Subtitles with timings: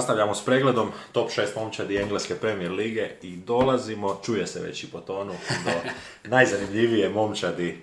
[0.00, 4.86] Nastavljamo s pregledom top 6 momčadi Engleske Premier Lige i dolazimo, čuje se već i
[4.86, 5.32] po tonu,
[5.64, 5.70] do
[6.36, 7.82] najzanimljivije momčadi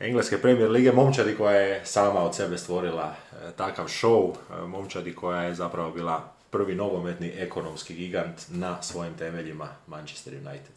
[0.00, 5.14] Engleske Premier Lige, momčadi koja je sama od sebe stvorila e, takav show, e, momčadi
[5.14, 10.74] koja je zapravo bila prvi nogometni ekonomski gigant na svojim temeljima Manchester United.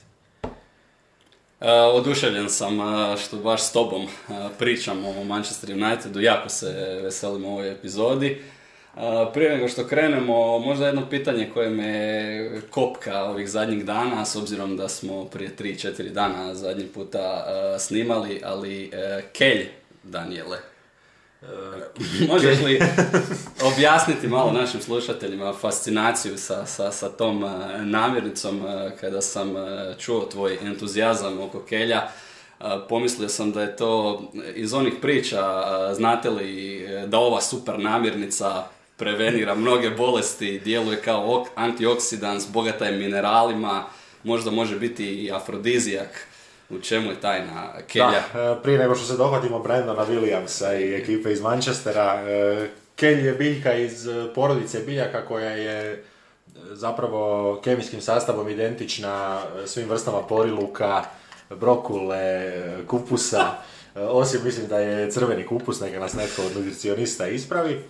[1.61, 2.79] E, oduševljen sam
[3.17, 4.07] što baš s tobom e,
[4.59, 8.41] pričam o Manchester Unitedu, jako se veselim ovoj epizodi.
[8.97, 9.01] E,
[9.33, 14.77] Prije nego što krenemo, možda jedno pitanje koje me kopka ovih zadnjih dana, s obzirom
[14.77, 19.67] da smo prije 3-4 dana zadnji puta e, snimali, ali e, Kelj,
[20.03, 20.57] Daniele,
[22.29, 22.79] Možeš li
[23.73, 27.47] objasniti malo našim slušateljima fascinaciju sa, sa, sa tom e,
[27.83, 32.07] namirnicom e, kada sam e, čuo tvoj entuzijazam oko kelja?
[32.59, 34.21] E, Pomislio sam da je to
[34.55, 38.63] iz onih priča, e, znate li e, da ova super namirnica
[38.99, 43.83] prevenira mnoge bolesti, djeluje kao ok- antioksidans, bogata je mineralima,
[44.23, 46.27] možda može biti i afrodizijak.
[46.69, 48.23] U čemu je tajna kelja?
[48.33, 53.25] Da, e, prije nego što se dohvatimo Brandona Williamsa i ekipe iz Manchestera, e, Kelj
[53.25, 56.03] je biljka iz e, porodice biljaka koja je
[56.71, 61.03] zapravo kemijskim sastavom identična svim vrstama poriluka,
[61.49, 62.51] brokule,
[62.87, 63.45] kupusa,
[63.95, 67.83] osim mislim da je crveni kupus, neka nas netko od nutricionista ispravi.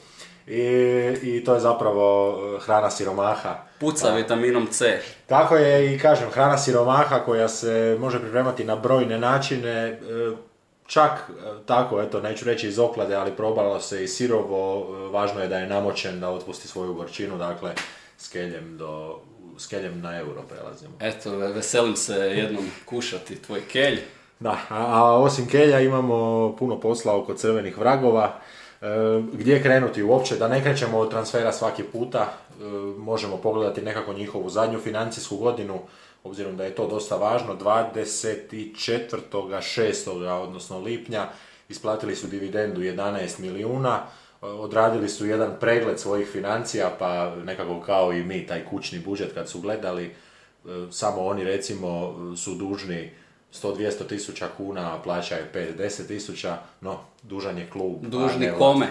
[0.50, 0.61] I,
[1.22, 3.55] I to je zapravo e, hrana siromaha.
[3.80, 5.02] Puca vitaminom C.
[5.28, 9.97] Tako je i kažem, hrana siromaha koja se može pripremati na brojne načine, e,
[10.88, 11.33] čak e,
[11.65, 15.67] tako, eto, neću reći iz oklade, ali probalo se i sirovo, važno je da je
[15.67, 17.71] namočen, da otpusti svoju gorčinu, dakle,
[18.17, 19.20] s keljem, do,
[19.58, 20.93] s keljem na euro prelazimo.
[20.99, 23.99] Eto, ve- veselim se jednom kušati tvoj kelj.
[24.39, 28.39] Da, a, a osim kelja imamo puno posla oko crvenih vragova.
[28.82, 32.30] E, gdje krenuti uopće, da ne krećemo od transfera svaki puta, e,
[32.98, 35.80] možemo pogledati nekako njihovu zadnju financijsku godinu,
[36.23, 40.30] obzirom da je to dosta važno, 24.6.
[40.30, 41.28] odnosno lipnja
[41.70, 44.02] isplatili su dividendu 11 milijuna, e,
[44.45, 49.50] odradili su jedan pregled svojih financija, pa nekako kao i mi, taj kućni budžet kad
[49.50, 50.16] su gledali,
[50.92, 53.11] samo oni recimo su dužni
[53.54, 58.02] 100-200 tisuća kuna, a plaća je 5-10 tisuća, no, dužan je klub.
[58.02, 58.87] Dužni ne kome?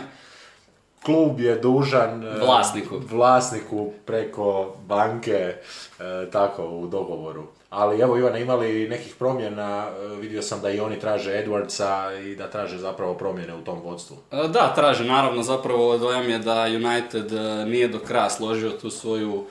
[1.04, 3.00] Klub je dužan e, Vlasniku.
[3.10, 5.54] vlasniku preko banke,
[6.00, 7.46] e, tako u dogovoru.
[7.70, 12.36] Ali evo Ivana, imali nekih promjena, e, vidio sam da i oni traže Edwardsa i
[12.36, 14.16] da traže zapravo promjene u tom vodstvu.
[14.30, 17.32] Da, traže, naravno, zapravo dojam je da United
[17.66, 19.46] nije do kraja složio tu svoju,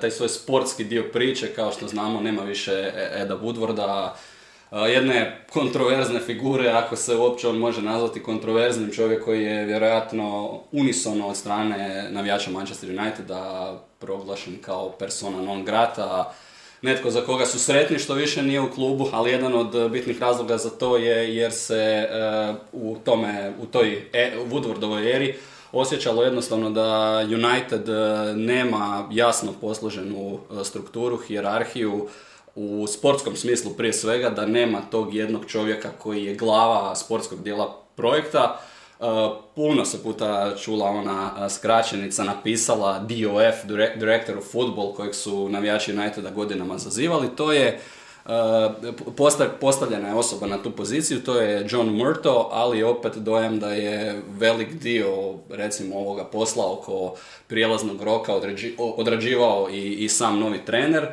[0.00, 4.10] taj svoj sportski dio priče, kao što znamo, nema više Eda Woodwarda,
[4.70, 11.28] jedne kontroverzne figure, ako se uopće on može nazvati kontroverznim čovjek koji je vjerojatno unisono
[11.28, 16.34] od strane navijača Manchester Uniteda proglašen kao persona non grata,
[16.82, 20.56] netko za koga su sretni što više nije u klubu, ali jedan od bitnih razloga
[20.56, 22.08] za to je jer se e,
[22.72, 25.34] u tome, u toj e, Woodwardovoj eri
[25.72, 27.92] osjećalo jednostavno da United e,
[28.34, 32.08] nema jasno posloženu e, strukturu, hijerarhiju,
[32.56, 37.76] u sportskom smislu prije svega, da nema tog jednog čovjeka koji je glava sportskog dijela
[37.96, 38.60] projekta.
[39.00, 39.04] E,
[39.54, 45.48] puno se puta čula ona e, skraćenica napisala DOF, Direct- Director of Football, kojeg su
[45.48, 47.28] navijači Uniteda godinama zazivali.
[47.36, 47.80] To je e,
[49.16, 53.72] posta- postavljena je osoba na tu poziciju, to je John Murto, ali opet dojam da
[53.72, 57.14] je velik dio recimo ovoga posla oko
[57.46, 58.32] prijelaznog roka
[58.96, 61.08] odrađivao i, i sam novi trener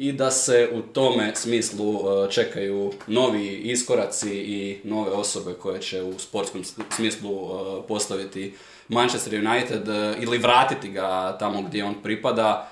[0.00, 6.02] i da se u tome smislu e, čekaju novi iskoraci i nove osobe koje će
[6.02, 8.54] u sportskom smislu e, postaviti
[8.88, 12.68] Manchester United e, ili vratiti ga tamo gdje on pripada.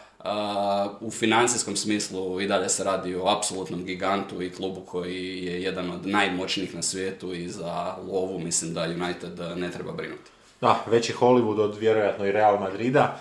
[1.01, 5.91] U financijskom smislu i dalje se radi o apsolutnom gigantu i klubu koji je jedan
[5.91, 10.31] od najmoćnijih na svijetu i za lovu mislim da United ne treba brinuti.
[10.61, 13.21] Da, veći Hollywood od vjerojatno i Real Madrida.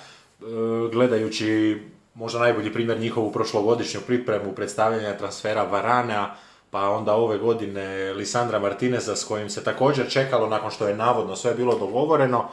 [0.91, 1.77] Gledajući
[2.17, 6.35] možda najbolji primjer njihovu prošlogodišnju pripremu predstavljanja transfera Varana,
[6.71, 11.35] pa onda ove godine Lisandra Martineza s kojim se također čekalo nakon što je navodno
[11.35, 12.45] sve bilo dogovoreno.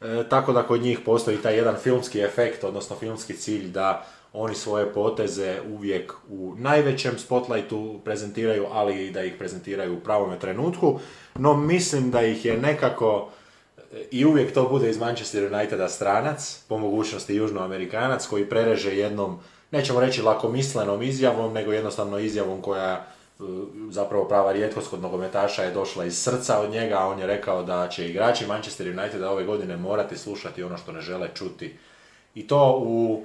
[0.00, 4.54] E, tako da kod njih postoji taj jedan filmski efekt, odnosno filmski cilj da oni
[4.54, 10.98] svoje poteze uvijek u najvećem spotlightu prezentiraju, ali i da ih prezentiraju u pravome trenutku.
[11.34, 13.30] No mislim da ih je nekako
[14.10, 19.38] i uvijek to bude iz Manchester Uniteda stranac, po mogućnosti južnoamerikanac koji prereže jednom,
[19.70, 23.42] nećemo reći lakomislenom izjavom, nego jednostavno izjavom koja e,
[23.90, 27.62] zapravo prava rijetkost kod nogometaša je došla iz srca od njega, a on je rekao
[27.62, 31.76] da će igrači Manchester Uniteda ove godine morati slušati ono što ne žele čuti.
[32.34, 33.24] I to u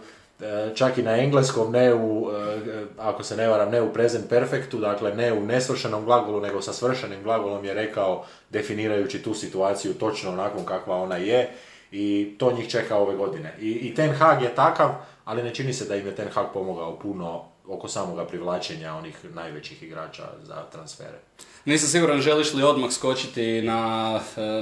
[0.76, 4.80] čak i na engleskom, ne u, e, ako se ne varam, ne u present perfectu,
[4.80, 10.32] dakle ne u nesvršenom glagolu, nego sa svršenim glagolom je rekao, definirajući tu situaciju točno
[10.32, 11.50] onakvom kakva ona je
[11.92, 13.54] i to njih čeka ove godine.
[13.60, 14.90] I, i Ten Hag je takav,
[15.26, 19.26] ali ne čini se da im je Ten Hag pomogao puno oko samoga privlačenja onih
[19.34, 21.20] najvećih igrača za transfere.
[21.66, 24.12] Nisam siguran želiš li odmah skočiti na,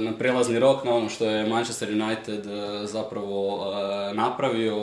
[0.00, 4.76] na prelazni rok, na ono što je Manchester United e, zapravo e, napravio,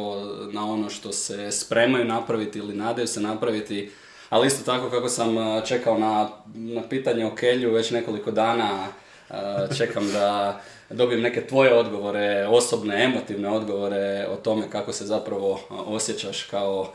[0.52, 3.92] na ono što se spremaju napraviti ili nadaju se napraviti,
[4.30, 5.36] ali isto tako kako sam
[5.66, 8.88] čekao na, na pitanje o Kelju već nekoliko dana,
[9.78, 16.44] čekam da dobijem neke tvoje odgovore, osobne, emotivne odgovore o tome kako se zapravo osjećaš
[16.44, 16.94] kao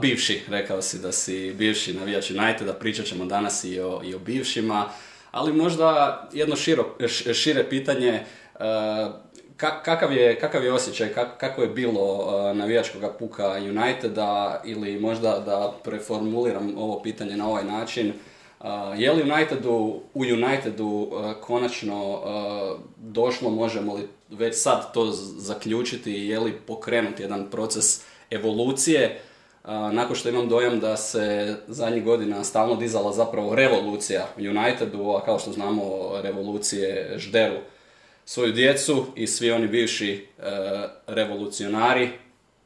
[0.00, 4.18] bivši, rekao si da si bivši navijač Uniteda, pričat ćemo danas i o, i o
[4.18, 4.88] bivšima,
[5.30, 6.96] ali možda jedno širo,
[7.34, 8.24] šire pitanje,
[9.56, 16.78] kakav je, kakav je osjećaj, kako je bilo navijačkog puka Uniteda ili možda da preformuliram
[16.78, 18.12] ovo pitanje na ovaj način,
[18.96, 21.10] je li Unitedu, u Unitedu
[21.40, 22.20] konačno
[22.96, 29.20] došlo, možemo li već sad to zaključiti, je li pokrenut jedan proces evolucije
[29.92, 35.38] nakon što imam dojam da se zadnjih godina stalno dizala zapravo revolucija Unitedu, a kao
[35.38, 37.56] što znamo revolucije žderu
[38.24, 40.42] svoju djecu i svi oni bivši e,
[41.06, 42.08] revolucionari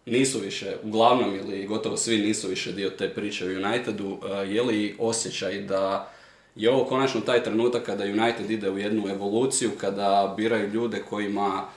[0.06, 4.18] nisu više, uglavnom ili gotovo svi nisu više dio te priče u Unitedu.
[4.24, 6.12] E, je li osjećaj da
[6.56, 11.68] je ovo konačno taj trenutak kada United ide u jednu evoluciju, kada biraju ljude kojima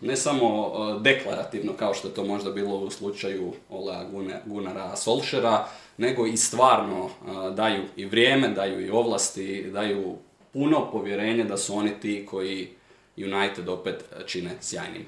[0.00, 4.04] ne samo deklarativno kao što je to možda bilo u slučaju Olea
[4.46, 5.66] Gunara Solšera,
[5.96, 7.10] nego i stvarno
[7.54, 10.16] daju i vrijeme, daju i ovlasti, daju
[10.52, 12.68] puno povjerenje da su oni ti koji
[13.16, 15.06] United opet čine sjajnim.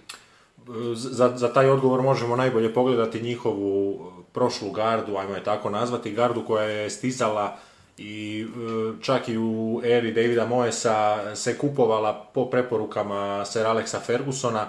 [0.94, 4.00] Za, za taj odgovor možemo najbolje pogledati njihovu
[4.32, 7.56] prošlu gardu, ajmo je tako nazvati, gardu koja je stizala
[7.98, 14.66] i e, čak i u eri Davida Moesa se kupovala po preporukama Sir Alexa Fergusona,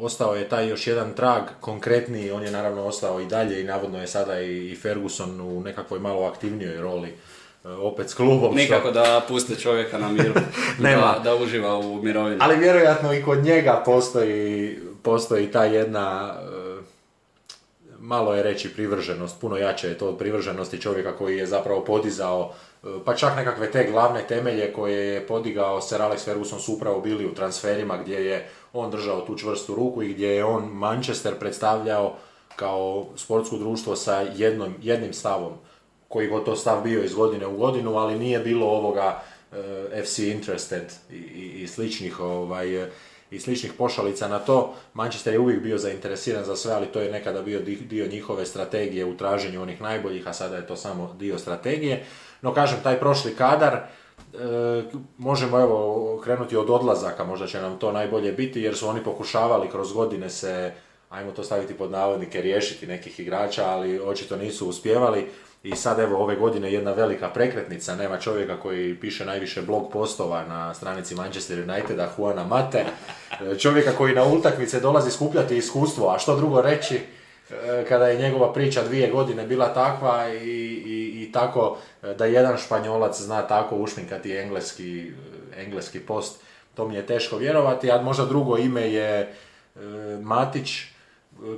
[0.00, 4.00] ostao je taj još jedan trag konkretniji, on je naravno ostao i dalje i navodno
[4.00, 8.54] je sada i Ferguson u nekakvoj malo aktivnijoj roli e, opet s klubom.
[8.54, 10.34] Nikako da puste čovjeka na miru,
[10.78, 12.38] da, da uživa u mirovini.
[12.40, 16.34] Ali vjerojatno i kod njega postoji, postoji ta jedna
[18.08, 22.52] malo je reći privrženost, puno jače je to od privrženosti čovjeka koji je zapravo podizao
[22.84, 27.00] e, pa čak nekakve te glavne temelje koje je podigao Sir Alex Ferguson su upravo
[27.00, 31.38] bili u transferima gdje je on držao tu čvrstu ruku i gdje je on Manchester
[31.38, 32.14] predstavljao
[32.56, 35.52] kao sportsko društvo sa jednom, jednim stavom.
[36.08, 39.22] Koji god to stav bio iz godine u godinu, ali nije bilo ovoga
[39.52, 42.88] e, FC Interested i, i, i sličnih ovaj,
[43.30, 44.74] i sličnih pošalica na to.
[44.94, 49.04] Manchester je uvijek bio zainteresiran za sve, ali to je nekada bio dio njihove strategije
[49.04, 52.04] u traženju onih najboljih, a sada je to samo dio strategije.
[52.42, 53.82] No kažem, taj prošli kadar, e,
[55.18, 59.70] možemo evo krenuti od odlazaka, možda će nam to najbolje biti, jer su oni pokušavali
[59.70, 60.72] kroz godine se,
[61.10, 65.26] ajmo to staviti pod navodnike, riješiti nekih igrača, ali očito nisu uspjevali.
[65.62, 70.44] I sad evo ove godine jedna velika prekretnica, nema čovjeka koji piše najviše blog postova
[70.44, 72.84] na stranici Manchester Uniteda, Juana Mate,
[73.58, 76.96] čovjeka koji na utakmice dolazi skupljati iskustvo, a što drugo reći
[77.50, 80.48] e, kada je njegova priča dvije godine bila takva i,
[80.86, 85.12] i, i tako e, da jedan španjolac zna tako ušminkati engleski,
[85.56, 86.40] engleski post,
[86.74, 89.28] to mi je teško vjerovati, a možda drugo ime je e,
[90.22, 90.84] Matić,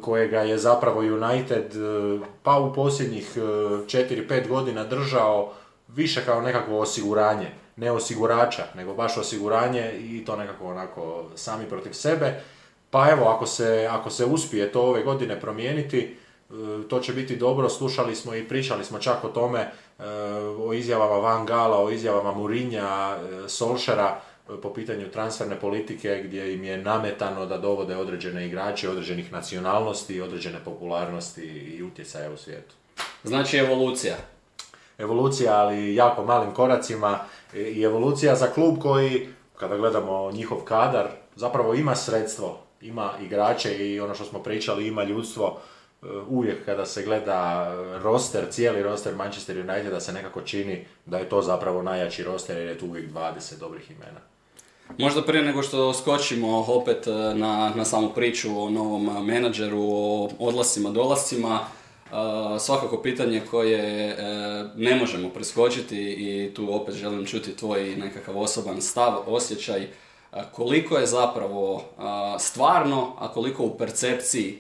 [0.01, 5.53] kojega je zapravo United e, pa u posljednjih 4-5 e, godina držao
[5.89, 11.93] više kao nekakvo osiguranje, ne osigurača, nego baš osiguranje i to nekako onako sami protiv
[11.93, 12.41] sebe.
[12.91, 16.55] Pa evo, ako se, ako se uspije to ove godine promijeniti, e,
[16.89, 17.69] to će biti dobro.
[17.69, 19.71] Slušali smo i pričali smo čak o tome,
[20.59, 23.17] o izjavama Van Gala, o izjavama Murinja,
[23.49, 24.21] Solšera,
[24.63, 30.59] po pitanju transferne politike gdje im je nametano da dovode određene igrače određenih nacionalnosti, određene
[30.65, 32.75] popularnosti i utjecaja u svijetu.
[33.25, 34.17] Znači evolucija.
[34.99, 37.19] Evolucija, ali jako malim koracima
[37.55, 44.01] i evolucija za klub koji, kada gledamo njihov kadar, zapravo ima sredstvo, ima igrače i
[44.01, 45.61] ono što smo pričali, ima ljudstvo.
[46.03, 51.29] E, uvijek kada se gleda roster, cijeli roster Manchester Uniteda se nekako čini da je
[51.29, 54.21] to zapravo najjači roster jer je tu uvijek 20 dobrih imena.
[54.99, 60.29] Možda prije nego što skočimo opet e, na, na samu priču o novom menadžeru, o
[60.39, 61.61] odlascima, dolascima,
[62.59, 64.17] svakako pitanje koje e,
[64.77, 69.87] ne možemo preskočiti i tu opet želim čuti tvoj nekakav osoban stav, osjećaj,
[70.53, 71.85] koliko je zapravo
[72.39, 74.59] stvarno, a koliko u percepciji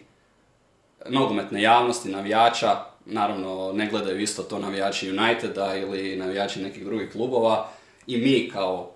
[1.08, 7.68] nogometne javnosti, navijača, naravno ne gledaju isto to navijači Uniteda ili navijači nekih drugih klubova
[8.06, 8.90] i mi kao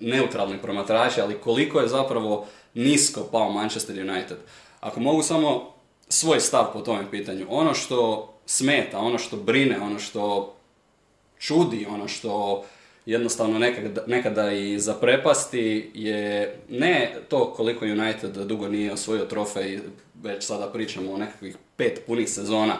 [0.00, 4.36] neutralni promatrači, ali koliko je zapravo nisko pao Manchester United.
[4.80, 5.72] Ako mogu samo
[6.08, 10.54] svoj stav po tome pitanju, ono što smeta, ono što brine, ono što
[11.38, 12.64] čudi, ono što
[13.06, 13.58] jednostavno
[14.06, 19.80] nekada, i zaprepasti je ne to koliko United dugo nije osvojio trofej,
[20.22, 22.76] već sada pričamo o nekakvih pet punih sezona,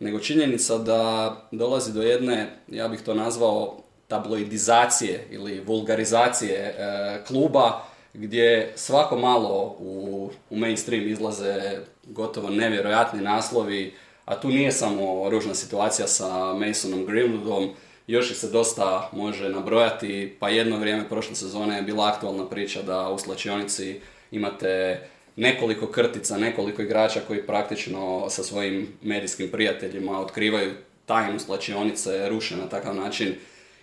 [0.00, 3.81] nego činjenica da dolazi do jedne, ja bih to nazvao,
[4.12, 6.74] tabloidizacije ili vulgarizacije e,
[7.26, 15.30] kluba, gdje svako malo u, u mainstream izlaze gotovo nevjerojatni naslovi, a tu nije samo
[15.30, 17.70] ružna situacija sa Masonom Greenwoodom,
[18.06, 22.82] još ih se dosta može nabrojati, pa jedno vrijeme prošle sezone je bila aktualna priča
[22.82, 24.00] da u slačionici
[24.30, 25.00] imate
[25.36, 30.72] nekoliko krtica, nekoliko igrača koji praktično sa svojim medijskim prijateljima otkrivaju
[31.06, 33.34] tajnu slačionice, ruše na takav način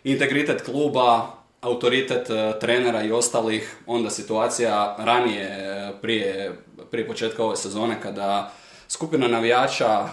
[0.03, 6.53] integritet kluba, autoritet e, trenera i ostalih, onda situacija ranije, e, prije,
[6.91, 8.51] prije početka ove sezone, kada
[8.87, 10.09] skupina navijača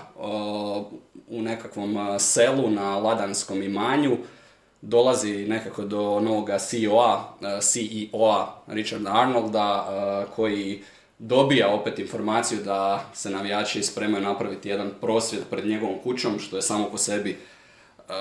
[1.28, 4.16] u nekakvom e, selu na Ladanskom imanju
[4.80, 7.22] dolazi nekako do novoga CEO-a,
[7.60, 9.86] CEO-a Richarda Arnolda,
[10.36, 10.82] koji
[11.18, 16.62] dobija opet informaciju da se navijači spremaju napraviti jedan prosvjed pred njegovom kućom, što je
[16.62, 17.38] samo po sebi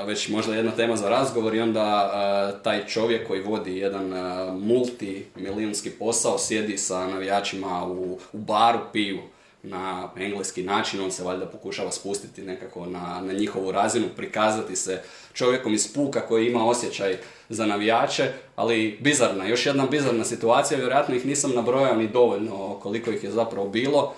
[0.06, 4.14] već možda jedna tema za razgovor i onda taj čovjek koji vodi jedan
[4.60, 9.20] multimilijunski posao sjedi sa navijačima u, u baru, piju
[9.64, 15.02] na engleski način, on se valjda pokušava spustiti nekako na, na njihovu razinu, prikazati se
[15.34, 17.18] čovjekom iz puka koji ima osjećaj
[17.50, 23.12] za navijače, ali bizarna, još jedna bizarna situacija, vjerojatno ih nisam nabrojao ni dovoljno koliko
[23.12, 24.14] ih je zapravo bilo,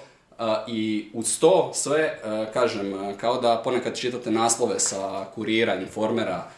[0.68, 2.20] i uz to sve,
[2.54, 6.52] kažem, kao da ponekad čitate naslove sa kurira, informera,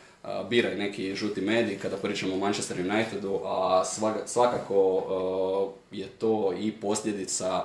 [0.49, 3.83] biraj neki žuti medij kada pričamo o Manchester Unitedu, a
[4.25, 5.03] svakako
[5.91, 7.63] je to i posljedica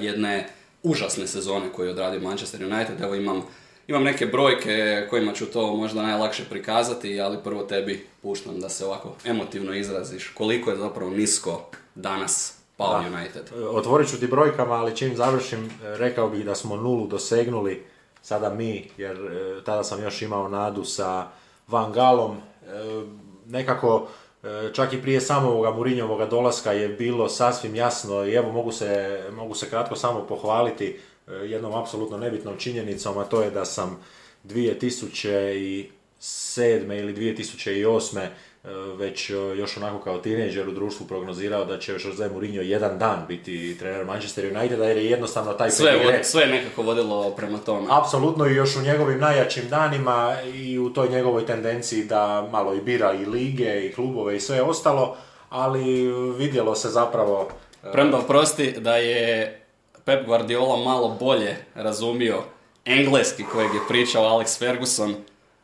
[0.00, 0.48] jedne
[0.82, 3.00] užasne sezone koju je odradio Manchester United.
[3.00, 3.42] Evo imam,
[3.88, 8.84] imam neke brojke kojima ću to možda najlakše prikazati, ali prvo tebi puštam da se
[8.86, 13.42] ovako emotivno izraziš koliko je zapravo nisko danas pao United.
[13.70, 17.84] Otvorit ću ti brojkama, ali čim završim, rekao bih da smo nulu dosegnuli
[18.22, 21.28] sada mi, jer e, tada sam još imao nadu sa
[21.68, 22.36] Van Galom.
[22.36, 22.38] E,
[23.46, 24.08] nekako,
[24.42, 29.22] e, čak i prije samog Murinjovoga dolaska je bilo sasvim jasno i evo mogu se,
[29.32, 31.00] mogu se kratko samo pohvaliti
[31.44, 33.98] jednom apsolutno nebitnom činjenicom, a to je da sam
[34.44, 35.88] 2007.
[36.98, 38.30] ili 2008 E,
[38.96, 43.24] već e, još onako kao tineđer u društvu prognozirao da će Jose Mourinho jedan dan
[43.28, 47.86] biti trener Manchester Uniteda jer je jednostavno taj sve, sve je nekako vodilo prema tome.
[47.90, 52.80] Apsolutno i još u njegovim najjačim danima i u toj njegovoj tendenciji da malo i
[52.80, 55.16] bira i lige i klubove i sve ostalo,
[55.50, 57.48] ali vidjelo se zapravo...
[57.84, 59.60] E, Premda prosti da je
[60.04, 62.42] Pep Guardiola malo bolje razumio
[62.84, 65.14] engleski kojeg je pričao Alex Ferguson,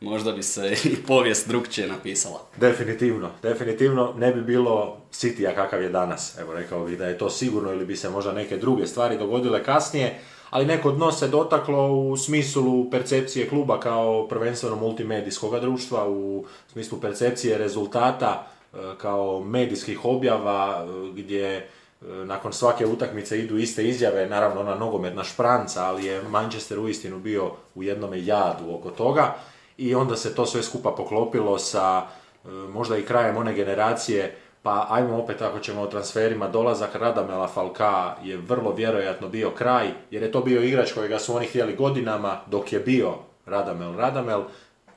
[0.01, 2.41] možda bi se i povijest drugčije napisala.
[2.57, 6.37] Definitivno, definitivno ne bi bilo Citya kakav je danas.
[6.39, 9.63] Evo rekao bih da je to sigurno ili bi se možda neke druge stvari dogodile
[9.63, 16.45] kasnije, ali neko dno se dotaklo u smislu percepcije kluba kao prvenstveno multimedijskog društva, u
[16.71, 21.65] smislu percepcije rezultata e, kao medijskih objava e, gdje e,
[22.05, 27.51] nakon svake utakmice idu iste izjave, naravno ona nogometna špranca, ali je Manchester uistinu bio
[27.75, 29.35] u jednome jadu oko toga
[29.77, 32.05] i onda se to sve skupa poklopilo sa
[32.45, 37.47] e, možda i krajem one generacije, pa ajmo opet ako ćemo o transferima, dolazak Radamela
[37.47, 41.75] Falka je vrlo vjerojatno bio kraj, jer je to bio igrač kojega su oni htjeli
[41.75, 43.13] godinama dok je bio
[43.45, 44.43] Radamel Radamel.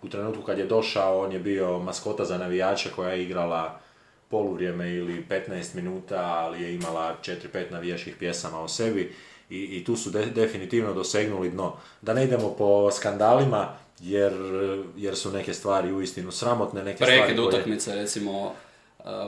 [0.03, 3.81] U trenutku kad je došao, on je bio maskota za navijače koja je igrala
[4.29, 9.15] poluvrijeme ili 15 minuta, ali je imala 4-5 navijačkih pjesama o sebi
[9.51, 11.77] i, i tu su definitivno dosegnuli dno.
[12.03, 14.33] Da ne idemo po skandalima, jer,
[14.97, 17.49] jer su neke stvari uistinu sramotne, neke Prekid stvari koje...
[17.49, 18.55] utakmice, recimo,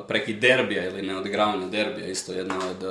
[0.08, 2.84] preki derbija ili neodigravanja derbija, isto jedna od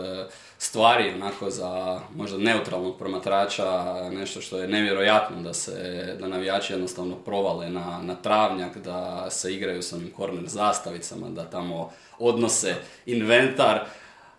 [0.58, 7.16] stvari onako za možda neutralnog promatrača, nešto što je nevjerojatno da se, da navijači jednostavno
[7.16, 13.86] provale na, na travnjak, da se igraju sa onim korner zastavicama, da tamo odnose inventar,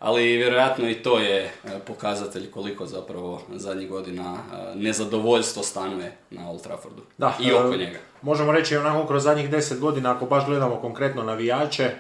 [0.02, 1.50] ali vjerojatno i to je e,
[1.86, 7.78] pokazatelj koliko zapravo zadnjih godina e, nezadovoljstvo stanuje na Old Traffordu da, i oko e,
[7.78, 7.98] njega.
[8.22, 11.90] Možemo reći onako kroz zadnjih deset godina, ako baš gledamo konkretno navijače,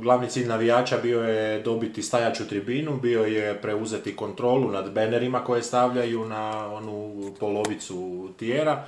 [0.00, 5.62] glavni cilj navijača bio je dobiti stajaću tribinu, bio je preuzeti kontrolu nad benerima koje
[5.62, 8.84] stavljaju na onu polovicu tijera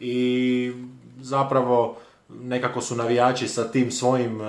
[0.00, 0.72] i
[1.20, 1.96] zapravo
[2.42, 4.44] nekako su navijači sa tim svojim e,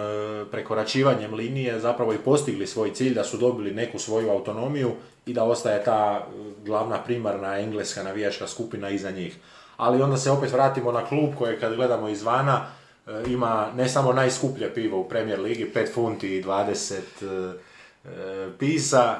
[0.51, 4.91] prekoračivanjem linije zapravo i postigli svoj cilj da su dobili neku svoju autonomiju
[5.25, 6.31] i da ostaje ta e,
[6.65, 9.35] glavna primarna engleska navijačka skupina iza njih.
[9.77, 12.65] Ali onda se opet vratimo na klub koji kad gledamo izvana
[13.07, 17.53] e, ima ne samo najskuplje pivo u Premier Ligi, 5 funti i 20
[18.59, 19.15] pisa,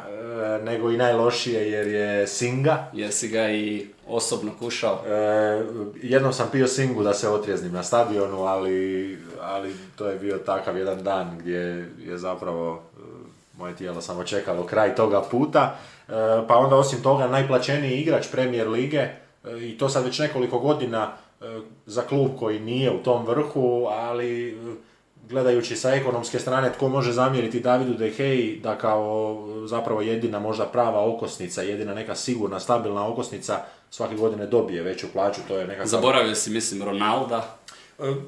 [0.63, 2.89] nego i najlošije jer je Singa.
[2.93, 5.03] Jesi ga i osobno kušao?
[5.07, 5.63] E,
[6.01, 10.77] jednom sam pio Singu da se otrijeznim na stadionu, ali, ali to je bio takav
[10.77, 13.01] jedan dan gdje je zapravo e,
[13.57, 15.75] moje tijelo samo čekalo kraj toga puta.
[16.07, 16.11] E,
[16.47, 19.13] pa onda osim toga najplaćeniji igrač Premier Lige e,
[19.61, 21.11] i to sad već nekoliko godina
[21.85, 24.57] za klub koji nije u tom vrhu, ali
[25.29, 30.65] gledajući sa ekonomske strane tko može zamjeriti Davidu De Gea da kao zapravo jedina možda
[30.65, 33.59] prava okosnica, jedina neka sigurna, stabilna okosnica
[33.89, 35.87] svake godine dobije veću plaću, to je nekakav...
[35.87, 37.57] Zaboravio si, mislim, Ronalda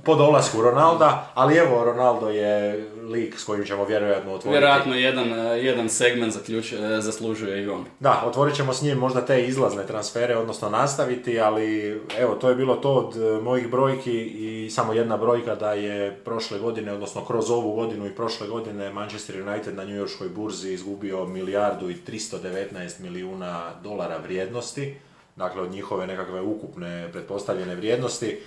[0.03, 4.49] po dolasku Ronalda, ali evo Ronaldo je lik s kojim ćemo vjerojatno otvoriti.
[4.49, 7.85] Vjerojatno jedan, jedan segment zaključ, zaslužuje i on.
[7.99, 12.55] Da, otvorit ćemo s njim možda te izlazne transfere, odnosno nastaviti, ali evo to je
[12.55, 17.25] bilo to od e, mojih brojki i samo jedna brojka da je prošle godine, odnosno
[17.25, 21.95] kroz ovu godinu i prošle godine Manchester United na New Yorkskoj burzi izgubio milijardu i
[22.07, 24.95] 319 milijuna dolara vrijednosti,
[25.35, 28.39] dakle od njihove nekakve ukupne pretpostavljene vrijednosti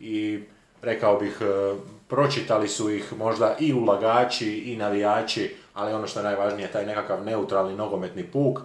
[0.00, 0.40] i
[0.82, 1.74] rekao bih, e,
[2.08, 7.24] pročitali su ih možda i ulagači i navijači, ali ono što je najvažnije, taj nekakav
[7.24, 8.60] neutralni nogometni puk,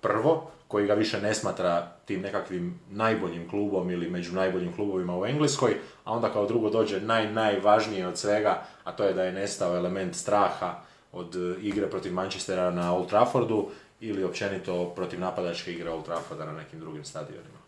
[0.00, 5.26] prvo, koji ga više ne smatra tim nekakvim najboljim klubom ili među najboljim klubovima u
[5.26, 9.32] Engleskoj, a onda kao drugo dođe naj, najvažnije od svega, a to je da je
[9.32, 10.74] nestao element straha
[11.12, 13.68] od e, igre protiv Manchestera na Old Traffordu
[14.00, 17.59] ili općenito protiv napadačke igre Old Trafforda na nekim drugim stadionima.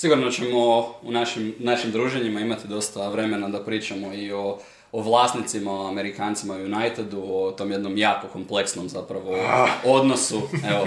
[0.00, 4.58] Sigurno ćemo u našim, našim druženjima imati dosta vremena da pričamo i o,
[4.92, 9.66] o vlasnicima, o Amerikancima u Unitedu, o tom jednom jako kompleksnom zapravo ah.
[9.84, 10.42] odnosu.
[10.70, 10.86] Evo,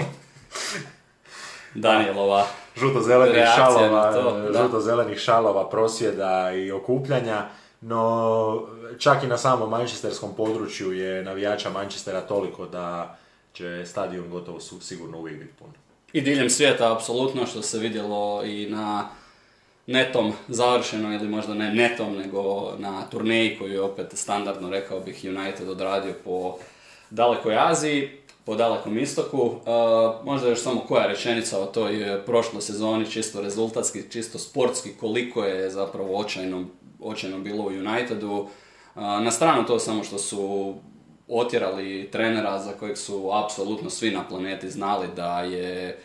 [1.84, 2.46] Danielova
[2.76, 4.12] žuto-zelenih šalova,
[4.62, 7.48] žuto-zelenih šalova, prosvjeda i okupljanja,
[7.80, 8.62] no
[8.98, 13.16] čak i na samom manchesterskom području je navijača Manchestera toliko da
[13.52, 15.83] će stadion gotovo sigurno uvijek biti pun
[16.14, 19.08] i diljem svijeta, apsolutno, što se vidjelo i na
[19.86, 25.24] netom završeno, ili možda ne netom, nego na turneji koju je opet standardno, rekao bih,
[25.24, 26.56] United odradio po
[27.10, 28.10] dalekoj Aziji,
[28.44, 29.42] po dalekom istoku.
[29.42, 29.54] Uh,
[30.24, 35.70] možda još samo koja rečenica o toj prošloj sezoni, čisto rezultatski, čisto sportski, koliko je
[35.70, 36.64] zapravo očajno,
[37.00, 38.32] očajno bilo u Unitedu.
[38.32, 40.74] Uh, na stranu to samo što su
[41.28, 45.98] otjerali trenera za kojeg su apsolutno svi na planeti znali da je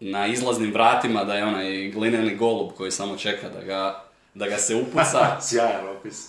[0.00, 4.56] na izlaznim vratima da je onaj glineni golub koji samo čeka da ga, da ga
[4.56, 5.36] se upuca.
[5.48, 6.28] Sjajan opis.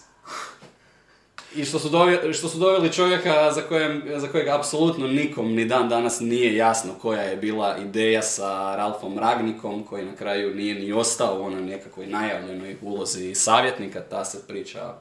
[1.56, 5.66] I što su, doveli, što su doveli čovjeka za, kojem, za kojeg apsolutno nikom ni
[5.66, 10.76] dan danas nije jasno koja je bila ideja sa Ralfom Ragnikom, koji na kraju nije
[10.76, 14.94] ni ostao u onoj nekakvoj najavljenoj ulozi savjetnika, ta se priča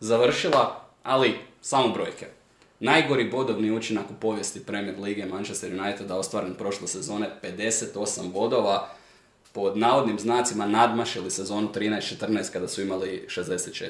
[0.00, 2.26] završila, ali samo brojke.
[2.80, 8.88] Najgori bodovni učinak u povijesti Premier Lige Manchester Uniteda ostvaren prošle sezone 58 bodova
[9.52, 13.88] pod navodnim znacima nadmašili sezonu 13-14 kada su imali 64.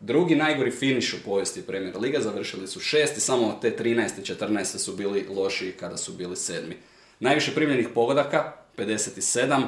[0.00, 4.34] Drugi najgori finiš u povijesti Premier Liga završili su šest i samo te 13 i
[4.34, 6.76] 14 su bili lošiji kada su bili sedmi.
[7.20, 9.62] Najviše primljenih pogodaka, 57,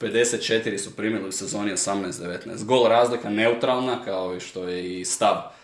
[0.00, 2.64] 54 su primili u sezoni 18-19.
[2.64, 5.59] Gol razlika neutralna, kao i što je i stav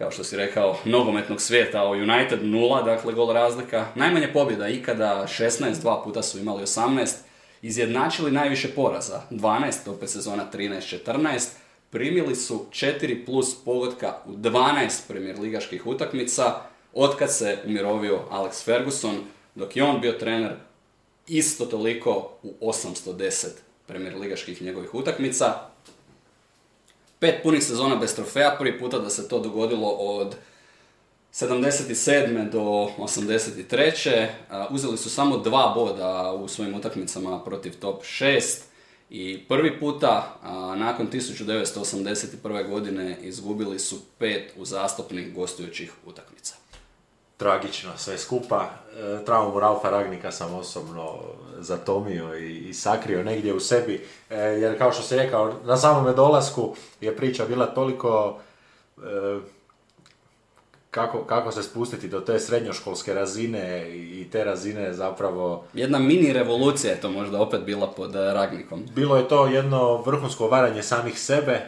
[0.00, 3.86] kao što si rekao, nogometnog svijeta, o United nula, dakle gol razlika.
[3.94, 7.14] Najmanje pobjeda ikada, 16, dva puta su imali 18,
[7.62, 11.48] izjednačili najviše poraza, 12, opet sezona 13-14,
[11.90, 16.54] primili su 4 plus pogotka u 12 premier ligaških utakmica,
[16.94, 19.16] otkad se umirovio Alex Ferguson,
[19.54, 20.52] dok je on bio trener,
[21.26, 23.46] isto toliko u 810
[23.86, 25.69] premier ligaških njegovih utakmica,
[27.20, 30.36] Pet punih sezona bez trofeja, prvi puta da se to dogodilo od
[31.32, 32.50] 77.
[32.50, 32.60] do
[32.98, 34.26] 83.
[34.70, 38.58] uzeli su samo dva boda u svojim utakmicama protiv top 6
[39.10, 40.38] i prvi puta
[40.76, 42.68] nakon 1981.
[42.68, 46.54] godine izgubili su pet uzastopnih gostujućih utakmica.
[47.40, 48.68] Tragično sve skupa.
[48.98, 51.18] E, traumu Ralfa Ragnika sam osobno
[51.58, 56.12] zatomio i, i sakrio negdje u sebi, e, jer kao što se rekao, na samome
[56.12, 58.38] dolasku je priča bila toliko
[58.98, 59.38] e,
[60.90, 65.64] kako, kako se spustiti do te srednjoškolske razine i te razine zapravo...
[65.74, 68.86] Jedna mini revolucija je to možda opet bila pod Ragnikom.
[68.94, 71.60] Bilo je to jedno vrhunsko varanje samih sebe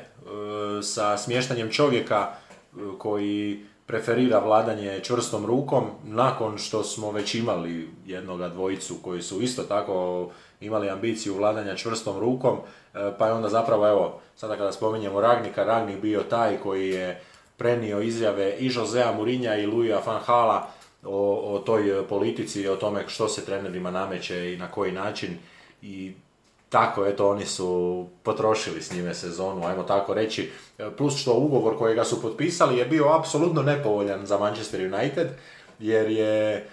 [0.82, 2.34] sa smještanjem čovjeka
[2.98, 9.62] koji preferira vladanje čvrstom rukom nakon što smo već imali jednoga dvojicu koji su isto
[9.62, 10.28] tako
[10.60, 12.58] imali ambiciju vladanja čvrstom rukom,
[13.18, 17.20] pa je onda zapravo, evo, sada kada spominjemo Ragnika, Ragnik bio taj koji je
[17.56, 20.68] prenio izjave i Josea Murinja i Luija Van Hala
[21.04, 25.38] o, o toj politici o tome što se trenerima nameće i na koji način
[25.82, 26.12] i
[26.72, 30.50] tako, eto, oni su potrošili s njime sezonu, ajmo tako reći,
[30.96, 35.28] plus što ugovor kojega su potpisali je bio apsolutno nepovoljan za Manchester United,
[35.78, 36.64] jer je e,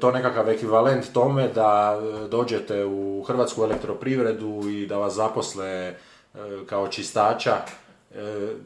[0.00, 5.94] to nekakav ekvivalent tome da e, dođete u Hrvatsku elektroprivredu i da vas zaposle e,
[6.66, 7.56] kao čistača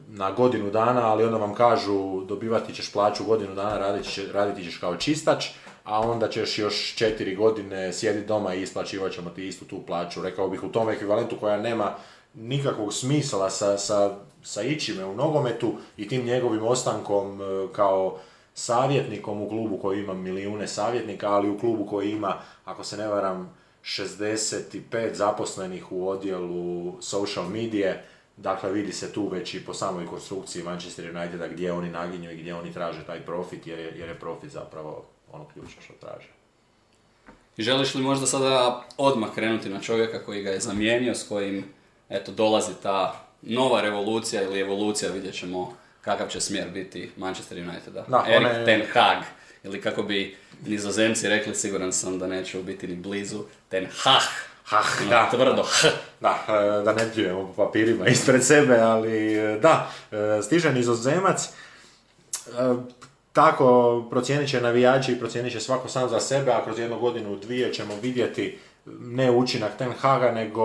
[0.08, 4.64] na godinu dana, ali onda vam kažu dobivati ćeš plaću godinu dana, raditi, će, raditi
[4.64, 5.46] ćeš kao čistač,
[5.88, 10.22] a onda ćeš još četiri godine sjediti doma i isplaćivat ćemo ti istu tu plaću.
[10.22, 11.94] Rekao bih u tom ekvivalentu koja nema
[12.34, 18.18] nikakvog smisla sa, sa, sa ičime u nogometu i tim njegovim ostankom e, kao
[18.54, 23.08] savjetnikom u klubu koji ima milijune savjetnika, ali u klubu koji ima, ako se ne
[23.08, 28.04] varam, 65 zaposlenih u odjelu social medije,
[28.36, 32.36] Dakle, vidi se tu već i po samoj konstrukciji Manchester Uniteda gdje oni naginju i
[32.36, 36.28] gdje oni traže taj profit, je, jer je profit zapravo ono ključno što traže.
[37.56, 41.64] I želiš li možda sada odmah krenuti na čovjeka koji ga je zamijenio, s kojim
[42.08, 48.04] eto, dolazi ta nova revolucija ili evolucija, vidjet ćemo kakav će smjer biti Manchester Uniteda.
[48.08, 48.64] Da, Erik je...
[48.64, 49.22] Ten Hag,
[49.64, 50.36] ili kako bi
[50.66, 54.22] nizozemci rekli, siguran sam da neće biti ni blizu, Ten Hag.
[54.64, 55.66] Ha, da, tvrdo.
[56.20, 61.48] Da, e, da ne pljujemo po papirima ispred sebe, ali e, da, e, stiže nizozemac,
[63.38, 67.36] tako procijenit će navijači i procijenit će svako sam za sebe, a kroz jednu godinu,
[67.36, 68.58] dvije ćemo vidjeti
[69.00, 70.64] ne učinak Ten Haga, nego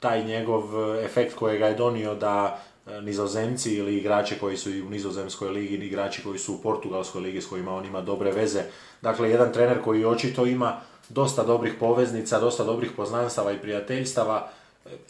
[0.00, 0.64] taj njegov
[1.04, 2.62] efekt kojega je donio da
[3.02, 7.46] nizozemci ili igrači koji su u nizozemskoj ligi, igrači koji su u portugalskoj ligi s
[7.46, 8.62] kojima on ima dobre veze.
[9.02, 14.48] Dakle, jedan trener koji očito ima dosta dobrih poveznica, dosta dobrih poznanstava i prijateljstava.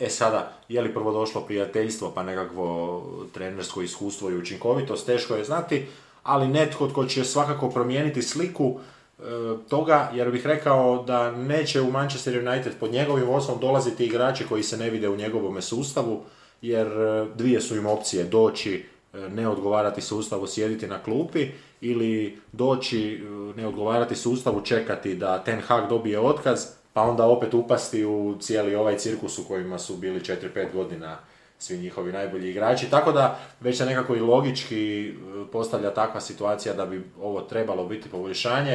[0.00, 3.02] E sada, je li prvo došlo prijateljstvo pa nekakvo
[3.34, 5.86] trenersko iskustvo i učinkovitost, teško je znati,
[6.30, 8.78] ali netko tko će svakako promijeniti sliku
[9.18, 9.22] e,
[9.68, 14.62] toga, jer bih rekao da neće u Manchester United pod njegovim vodstvom dolaziti igrači koji
[14.62, 16.22] se ne vide u njegovome sustavu,
[16.62, 21.48] jer e, dvije su im opcije, doći, e, ne odgovarati sustavu, sjediti na klupi
[21.80, 23.22] ili doći,
[23.56, 28.74] ne odgovarati sustavu, čekati da Ten Hag dobije otkaz, pa onda opet upasti u cijeli
[28.74, 31.18] ovaj cirkus u kojima su bili 4-5 godina
[31.60, 32.90] svi njihovi najbolji igrači.
[32.90, 35.12] Tako da već se nekako i logički e,
[35.52, 38.72] postavlja takva situacija da bi ovo trebalo biti poboljšanje.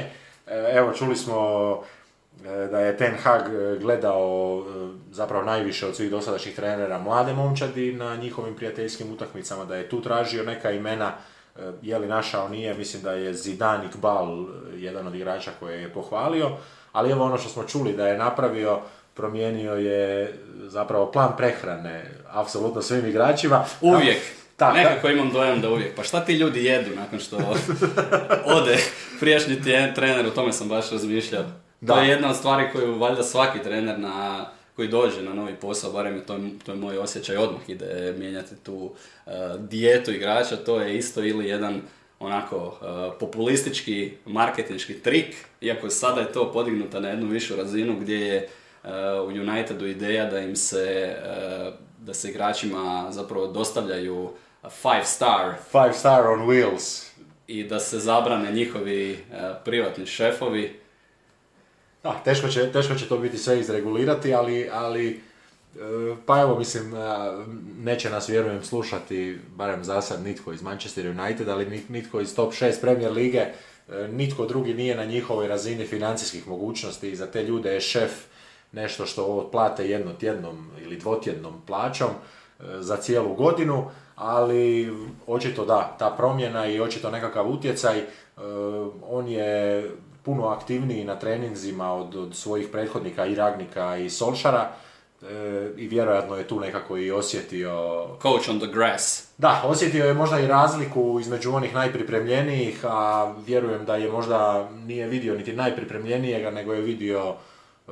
[0.48, 1.40] E, evo, čuli smo
[2.72, 3.42] da je Ten Hag
[3.82, 4.64] gledao
[5.12, 10.02] zapravo najviše od svih dosadašnjih trenera mlade momčadi na njihovim prijateljskim utakmicama, da je tu
[10.02, 11.14] tražio neka imena
[11.60, 15.82] E, je li našao nije, mislim da je Zidane Iqbal e, jedan od igrača koje
[15.82, 16.52] je pohvalio,
[16.92, 18.80] ali evo ono što smo čuli da je napravio,
[19.16, 20.34] promijenio je
[20.68, 23.66] zapravo plan prehrane apsolutno svim igračima.
[23.82, 24.18] Uvijek.
[24.58, 25.96] Ta, Nekako imam dojam da uvijek.
[25.96, 27.38] Pa šta ti ljudi jedu nakon što
[28.58, 28.78] ode
[29.20, 29.62] prijašnji
[29.96, 31.44] trener, o tome sam baš razmišljao.
[31.82, 31.94] Da.
[31.94, 35.92] To je jedna od stvari koju valjda svaki trener na koji dođe na novi posao,
[35.92, 40.82] barem je to, to je moj osjećaj, odmah ide mijenjati tu uh, dijetu igrača, to
[40.82, 41.82] je isto ili jedan
[42.20, 42.78] onako uh,
[43.20, 48.50] populistički marketinški trik, iako sada je to podignuto na jednu višu razinu gdje je uh,
[49.24, 51.16] u Unitedu ideja da im se,
[52.00, 54.32] da se igračima zapravo dostavljaju
[54.70, 55.54] five star.
[55.72, 57.10] Five star on wheels.
[57.48, 59.20] I da se zabrane njihovi
[59.64, 60.80] privatni šefovi
[62.06, 65.20] da, teško će, teško će to biti sve izregulirati, ali, ali e,
[66.26, 66.98] pa evo, mislim, e,
[67.78, 72.54] neće nas, vjerujem, slušati, barem za sad, nitko iz Manchester United, ali nitko iz top
[72.54, 73.54] 6 Premier Lige, e,
[74.12, 78.12] nitko drugi nije na njihovoj razini financijskih mogućnosti i za te ljude je šef
[78.76, 82.10] nešto što plate jednotjednom ili dvotjednom plaćom.
[82.80, 83.86] za cijelu godinu,
[84.16, 84.94] ali
[85.28, 88.02] očito da, ta promjena i očito nekakav utjecaj,
[89.10, 89.84] on je
[90.24, 94.70] puno aktivniji na treninzima od, od svojih prethodnika i Ragnika i Solšara
[95.22, 95.26] e,
[95.78, 98.06] i vjerojatno je tu nekako i osjetio...
[98.22, 99.28] Coach on the grass.
[99.38, 105.08] Da, osjetio je možda i razliku između onih najpripremljenijih, a vjerujem da je možda nije
[105.08, 107.36] vidio niti najpripremljenijega, nego je vidio,
[107.88, 107.92] e,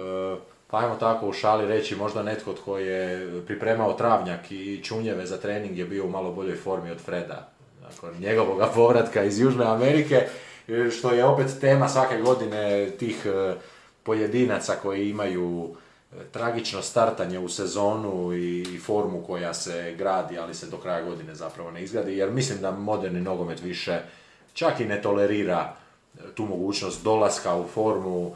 [0.73, 5.37] pa ajmo tako u šali reći, možda netko tko je pripremao travnjak i čunjeve za
[5.37, 7.49] trening je bio u malo boljoj formi od Freda.
[7.81, 10.27] Nakon njegovog povratka iz Južne Amerike,
[10.67, 13.53] E, što je opet tema svake godine tih e,
[14.03, 15.75] pojedinaca koji imaju
[16.11, 21.35] e, tragično startanje u sezonu i formu koja se gradi, ali se do kraja godine
[21.35, 23.99] zapravo ne izgradi, jer mislim da moderni nogomet više
[24.53, 25.75] čak i ne tolerira
[26.35, 28.35] tu mogućnost dolaska u formu,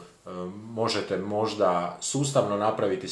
[0.52, 3.06] možete možda sustavno napraviti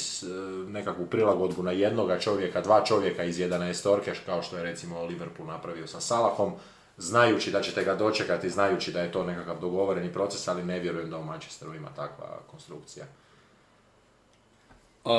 [0.68, 5.48] nekakvu prilagodbu na jednoga čovjeka, dva čovjeka iz 11 orke, kao što je recimo Liverpool
[5.48, 6.52] napravio sa Salahom,
[6.96, 11.10] znajući da ćete ga dočekati, znajući da je to nekakav dogovoreni proces, ali ne vjerujem
[11.10, 13.06] da u Manchesteru ima takva konstrukcija.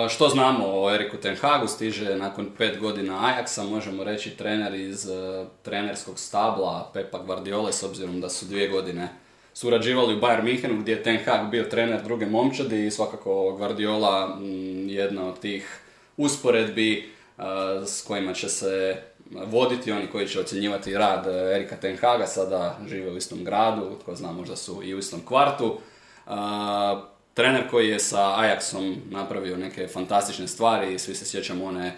[0.10, 5.10] Što znamo o Eriku Ten Hagu, stiže nakon pet godina Ajaxa, možemo reći trener iz
[5.10, 9.10] e, trenerskog stabla Pepa Guardiola, s obzirom da su dvije godine
[9.58, 14.38] surađivali u Bayern Minhenu gdje je Ten Hag bio trener druge momčadi i svakako Guardiola
[14.88, 15.80] jedna od tih
[16.18, 17.44] usporedbi e,
[17.86, 18.96] s kojima će se
[19.32, 23.98] voditi, oni koji će ocjenjivati rad e, Erika Ten Haga, sada žive u istom gradu,
[24.02, 25.78] tko zna možda su i u istom kvartu.
[27.34, 31.98] trener koji je sa Ajaxom napravio neke fantastične stvari, svi se sjećamo one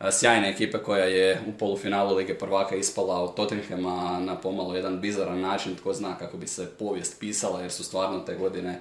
[0.00, 5.00] e, sjajne ekipe koja je u polufinalu Lige prvaka ispala od Tottenhama na pomalo jedan
[5.00, 8.80] bizaran način, tko zna kako bi se povijest pisala jer su stvarno te godine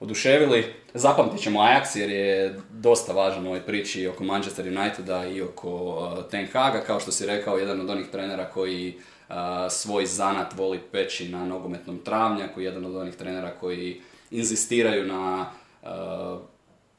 [0.00, 0.74] oduševili.
[0.94, 6.46] Zapamtit ćemo Ajax jer je dosta važan ovoj priči oko Manchester Uniteda i oko Ten
[6.52, 8.98] Haga, kao što si rekao, jedan od onih trenera koji
[9.70, 14.00] svoj zanat voli peći na nogometnom travnjaku, jedan od onih trenera koji
[14.30, 15.46] inzistiraju na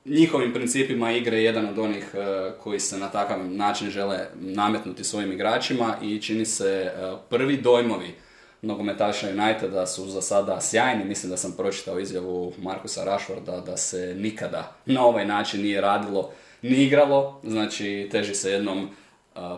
[0.06, 2.16] njihovim principima igre, jedan od onih
[2.64, 6.92] koji se na takav način žele nametnuti svojim igračima i čini se
[7.30, 8.16] prvi dojmovi
[8.62, 11.06] nogometaša Uniteda su za sada sjajni.
[11.06, 16.32] Mislim da sam pročitao izjavu Markusa Rashforda da se nikada na ovaj način nije radilo
[16.62, 17.42] ni igralo.
[17.44, 18.90] Znači, teži se jednom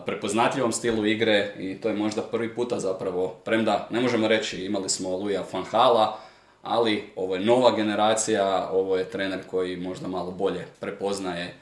[0.06, 4.88] prepoznatljivom stilu igre i to je možda prvi puta zapravo, premda ne možemo reći imali
[4.88, 6.20] smo Luja Fanhala,
[6.62, 11.54] ali ovo je nova generacija, ovo je trener koji možda malo bolje prepoznaje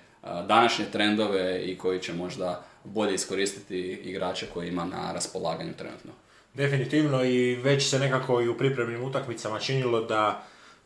[0.47, 6.13] današnje trendove i koji će možda bolje iskoristiti igrače koji ima na raspolaganju trenutno.
[6.55, 10.43] Definitivno i već se nekako i u pripremnim utakmicama činilo da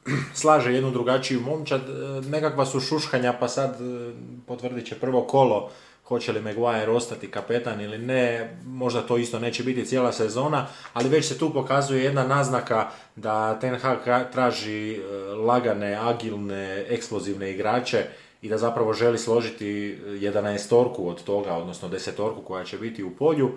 [0.34, 1.80] slaže jednu drugačiju momčad.
[1.80, 4.12] E, nekakva su šuškanja pa sad e,
[4.46, 5.70] potvrdit će prvo kolo
[6.10, 11.08] hoće li Maguire ostati kapetan ili ne, možda to isto neće biti cijela sezona, ali
[11.08, 13.98] već se tu pokazuje jedna naznaka da Ten Hag
[14.32, 15.00] traži e,
[15.34, 18.04] lagane, agilne, eksplozivne igrače
[18.42, 23.50] i da zapravo želi složiti 11 od toga, odnosno desetorku koja će biti u polju.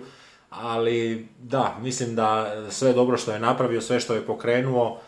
[0.50, 5.00] Ali da, mislim da sve dobro što je napravio, sve što je pokrenuo,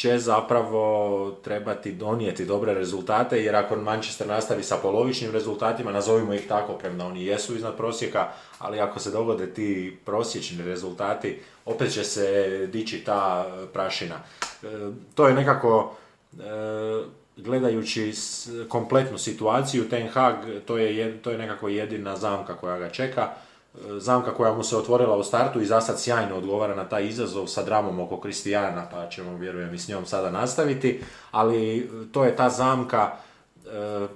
[0.00, 6.48] će zapravo trebati donijeti dobre rezultate, jer ako Manchester nastavi sa polovičnim rezultatima, nazovimo ih
[6.48, 12.04] tako, premda oni jesu iznad prosjeka, ali ako se dogode ti prosječni rezultati, opet će
[12.04, 14.14] se dići ta prašina.
[14.14, 14.66] E,
[15.14, 15.94] to je nekako,
[16.32, 16.42] e,
[17.36, 18.12] gledajući
[18.68, 20.34] kompletnu situaciju, Ten Hag,
[20.66, 23.28] to je, to je nekako jedina zamka koja ga čeka,
[23.98, 27.46] zamka koja mu se otvorila u startu i za sad sjajno odgovara na taj izazov
[27.46, 32.36] sa dramom oko Kristijana, pa ćemo vjerujem i s njom sada nastaviti, ali to je
[32.36, 33.12] ta zamka
[33.66, 34.06] e,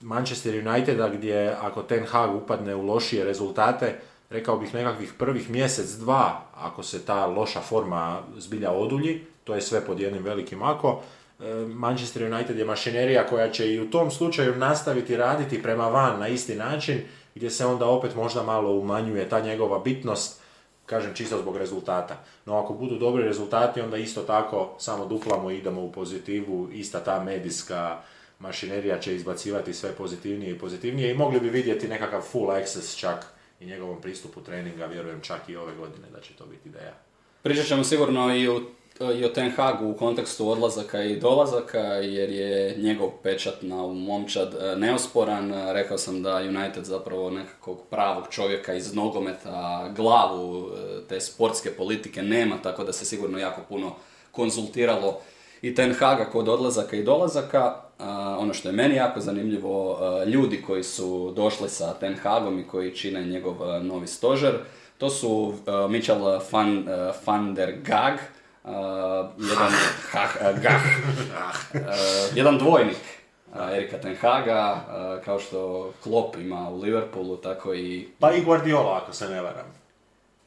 [0.00, 3.98] Manchester Uniteda gdje ako Ten Hag upadne u lošije rezultate,
[4.30, 9.60] rekao bih nekakvih prvih mjesec, dva, ako se ta loša forma zbilja odulji, to je
[9.60, 11.02] sve pod jednim velikim ako,
[11.40, 16.20] e, Manchester United je mašinerija koja će i u tom slučaju nastaviti raditi prema van
[16.20, 17.02] na isti način
[17.36, 20.40] gdje se onda opet možda malo umanjuje ta njegova bitnost,
[20.86, 22.16] kažem čisto zbog rezultata.
[22.46, 27.00] No ako budu dobri rezultati, onda isto tako samo duplamo i idemo u pozitivu, ista
[27.00, 28.00] ta medijska
[28.38, 33.26] mašinerija će izbacivati sve pozitivnije i pozitivnije i mogli bi vidjeti nekakav full access čak
[33.60, 36.94] i njegovom pristupu treninga, vjerujem čak i ove godine da će to biti ideja.
[37.42, 38.60] Pričat ćemo sigurno i u
[39.00, 44.54] i o Ten Hagu u kontekstu odlazaka i dolazaka, jer je njegov pečat na momčad
[44.54, 45.52] e, neosporan.
[45.52, 51.70] E, rekao sam da United zapravo nekakvog pravog čovjeka iz nogometa, glavu e, te sportske
[51.70, 53.94] politike nema, tako da se sigurno jako puno
[54.32, 55.20] konzultiralo
[55.62, 57.74] i Ten Haga kod odlazaka i dolazaka.
[58.38, 62.94] ono što je meni jako zanimljivo, ljudi koji su došli sa Ten Hagom i koji
[62.94, 64.52] čine njegov novi stožer,
[64.98, 65.54] to su
[65.88, 66.86] Mitchell van,
[67.26, 68.18] van der Gag,
[69.38, 69.72] jedan,
[70.62, 70.82] gah,
[72.34, 72.96] jedan dvojnik
[73.72, 74.80] Erika Ten Haga,
[75.24, 78.08] kao što Klopp ima u Liverpoolu, tako i...
[78.18, 79.66] Pa i Guardiola, ako se ne varam.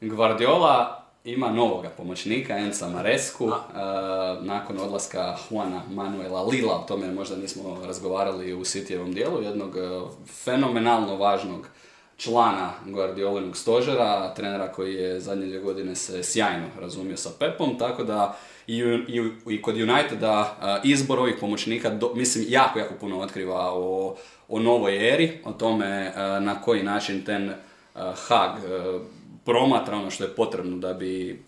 [0.00, 3.50] Guardiola ima novoga pomoćnika, Enza Maresku,
[4.40, 9.76] nakon odlaska Juana Manuela Lila, o tome možda nismo razgovarali u Cityjevom dijelu, jednog
[10.44, 11.66] fenomenalno važnog
[12.20, 18.04] člana Guardiolinog stožera, trenera koji je zadnje dvije godine se sjajno razumio sa Pepom, tako
[18.04, 18.78] da i,
[19.08, 24.16] i, i kod Uniteda izbor ovih pomoćnika, do, mislim, jako, jako puno otkriva o,
[24.48, 27.52] o novoj eri, o tome na koji način ten
[27.94, 28.50] Hag
[29.44, 31.42] promatra ono što je potrebno da bi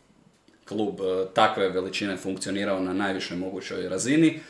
[0.69, 1.01] klub
[1.35, 4.41] takve veličine funkcionirao na najvišoj mogućoj razini.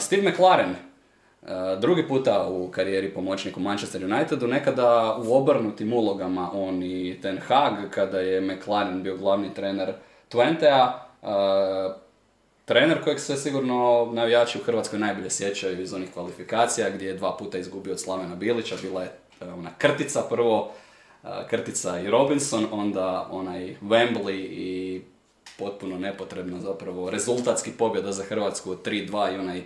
[0.00, 0.74] Steve McLaren,
[1.78, 7.38] drugi puta u karijeri pomoćnik u Manchester Unitedu, nekada u obrnutim ulogama on i Ten
[7.38, 9.92] Hag, kada je McLaren bio glavni trener
[10.32, 10.92] Twentea,
[12.64, 17.36] trener kojeg se sigurno navijači u Hrvatskoj najbolje sjećaju iz onih kvalifikacija gdje je dva
[17.36, 20.72] puta izgubio od Slavena Bilića, bila je ona krtica prvo,
[21.48, 25.02] krtica i Robinson, onda onaj Wembley i
[25.58, 29.62] potpuno nepotrebno zapravo rezultatski pobjeda za Hrvatsku 3-2 i onaj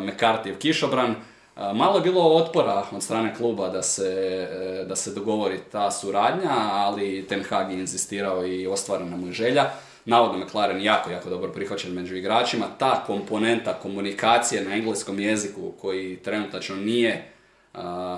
[0.00, 1.14] McCarthyjev kišobran.
[1.56, 6.50] Malo je bilo otpora od strane kluba da se, e, da se dogovori ta suradnja,
[6.72, 9.70] ali Ten Hag je inzistirao i ostvarena mu je želja.
[10.04, 12.66] Navodno McLaren jako, jako dobro prihvaćen među igračima.
[12.78, 17.30] Ta komponenta komunikacije na engleskom jeziku koji trenutačno nije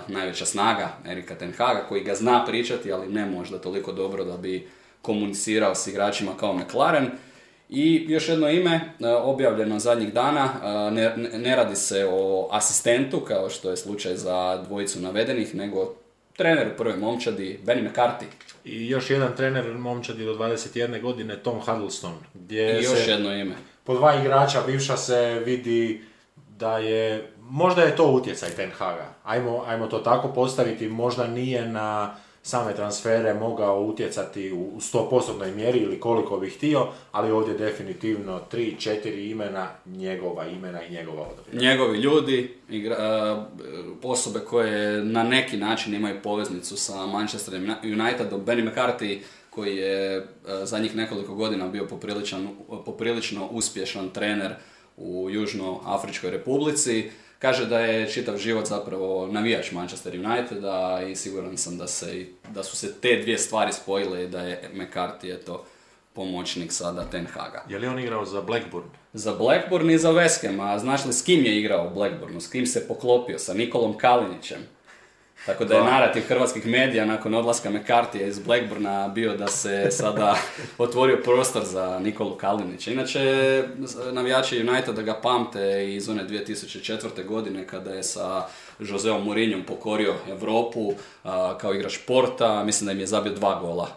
[0.08, 4.36] najveća snaga Erika Ten Haga, koji ga zna pričati, ali ne možda toliko dobro da
[4.36, 4.68] bi
[5.02, 7.10] komunicirao s igračima kao McLaren.
[7.68, 13.20] I još jedno ime, e, objavljeno zadnjih dana, e, ne, ne radi se o asistentu,
[13.20, 15.94] kao što je slučaj za dvojicu navedenih, nego
[16.36, 18.24] trener u prvoj momčadi, Benny McCarthy.
[18.64, 21.02] I još jedan trener momčadi do 21.
[21.02, 22.14] godine, Tom Huddleston.
[22.34, 23.54] Gdje I još se jedno ime.
[23.84, 26.04] Po dva igrača bivša se vidi
[26.58, 29.14] da je, možda je to utjecaj Ten Haga.
[29.24, 35.78] Ajmo, ajmo to tako postaviti, možda nije na same transfere mogao utjecati u 100% mjeri
[35.78, 41.70] ili koliko bi htio, ali ovdje definitivno 3-4 imena, njegova imena i njegova odabira.
[41.70, 43.46] Njegovi ljudi, igra,
[44.02, 49.18] osobe koje na neki način imaju poveznicu sa Manchester Unitedom, Benny McCarthy
[49.50, 50.24] koji je e,
[50.62, 51.86] za njih nekoliko godina bio
[52.84, 54.54] poprilično uspješan trener
[54.96, 61.78] u Južnoafričkoj republici, Kaže da je čitav život zapravo navijač Manchester Uniteda i siguran sam
[61.78, 65.64] da, se, da su se te dvije stvari spojile i da je McCarthy eto
[66.12, 67.64] pomoćnik sada Ten Haga.
[67.68, 68.86] Je li on igrao za Blackburn?
[69.12, 72.40] Za Blackburn i za West Ham, a znaš li s kim je igrao u Blackburnu,
[72.40, 74.75] s kim se poklopio, sa Nikolom Kalinićem.
[75.46, 80.36] Tako da je narativ hrvatskih medija nakon odlaska McCarthyja iz Blackburna bio da se sada
[80.78, 82.90] otvorio prostor za Nikolu Kalinića.
[82.90, 83.64] Inače,
[84.12, 87.26] navijači Uniteda ga pamte iz one 2004.
[87.26, 88.46] godine kada je sa
[88.78, 90.92] Joseom Mourinhom pokorio Europu
[91.60, 92.64] kao igrač Porta.
[92.64, 93.88] Mislim da im je zabio dva gola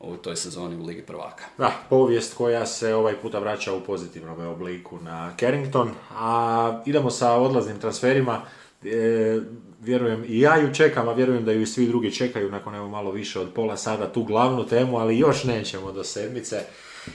[0.00, 1.44] u toj sezoni u Ligi prvaka.
[1.58, 5.90] Da, povijest koja se ovaj puta vraća u pozitivnom obliku na Carrington.
[6.18, 8.42] A idemo sa odlaznim transferima.
[8.84, 9.40] E,
[9.80, 12.88] vjerujem i ja ju čekam, a vjerujem da ju i svi drugi čekaju nakon evo
[12.88, 16.60] malo više od pola sada tu glavnu temu, ali još nećemo do sedmice.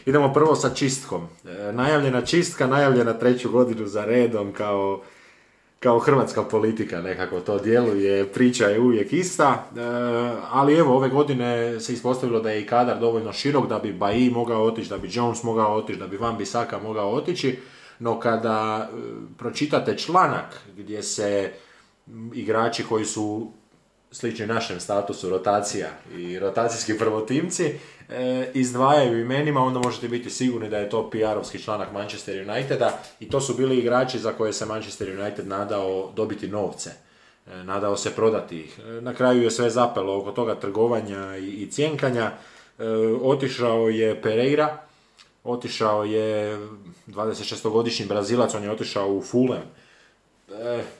[0.06, 1.28] Idemo prvo sa čistkom.
[1.46, 5.02] E, najavljena čistka, najavljena treću godinu za redom kao,
[5.80, 9.80] kao hrvatska politika nekako to djeluje, priča je uvijek ista, e,
[10.52, 14.30] ali evo ove godine se ispostavilo da je i kadar dovoljno širok da bi Baji
[14.30, 17.60] mogao otići, da bi Jones mogao otići, da bi Van Bisaka mogao otići,
[18.00, 18.98] no kada e,
[19.38, 21.52] pročitate članak gdje se
[22.34, 23.52] igrači koji su
[24.12, 27.64] slični našem statusu rotacija i rotacijski prvotimci
[28.10, 33.30] e, izdvajaju imenima, onda možete biti sigurni da je to PR-ovski članak Manchester Uniteda i
[33.30, 36.90] to su bili igrači za koje se Manchester United nadao dobiti novce.
[37.48, 38.80] E, nadao se prodati ih.
[38.80, 42.32] E, na kraju je sve zapelo oko toga trgovanja i, i cjenkanja.
[42.80, 42.84] E,
[43.22, 44.78] otišao je Pereira,
[45.44, 46.58] otišao je
[47.08, 49.83] 26-godišnji Brazilac, on je otišao u Fulham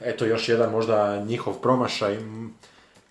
[0.02, 2.18] eto još jedan možda njihov promašaj,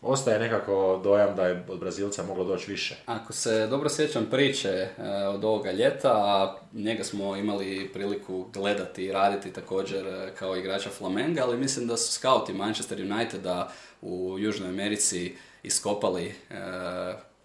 [0.03, 2.97] ostaje nekako dojam da je od Brazilca moglo doći više.
[3.07, 4.89] Ako se dobro sjećam priče e,
[5.27, 10.91] od ovoga ljeta, a njega smo imali priliku gledati i raditi također e, kao igrača
[10.91, 13.73] Flamenga, ali mislim da su scouti Manchester Uniteda
[14.03, 16.35] u Južnoj Americi iskopali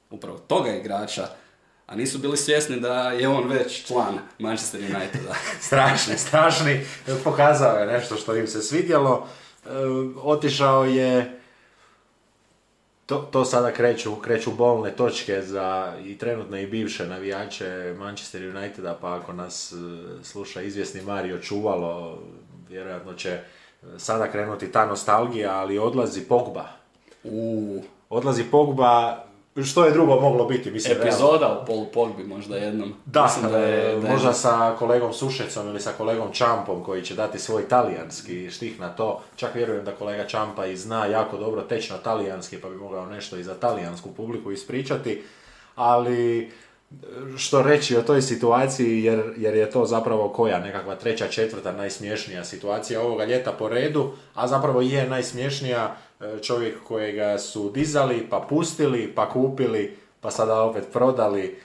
[0.09, 1.27] upravo toga igrača
[1.88, 5.33] a nisu bili svjesni da je on već član Manchester Uniteda.
[5.67, 6.85] strašni, strašni.
[7.23, 9.27] Pokazao je nešto što im se svidjelo.
[9.65, 9.69] E,
[10.23, 11.39] otišao je
[13.05, 18.97] to, to sada kreću, kreću bolne točke za i trenutne i bivše navijače Manchester Uniteda,
[19.01, 19.75] pa ako nas e,
[20.23, 22.19] sluša izvjesni Mario Čuvalo,
[22.69, 23.39] vjerojatno će
[23.97, 26.65] sada krenuti ta nostalgija, ali odlazi Pogba.
[27.23, 29.23] U, Odlazi Pogba,
[29.65, 30.93] što je drugo moglo biti, mislim.
[30.93, 31.09] realno.
[31.09, 32.93] epizoda u Polu Pogbi možda jednom.
[33.05, 37.01] Da, Mislim da je, da je- možda sa kolegom Sušecom ili sa kolegom Čampom koji
[37.01, 39.21] će dati svoj talijanski štih na to.
[39.35, 43.37] Čak vjerujem da kolega Čampa i zna jako dobro tečno talijanski pa bi mogao nešto
[43.37, 45.23] i za talijansku publiku ispričati.
[45.75, 46.51] Ali
[47.37, 52.43] što reći o toj situaciji jer, jer je to zapravo koja nekakva treća, četvrta najsmješnija
[52.43, 56.06] situacija ovoga ljeta po redu, a zapravo je najsmješnija e,
[56.41, 61.59] čovjek kojega su dizali, pa pustili, pa kupili, pa sada opet prodali.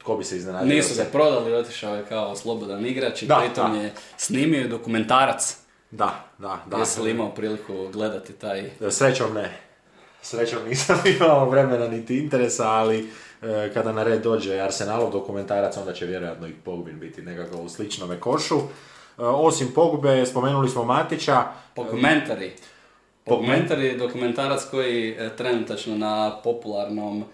[0.00, 0.74] Tko bi se iznenadio?
[0.74, 3.78] Nisu se prodali, otišao je kao slobodan igrač i Da, pritom da.
[3.78, 5.56] je snimio dokumentarac.
[5.90, 6.76] Da, da, da.
[6.76, 8.70] Jesi li imao priliku gledati taj...
[8.90, 9.60] Srećom ne.
[10.22, 13.10] Srećom nisam imao vremena niti interesa, ali
[13.42, 17.68] e, kada na red dođe Arsenalov dokumentarac, onda će vjerojatno i Pogbin biti nekako u
[17.68, 18.58] sličnome košu.
[18.58, 18.62] E,
[19.22, 21.44] osim Pogbe, spomenuli smo Matića.
[21.76, 22.52] Dokumentari.
[23.28, 27.24] Dokumentari je dokumentarac koji e, trenutačno na popularnom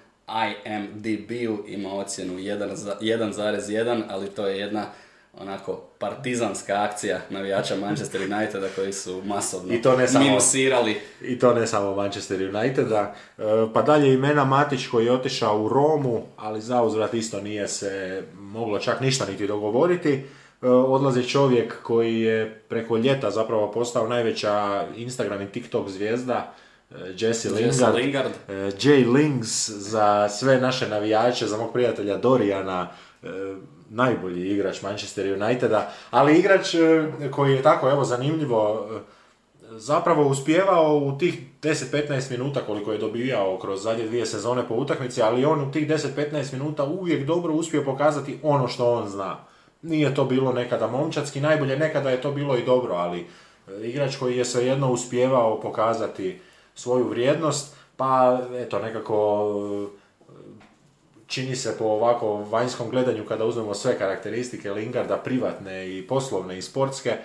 [0.66, 4.86] IMDb-u ima ocjenu 1 za- 1,1, ali to je jedna
[5.34, 11.00] onako partizanska akcija navijača Manchester Uniteda koji su masovno I to ne samo- minusirali.
[11.22, 13.14] I to ne samo Manchester Uniteda.
[13.38, 13.42] E,
[13.74, 18.78] Pa dalje imena Matić koji je otišao u Romu, ali zauzvrat isto nije se moglo
[18.78, 20.22] čak ništa niti dogovoriti.
[20.64, 26.52] E, Odlazi čovjek koji je preko ljeta zapravo postao najveća Instagram i TikTok zvijezda,
[26.90, 27.94] e, Jesse Lingard.
[27.94, 28.32] Lingard.
[28.48, 32.88] E, Jay Lings za sve naše navijače, za mog prijatelja Dorijana,
[33.22, 33.26] e,
[33.90, 36.74] najbolji igrač Manchester Uniteda, ali igrač
[37.30, 38.88] koji je tako, evo, zanimljivo,
[39.70, 45.22] zapravo uspijevao u tih 10-15 minuta koliko je dobijao kroz zadnje dvije sezone po utakmici,
[45.22, 49.53] ali on u tih 10-15 minuta uvijek dobro uspio pokazati ono što on zna.
[49.84, 54.16] Nije to bilo nekada momčadski, najbolje nekada je to bilo i dobro, ali e, igrač
[54.16, 56.40] koji je svejedno uspijevao pokazati
[56.74, 59.46] svoju vrijednost, pa eto nekako
[59.82, 60.28] e,
[61.26, 66.62] čini se po ovako vanjskom gledanju kada uzmemo sve karakteristike Lingarda, privatne i poslovne i
[66.62, 67.20] sportske, e,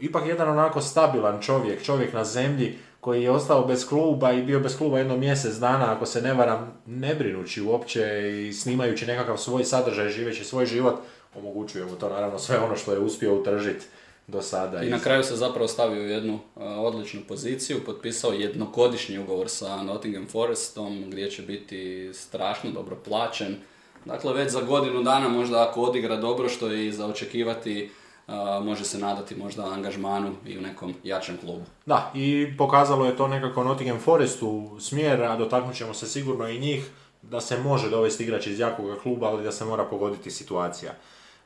[0.00, 4.60] ipak jedan onako stabilan čovjek, čovjek na zemlji koji je ostao bez kluba i bio
[4.60, 9.36] bez kluba jedno mjesec dana, ako se ne varam, ne brinući uopće i snimajući nekakav
[9.36, 10.94] svoj sadržaj, živeći svoj život,
[11.38, 13.86] omogućuje mu to naravno sve ono što je uspio utržiti
[14.26, 14.82] do sada.
[14.82, 19.82] I na kraju se zapravo stavio u jednu uh, odličnu poziciju, potpisao jednogodišnji ugovor sa
[19.82, 23.56] Nottingham Forestom gdje će biti strašno dobro plaćen.
[24.04, 27.90] Dakle, već za godinu dana možda ako odigra dobro što je i za očekivati,
[28.26, 28.34] uh,
[28.64, 31.64] može se nadati možda angažmanu i u nekom jačem klubu.
[31.86, 36.58] Da, i pokazalo je to nekako Nottingham Forestu smjer, a dotaknut ćemo se sigurno i
[36.58, 36.90] njih,
[37.22, 40.92] da se može dovesti igrač iz jakoga kluba, ali da se mora pogoditi situacija.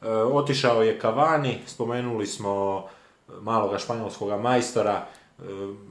[0.03, 2.85] E, otišao je Cavani, spomenuli smo
[3.41, 5.07] maloga španjolskoga majstora,
[5.39, 5.43] e,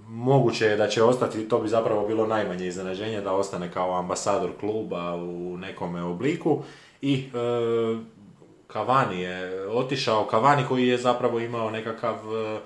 [0.08, 4.52] moguće je da će ostati, to bi zapravo bilo najmanje iznenađenje, da ostane kao ambasador
[4.60, 6.64] kluba u nekome obliku.
[7.02, 7.30] I e,
[8.74, 12.60] Cavani je otišao, Cavani koji je zapravo imao nekakav e,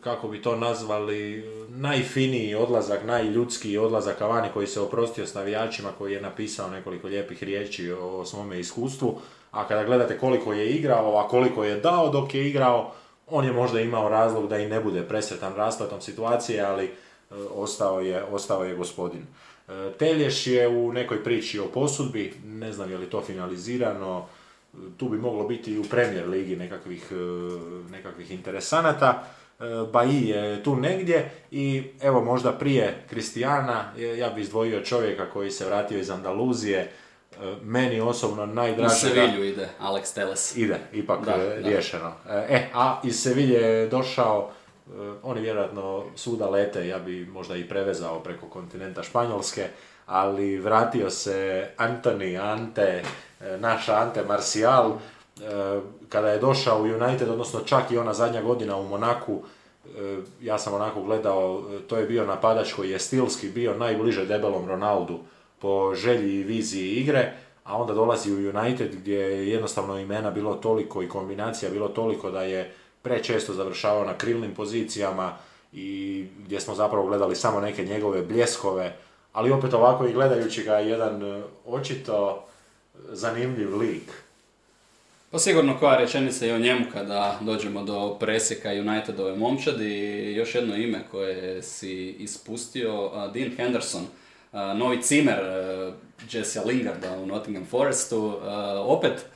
[0.00, 6.12] kako bi to nazvali, najfiniji odlazak, najljudskiji odlazak Cavani koji se oprostio s navijačima, koji
[6.12, 9.18] je napisao nekoliko lijepih riječi o svome iskustvu,
[9.56, 12.92] a kada gledate koliko je igrao, a koliko je dao dok je igrao,
[13.26, 16.90] on je možda imao razlog da i ne bude presretan raspletom situacije, ali e,
[17.54, 19.22] ostao je, ostao je gospodin.
[19.68, 24.26] E, Telješ je u nekoj priči o posudbi, ne znam je li to finalizirano,
[24.96, 27.14] tu bi moglo biti i u Premier ligi nekakvih, e,
[27.90, 29.22] nekakvih interesanata.
[29.60, 35.30] E, Baji je tu negdje i evo možda prije Kristijana, e, ja bi izdvojio čovjeka
[35.30, 36.90] koji se vratio iz Andaluzije, e,
[37.62, 39.14] meni osobno U najdražega...
[39.14, 40.56] Sevilju ide Alex Teles.
[40.56, 41.68] Ide, ipak Da, e, da.
[41.68, 42.12] riješeno.
[42.28, 44.50] E, E, a iz Sevilje je došao,
[44.86, 44.90] e,
[45.22, 49.68] oni vjerojatno svuda lete, ja bi možda i prevezao preko kontinenta Španjolske,
[50.06, 53.02] ali vratio se Antoni, Ante,
[53.40, 58.42] e, naš Ante Marcial, e, kada je došao u United, odnosno čak i ona zadnja
[58.42, 59.42] godina u Monaku,
[59.98, 64.26] e, ja sam onako gledao, e, to je bio napadač koji je stilski bio najbliže
[64.26, 65.20] debelom Ronaldu
[65.58, 67.32] po želji i viziji igre,
[67.64, 72.30] a onda dolazi u United gdje je jednostavno imena bilo toliko i kombinacija bilo toliko
[72.30, 75.36] da je prečesto završavao na krilnim pozicijama
[75.72, 78.96] i gdje smo zapravo gledali samo neke njegove bljeskove,
[79.32, 82.44] ali opet ovako i gledajući ga jedan e, očito
[83.08, 84.12] zanimljiv lik.
[85.30, 90.32] Pa sigurno koja rečenica i o njemu kada dođemo do presjeka Unitedove momčadi.
[90.36, 94.06] Još jedno ime koje si ispustio, Dean Henderson,
[94.76, 95.38] novi cimer
[96.30, 98.38] Jesse Lingarda u Nottingham Forestu.
[98.78, 99.26] Opet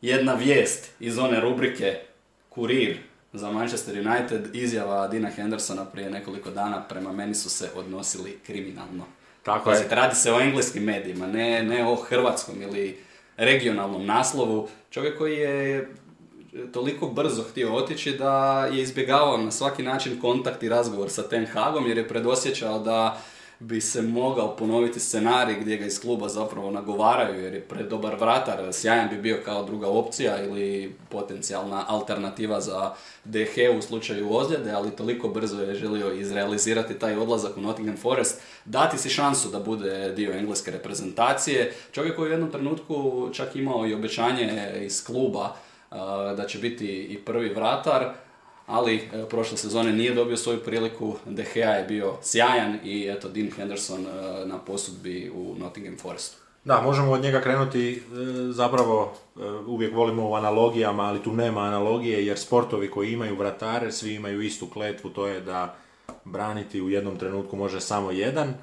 [0.00, 2.00] jedna vijest iz one rubrike
[2.48, 2.98] Kurir
[3.32, 9.04] za Manchester United, izjava Dina Hendersona prije nekoliko dana prema meni su se odnosili kriminalno.
[9.42, 9.86] Tako je.
[9.90, 12.98] Radi se o engleskim medijima, ne, ne o hrvatskom ili
[13.36, 14.68] regionalnom naslovu.
[14.90, 15.94] Čovjek koji je
[16.72, 21.46] toliko brzo htio otići da je izbjegavao na svaki način kontakt i razgovor sa Ten
[21.46, 23.20] Hagom jer je predosjećao da
[23.66, 28.72] bi se mogao ponoviti scenarij gdje ga iz kluba zapravo nagovaraju jer je predobar vratar,
[28.72, 32.92] sjajan bi bio kao druga opcija ili potencijalna alternativa za
[33.24, 38.40] DH u slučaju ozljede, ali toliko brzo je želio izrealizirati taj odlazak u Nottingham Forest,
[38.64, 41.72] dati si šansu da bude dio engleske reprezentacije.
[41.92, 45.56] Čovjek koji u jednom trenutku čak imao i obećanje iz kluba
[46.36, 48.12] da će biti i prvi vratar,
[48.66, 53.28] ali e, prošle sezone nije dobio svoju priliku, De Gea je bio sjajan i eto
[53.28, 56.36] Dean Henderson e, na posudbi u Nottingham Forestu.
[56.64, 58.00] Da, možemo od njega krenuti, e,
[58.52, 59.14] zapravo
[59.66, 64.42] uvijek volimo u analogijama, ali tu nema analogije jer sportovi koji imaju vratare, svi imaju
[64.42, 65.76] istu kletvu, to je da
[66.24, 68.54] braniti u jednom trenutku može samo jedan,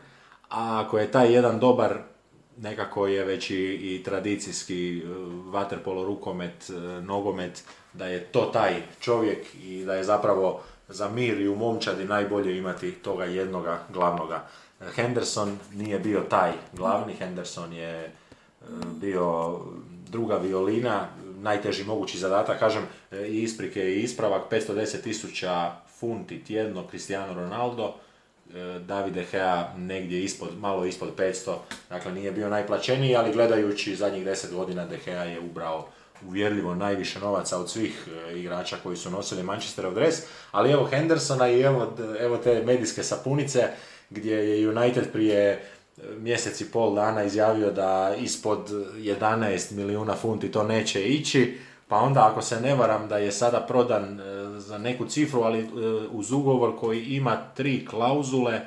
[0.49, 1.97] a ako je taj jedan dobar,
[2.57, 5.01] nekako je već i, i tradicijski
[5.45, 6.71] vaterpolo, rukomet,
[7.01, 7.63] nogomet,
[7.93, 12.57] da je to taj čovjek i da je zapravo za mir i u momčadi najbolje
[12.57, 14.47] imati toga jednoga glavnoga.
[14.95, 18.11] Henderson nije bio taj glavni, Henderson je e,
[19.01, 19.57] bio
[20.09, 21.07] druga violina,
[21.41, 27.93] najteži mogući zadatak, kažem, e, i isprike i ispravak, 510 tisuća funti tjedno Cristiano Ronaldo,
[28.55, 31.55] e, Davide Hea negdje ispod, malo ispod 500,
[31.89, 35.87] dakle nije bio najplaćeniji, ali gledajući zadnjih 10 godina De Gea je ubrao
[36.27, 40.15] uvjerljivo najviše novaca od svih e, igrača koji su nosili Manchesterov dres,
[40.51, 43.69] ali evo Hendersona i evo, evo te medijske sapunice
[44.09, 45.61] gdje je United prije e,
[46.17, 51.57] mjesec i pol dana izjavio da ispod 11 milijuna funti to neće ići,
[51.87, 54.23] pa onda ako se ne varam da je sada prodan e,
[54.59, 55.69] za neku cifru, ali
[56.11, 58.61] uz ugovor koji ima tri klauzule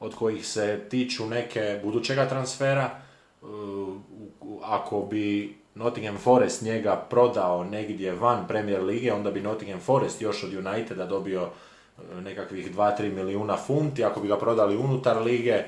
[0.00, 2.90] od kojih se tiču neke budućega transfera,
[4.62, 10.44] ako bi Nottingham Forest njega prodao negdje van Premier Lige, onda bi Nottingham Forest još
[10.44, 15.64] od Uniteda dobio e, nekakvih 2-3 milijuna funti, ako bi ga prodali unutar lige, e,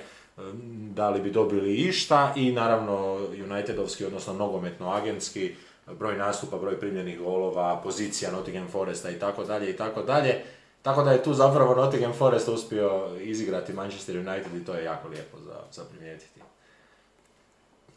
[0.94, 5.54] da li bi dobili išta i naravno Unitedovski, odnosno nogometno-agentski,
[5.98, 10.42] broj nastupa, broj primljenih golova, pozicija Nottingham Foresta i tako dalje i tako dalje.
[10.82, 15.08] Tako da je tu zapravo Nottingham Forest uspio izigrati Manchester United i to je jako
[15.08, 16.40] lijepo za, za primijetiti.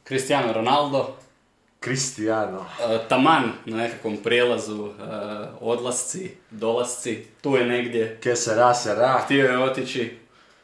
[0.07, 1.07] Cristiano Ronaldo,
[1.83, 2.65] Kristijano.
[2.89, 4.91] E, taman na nekakvom prijelazu, e,
[5.61, 8.17] odlasci, dolasci, tu je negdje.
[8.23, 9.21] Ke se ra, se ra.
[9.25, 10.17] Htio je otići,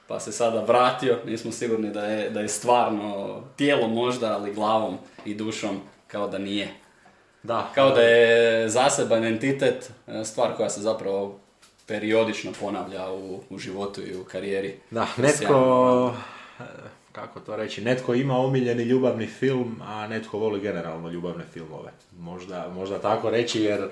[0.07, 1.19] pa se sada vratio.
[1.25, 6.37] Nismo sigurni da je, da je stvarno tijelo možda, ali glavom i dušom kao da
[6.37, 6.69] nije.
[7.43, 7.71] Da.
[7.75, 11.39] Kao da je zaseban entitet, e, stvar koja se zapravo
[11.87, 14.79] periodično ponavlja u, u životu i u karijeri.
[14.91, 16.13] Da, netko
[17.17, 21.91] kako to reći, netko ima omiljeni ljubavni film, a netko voli generalno ljubavne filmove.
[22.19, 23.89] Možda, možda tako reći, jer e,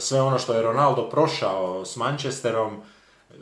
[0.00, 3.34] sve ono što je Ronaldo prošao s Manchesterom, e,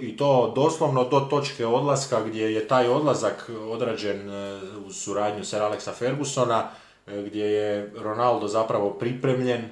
[0.00, 5.60] i to doslovno do točke odlaska gdje je taj odlazak odrađen e, u suradnju Sir
[5.60, 6.68] Alexa Fergusona,
[7.06, 9.68] gdje je Ronaldo zapravo pripremljen,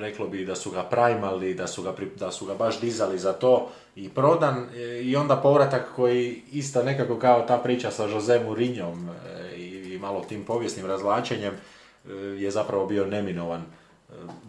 [0.00, 3.32] reklo bi da su ga primali, da su ga, da su ga baš dizali za
[3.32, 8.40] to, i prodan e, i onda povratak koji isto nekako kao ta priča sa Jose
[8.44, 13.64] Mourinhom e, i malo tim povijesnim razvlačenjem e, je zapravo bio neminovan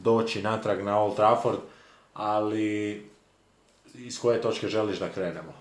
[0.02, 1.58] doći natrag na Old Trafford,
[2.14, 3.02] ali
[3.94, 5.54] iz koje točke želiš da krenemo?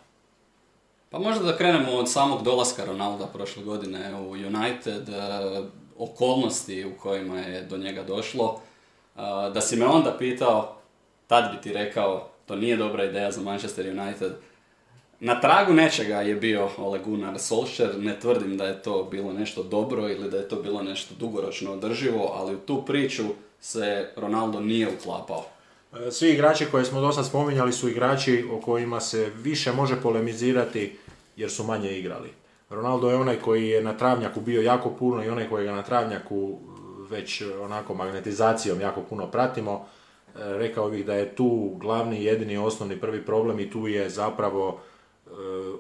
[1.11, 5.09] Pa možda da krenemo od samog dolaska Ronalda prošle godine u United,
[5.99, 8.61] okolnosti u kojima je do njega došlo.
[9.55, 10.77] Da si me onda pitao,
[11.27, 14.33] tad bi ti rekao to nije dobra ideja za Manchester United.
[15.21, 19.63] Na tragu nečega je bio Ole Gunnar Solskjaer, ne tvrdim da je to bilo nešto
[19.63, 23.23] dobro ili da je to bilo nešto dugoročno održivo, ali u tu priču
[23.61, 25.47] se Ronaldo nije uklapao.
[25.97, 30.97] E, svi igrači koje smo dosta spominjali su igrači o kojima se više može polemizirati
[31.37, 32.31] jer su manje igrali.
[32.71, 35.83] Ronaldo je onaj koji je na travnjaku bio jako puno i onaj koji ga na
[35.83, 36.59] travnjaku
[37.11, 39.87] već onako magnetizacijom jako puno pratimo
[40.35, 44.81] rekao bih da je tu glavni, jedini, osnovni prvi problem i tu je zapravo
[45.27, 45.31] e,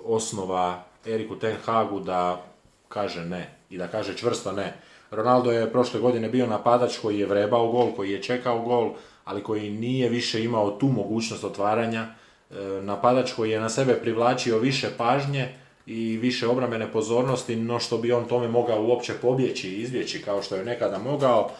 [0.05, 2.43] osnova Eriku Ten Hagu da
[2.89, 4.75] kaže ne i da kaže čvrsto ne.
[5.11, 8.93] Ronaldo je prošle godine bio napadač koji je vrebao gol, koji je čekao gol,
[9.25, 12.07] ali koji nije više imao tu mogućnost otvaranja.
[12.51, 15.55] E, napadač koji je na sebe privlačio više pažnje
[15.87, 20.43] i više obrambene pozornosti, no što bi on tome mogao uopće pobjeći i izvjeći kao
[20.43, 21.51] što je nekada mogao.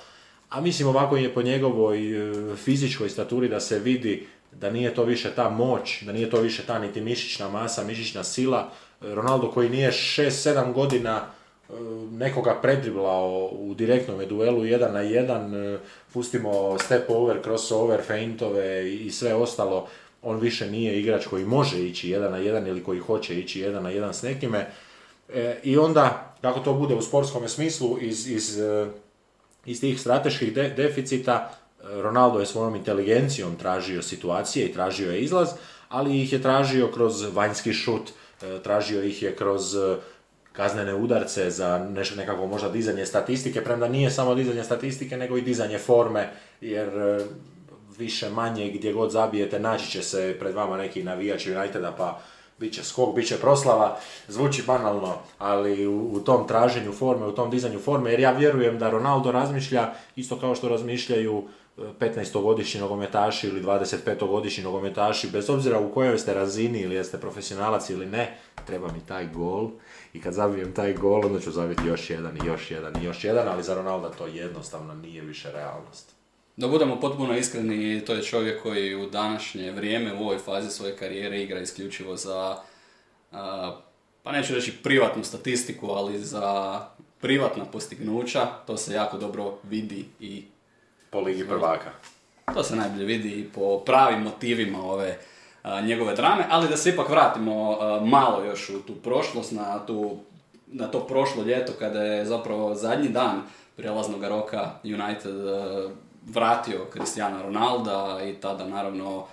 [0.51, 5.05] A mislim ovako je po njegovoj e, fizičkoj staturi da se vidi da nije to
[5.05, 8.69] više ta moć, da nije to više ta niti mišićna masa, mišićna sila.
[9.03, 11.73] E, Ronaldo koji nije 6-7 godina e,
[12.11, 15.53] nekoga predriblao u direktnom duelu jedan na jedan,
[16.13, 19.89] pustimo step over, crossover, feintove i sve ostalo,
[20.25, 23.83] on više nije igrač koji može ići jedan na jedan ili koji hoće ići jedan
[23.83, 24.67] na jedan s nekime.
[25.63, 28.59] I onda, kako to bude u sportskom smislu, iz, iz
[29.67, 31.51] iz tih strateških deficita
[32.03, 35.49] Ronaldo je svojom inteligencijom tražio situacije i tražio je izlaz,
[35.89, 38.11] ali ih je tražio kroz vanjski šut,
[38.43, 39.97] e, tražio ih je kroz e,
[40.53, 45.43] kaznene udarce za nešto nekako možda dizanje statistike, premda nije samo dizanje statistike, nego i
[45.43, 47.25] dizanje forme, jer e,
[47.99, 52.21] više manje gdje god zabijete naći će se pred vama neki navijač Uniteda pa
[52.59, 57.33] bit će skok, bit će proslava, zvuči banalno, ali u, u, tom traženju forme, u
[57.33, 61.45] tom dizanju forme, jer ja vjerujem da Ronaldo razmišlja isto kao što razmišljaju
[61.77, 67.91] 15-godišnji e, nogometaši ili 25-godišnji nogometaši, bez obzira u kojoj ste razini ili jeste profesionalac
[67.91, 69.71] ili ne, treba mi taj gol
[70.13, 73.25] i kad zabijem taj gol onda ću zabiti još jedan i još jedan i još
[73.25, 76.24] jedan, ali za Ronalda to jednostavno nije više realnost.
[76.57, 80.97] Da budemo potpuno iskreni, to je čovjek koji u današnje vrijeme, u ovoj fazi svoje
[80.97, 82.57] karijere igra isključivo za,
[84.23, 86.81] pa neću reći privatnu statistiku, ali za
[87.21, 88.47] privatna postignuća.
[88.67, 90.45] To se jako dobro vidi i...
[91.11, 91.91] Po Ligi prvaka.
[92.55, 95.19] To se najbolje vidi i po pravim motivima ove
[95.83, 100.19] njegove drame, ali da se ipak vratimo malo još u tu prošlost, na, tu,
[100.67, 103.43] na to prošlo ljeto kada je zapravo zadnji dan
[103.77, 105.35] prijelaznog roka United
[106.27, 109.27] vratio Cristiana Ronalda i tada naravno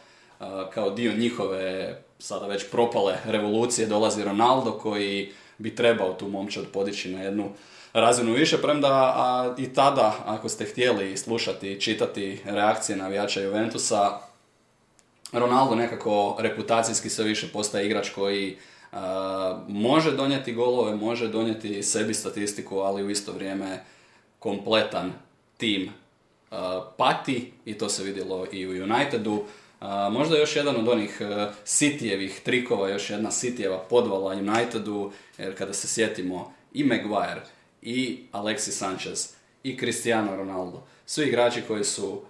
[0.73, 7.11] kao dio njihove sada već propale revolucije dolazi Ronaldo koji bi trebao tu momčad podići
[7.11, 7.49] na jednu
[7.93, 14.19] razinu više, premda a, i tada, ako ste htjeli slušati i čitati reakcije navijača Juventusa,
[15.31, 18.57] Ronaldo nekako reputacijski sve više postaje igrač koji
[19.67, 23.83] može donijeti golove, može donijeti sebi statistiku, ali u isto vrijeme
[24.39, 25.11] kompletan
[25.57, 25.91] tim
[26.97, 29.43] pati i to se vidjelo i u Unitedu.
[30.11, 31.25] Možda još jedan od onih e,
[31.65, 37.41] Cityjevih trikova, još jedna Cityjeva podvala Unitedu, jer kada se sjetimo i Maguire,
[37.81, 39.33] i Alexis Sanchez,
[39.63, 42.21] i Cristiano Ronaldo, svi igrači koji su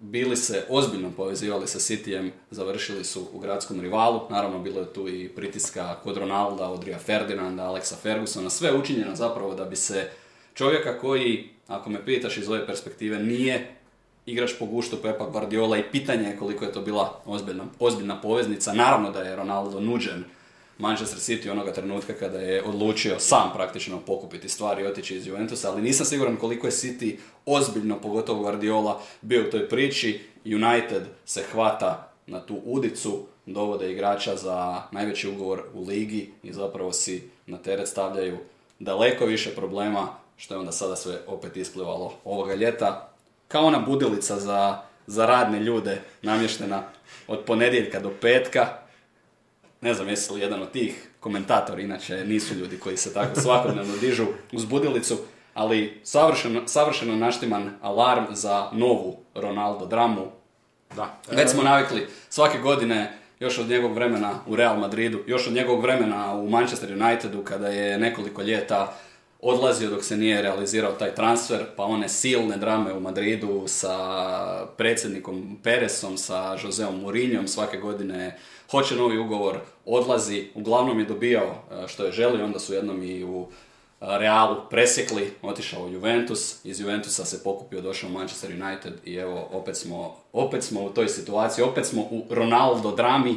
[0.00, 4.20] bili se ozbiljno povezivali sa Cityjem, završili su u gradskom rivalu.
[4.30, 8.50] Naravno, bilo je tu i pritiska kod Ronalda, Odrija Ferdinanda, Alexa Fergusona.
[8.50, 10.10] Sve je učinjeno zapravo da bi se
[10.54, 13.74] čovjeka koji ako me pitaš iz ove perspektive, nije
[14.26, 18.72] igrač po guštu Pepa Guardiola i pitanje je koliko je to bila ozbiljna, ozbiljna poveznica.
[18.72, 20.24] Naravno da je Ronaldo nuđen
[20.78, 25.70] Manchester City onoga trenutka kada je odlučio sam praktično pokupiti stvari i otići iz Juventusa,
[25.70, 27.16] ali nisam siguran koliko je City
[27.46, 30.20] ozbiljno, pogotovo Guardiola, bio u toj priči.
[30.44, 36.92] United se hvata na tu udicu, dovode igrača za najveći ugovor u ligi i zapravo
[36.92, 38.38] si na teret stavljaju
[38.78, 43.12] daleko više problema što je onda sada sve opet isplivalo ovoga ljeta.
[43.48, 46.82] Kao ona budilica za, za radne ljude namještena
[47.28, 48.66] od ponedjeljka do petka.
[49.80, 53.96] Ne znam jesi li jedan od tih komentatori, inače nisu ljudi koji se tako svakodnevno
[53.96, 55.18] dižu uz budilicu,
[55.54, 60.26] ali savršeno, savršeno naštiman alarm za novu Ronaldo dramu.
[60.96, 61.20] Da.
[61.30, 65.82] Već smo navikli svake godine još od njegovog vremena u Real Madridu, još od njegovog
[65.82, 68.96] vremena u Manchester Unitedu kada je nekoliko ljeta
[69.42, 75.58] odlazio dok se nije realizirao taj transfer, pa one silne drame u Madridu sa predsjednikom
[75.62, 78.38] Peresom, sa Joseom Mourinhom svake godine
[78.70, 83.24] hoće novi ugovor, odlazi, uglavnom je dobijao e, što je želio, onda su jednom i
[83.24, 83.48] u
[84.00, 89.14] e, Realu presjekli, otišao u Juventus, iz Juventusa se pokupio, došao u Manchester United i
[89.14, 93.36] evo opet smo, opet smo u toj situaciji, opet smo u Ronaldo drami,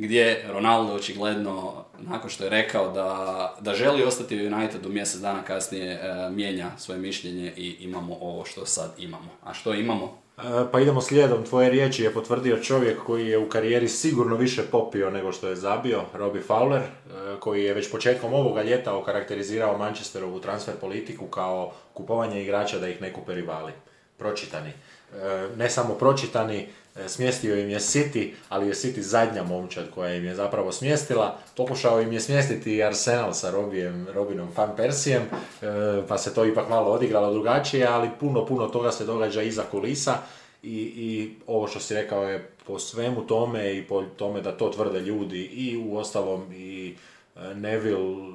[0.00, 5.42] gdje Ronaldo očigledno, nakon što je rekao da, da želi ostati u Unitedu mjesec dana
[5.42, 9.30] kasnije, e, mijenja svoje mišljenje i imamo ovo što sad imamo.
[9.44, 10.18] A što imamo?
[10.38, 10.42] E,
[10.72, 15.10] pa idemo slijedom, tvoje riječi je potvrdio čovjek koji je u karijeri sigurno više popio
[15.10, 20.40] nego što je zabio, Robbie Fowler, e, koji je već početkom ovoga ljeta okarakterizirao Manchesterovu
[20.40, 23.72] transfer politiku kao kupovanje igrača da ih ne kupe rivali.
[24.18, 24.72] Pročitani.
[25.56, 30.24] Ne samo pročitani, E, smjestio im je City, ali je City zadnja momčad koja im
[30.24, 31.38] je zapravo smjestila.
[31.56, 35.26] Pokušao im je smjestiti Arsenal sa Robijem, Robinom Van Persijem, e,
[36.08, 40.14] pa se to ipak malo odigralo drugačije, ali puno, puno toga se događa iza kulisa
[40.62, 44.68] i, i ovo što si rekao je po svemu tome i po tome da to
[44.68, 46.94] tvrde ljudi i u ostalom i
[47.36, 48.30] e, Neville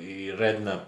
[0.00, 0.82] i Redknapp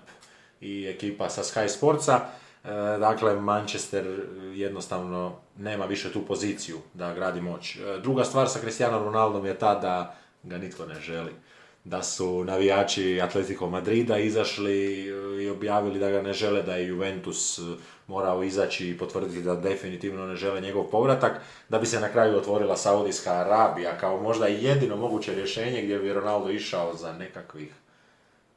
[0.61, 2.21] i ekipa sa Sky Sportsa,
[2.65, 7.77] E, dakle, Manchester jednostavno nema više tu poziciju da gradi moć.
[7.77, 11.33] E, druga stvar sa Cristiano Ronaldom je ta da ga nitko ne želi.
[11.85, 15.05] Da su navijači Atletico Madrida izašli
[15.43, 17.61] i objavili da ga ne žele, da je Juventus
[18.07, 21.33] morao izaći i potvrditi da definitivno ne žele njegov povratak,
[21.69, 26.13] da bi se na kraju otvorila Saudijska Arabija kao možda jedino moguće rješenje gdje bi
[26.13, 27.73] Ronaldo išao za nekakvih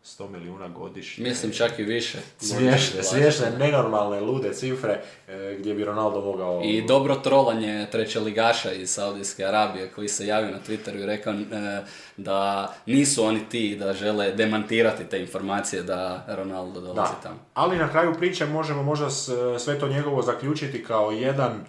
[0.05, 1.23] 100 milijuna godišnje.
[1.23, 2.17] Mislim čak i više.
[2.37, 6.61] Smiješne, smiješne, nenormalne, lude cifre e, gdje bi Ronaldo mogao...
[6.63, 11.33] I dobro trolanje treće ligaša iz Saudijske Arabije koji se javio na Twitteru i rekao
[11.33, 11.37] e,
[12.17, 17.39] da nisu oni ti da žele demantirati te informacije da Ronaldo dolazi tamo.
[17.53, 19.09] Ali na kraju priče možemo možda
[19.59, 21.65] sve to njegovo zaključiti kao jedan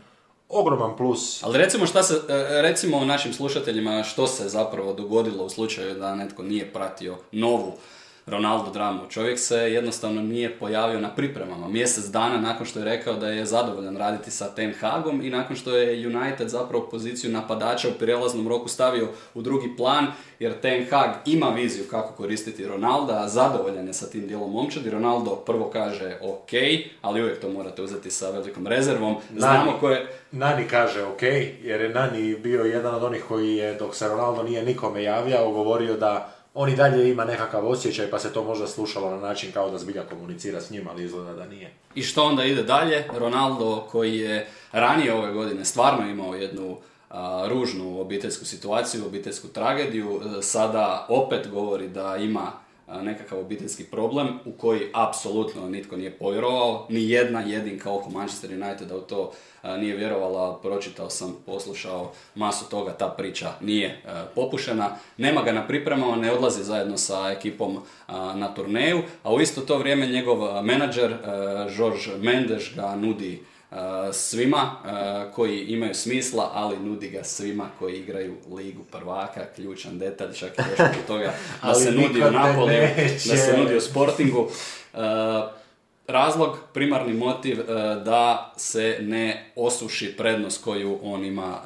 [0.49, 1.43] ogroman plus.
[1.43, 6.15] Ali recimo šta se, e, recimo našim slušateljima što se zapravo dogodilo u slučaju da
[6.15, 7.73] netko nije pratio novu
[8.27, 9.01] Ronaldo dramu.
[9.11, 11.69] Čovjek se jednostavno nije pojavio na pripremama.
[11.69, 15.57] Mjesec dana nakon što je rekao da je zadovoljan raditi sa Ten Hagom i nakon
[15.57, 20.07] što je United zapravo poziciju napadača u prijelaznom roku stavio u drugi plan,
[20.39, 24.91] jer Ten Hag ima viziju kako koristiti Ronalda, a zadovoljan je sa tim dijelom momčadi.
[24.91, 26.51] Ronaldo prvo kaže ok,
[27.03, 29.17] ali uvijek to morate uzeti sa velikom rezervom.
[29.37, 30.07] Znamo Nani, koje...
[30.33, 31.23] Nani kaže ok,
[31.63, 35.53] jer je Nani bio jedan od onih koji je, dok se Ronaldo nije nikome javljao,
[35.53, 39.53] govorio da on i dalje ima nekakav osjećaj pa se to možda slušalo na način
[39.53, 41.73] kao da zbilja komunicira s njim, ali izgleda da nije.
[41.95, 43.05] I što onda ide dalje?
[43.19, 46.77] Ronaldo koji je ranije ove godine stvarno imao jednu
[47.49, 52.53] ružnu obiteljsku situaciju, obiteljsku tragediju, e, sada opet govori da ima
[53.03, 58.97] nekakav obiteljski problem u koji apsolutno nitko nije povjerovao, ni jedna jedinka oko Manchester Uniteda
[58.97, 59.33] u to
[59.63, 64.03] nije vjerovala, pročitao sam, poslušao masu toga, ta priča nije
[64.35, 64.91] popušena.
[65.17, 67.79] Nema ga na pripremama, ne odlazi zajedno sa ekipom
[68.35, 71.17] na turneju, a u isto to vrijeme njegov menadžer
[71.77, 73.43] George Mendes ga nudi
[74.13, 74.71] svima
[75.35, 80.79] koji imaju smisla, ali nudi ga svima koji igraju ligu prvaka, ključan detalj, čak još
[80.79, 82.89] do toga da se nudi u Napoliju,
[83.29, 84.49] da se nudi u Sportingu.
[86.07, 87.67] Razlog, primarni motiv
[88.05, 91.61] da se ne osuši prednost koju on ima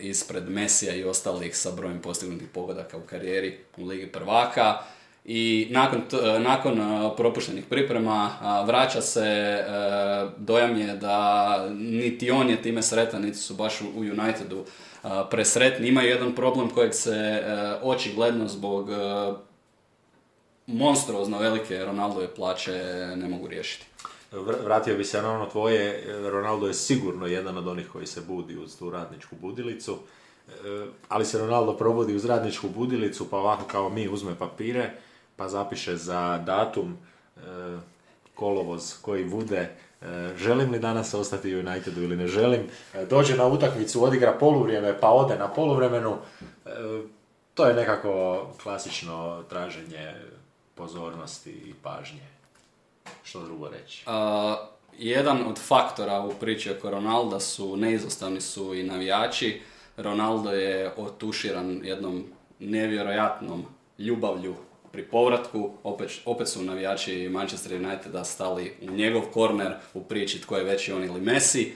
[0.00, 4.78] ispred Mesija i ostalih sa brojem postignutih pogodaka u karijeri u Ligi prvaka
[5.24, 6.02] i nakon,
[6.38, 6.80] nakon
[7.16, 8.30] propuštenih priprema
[8.66, 9.64] vraća se, e,
[10.36, 14.64] dojam je da niti on je time sretan, niti su baš u Unitedu
[15.30, 15.88] presretni.
[15.88, 17.42] Imaju jedan problem kojeg se e,
[17.82, 18.94] očigledno zbog e,
[20.66, 22.72] monstruozno velike Ronaldove plaće
[23.16, 23.86] ne mogu riješiti.
[24.64, 28.56] Vratio bi se na ono tvoje, Ronaldo je sigurno jedan od onih koji se budi
[28.56, 29.98] uz tu radničku budilicu,
[31.08, 34.90] ali se Ronaldo probudi uz radničku budilicu, pa ovako kao mi uzme papire,
[35.36, 36.96] pa zapiše za datum
[37.36, 37.40] e,
[38.34, 42.60] kolovoz koji bude e, želim li danas ostati u Unitedu ili ne želim,
[42.94, 46.16] e, dođe na utakmicu, odigra poluvrijeme pa ode na poluvremenu,
[47.54, 50.14] to je nekako klasično traženje
[50.74, 52.26] pozornosti i pažnje.
[53.22, 54.04] Što drugo reći?
[54.98, 59.60] jedan od faktora u priči oko Ronalda su, neizostavni su i navijači.
[59.96, 62.24] Ronaldo je otuširan jednom
[62.58, 63.64] nevjerojatnom
[63.98, 64.54] ljubavlju
[64.94, 70.56] pri povratku opet, opet su navijači Manchester Uniteda stali u njegov korner u priči tko
[70.56, 71.72] je veći on ili Messi,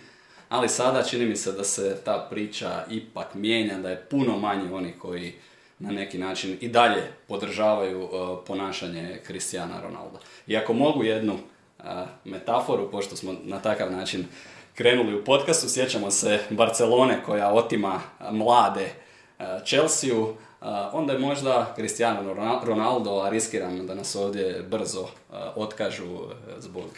[0.48, 4.72] ali sada čini mi se da se ta priča ipak mijenja, da je puno manje
[4.72, 5.32] onih koji
[5.78, 8.10] na neki način i dalje podržavaju uh,
[8.46, 10.18] ponašanje Cristiana Ronalda.
[10.46, 11.84] I ako mogu jednu uh,
[12.24, 14.26] metaforu, pošto smo na takav način
[14.74, 18.00] krenuli u podcastu, sjećamo se Barcelone koja otima
[18.30, 18.90] mlade
[19.38, 20.14] uh, Chelsea
[20.92, 22.34] onda je možda Cristiano
[22.64, 25.09] Ronaldo, a riskiram da nas ovdje brzo
[25.56, 26.90] otkažu e, zbog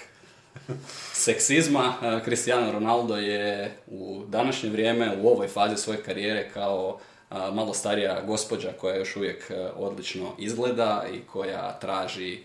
[1.24, 1.94] seksizma.
[2.24, 6.98] Cristiano Ronaldo je u današnje vrijeme, u ovoj fazi svoje karijere kao
[7.30, 12.38] malo starija gospođa koja još uvijek e, odlično izgleda i koja traži,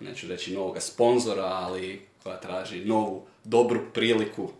[0.00, 4.50] neću reći novog sponzora, ali koja traži novu dobru priliku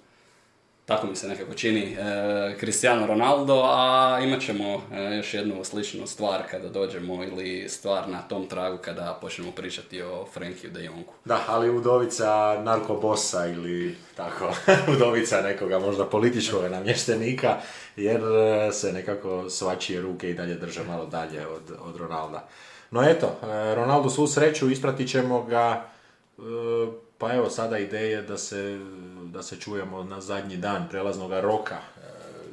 [0.87, 6.07] tako mi se nekako čini, e, Cristiano Ronaldo, a imat ćemo e, još jednu sličnu
[6.07, 11.13] stvar kada dođemo ili stvar na tom tragu kada počnemo pričati o Frankiju de Jongu.
[11.25, 14.55] Da, ali udovica narkobosa ili tako,
[14.97, 17.57] udovica nekoga možda političkog namještenika,
[17.97, 22.49] jer e, se nekako svačije ruke i dalje drže malo dalje od, od Ronalda.
[22.91, 25.85] No eto, e, Ronaldo svu sreću, ispratit ćemo ga,
[26.39, 26.43] e,
[27.19, 28.79] pa evo sada ideje da se,
[29.33, 32.01] da se čujemo na zadnji dan prelaznog roka, e,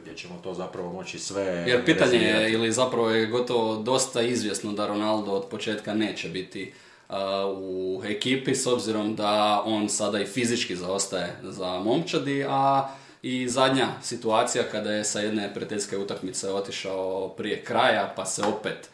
[0.01, 1.43] gdje ćemo to zapravo moći sve...
[1.43, 6.73] Jer pitanje je, ili zapravo je gotovo dosta izvjesno da Ronaldo od početka neće biti
[7.09, 7.15] uh,
[7.57, 12.89] u ekipi, s obzirom da on sada i fizički zaostaje za momčadi, a
[13.21, 18.89] i zadnja situacija kada je sa jedne prijateljske utakmice otišao prije kraja, pa se opet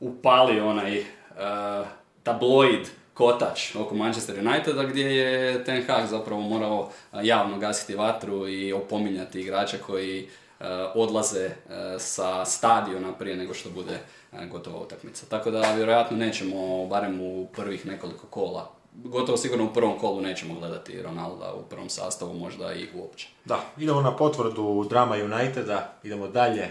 [0.00, 1.86] upali onaj uh,
[2.22, 2.88] tabloid
[3.20, 8.72] kotač oko Manchester Uniteda gdje je Ten Hag zapravo morao uh, javno gasiti vatru i
[8.72, 10.28] opominjati igrače koji
[10.60, 13.98] uh, odlaze uh, sa stadiona prije nego što bude
[14.50, 15.26] gotova utakmica.
[15.26, 20.54] Tako da vjerojatno nećemo, barem u prvih nekoliko kola, gotovo sigurno u prvom kolu nećemo
[20.54, 23.28] gledati Ronalda u prvom sastavu, možda i uopće.
[23.44, 26.68] Da, idemo na potvrdu drama Uniteda, idemo dalje,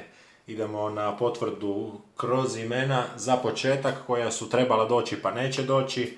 [0.47, 6.17] idemo na potvrdu kroz imena za početak koja su trebala doći pa neće doći.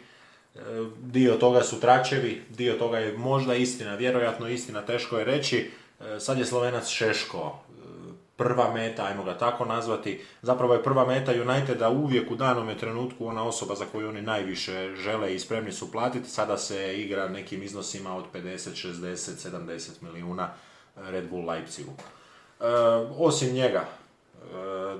[0.55, 0.59] E,
[0.99, 5.71] Dio toga su tračevi, dio toga je možda istina, vjerojatno istina, teško je reći.
[5.99, 7.73] E, Sad je Slovenac Šeško, e,
[8.35, 10.21] prva meta, ajmo ga tako nazvati.
[10.41, 14.95] Zapravo je prva meta Uniteda uvijek u danome trenutku ona osoba za koju oni najviše
[14.95, 16.29] žele i spremni su platiti.
[16.29, 20.53] Sada se igra nekim iznosima od 50, 60, 70 milijuna
[20.95, 21.91] Red Bull Leipzigu.
[22.59, 22.63] E,
[23.17, 23.85] osim njega,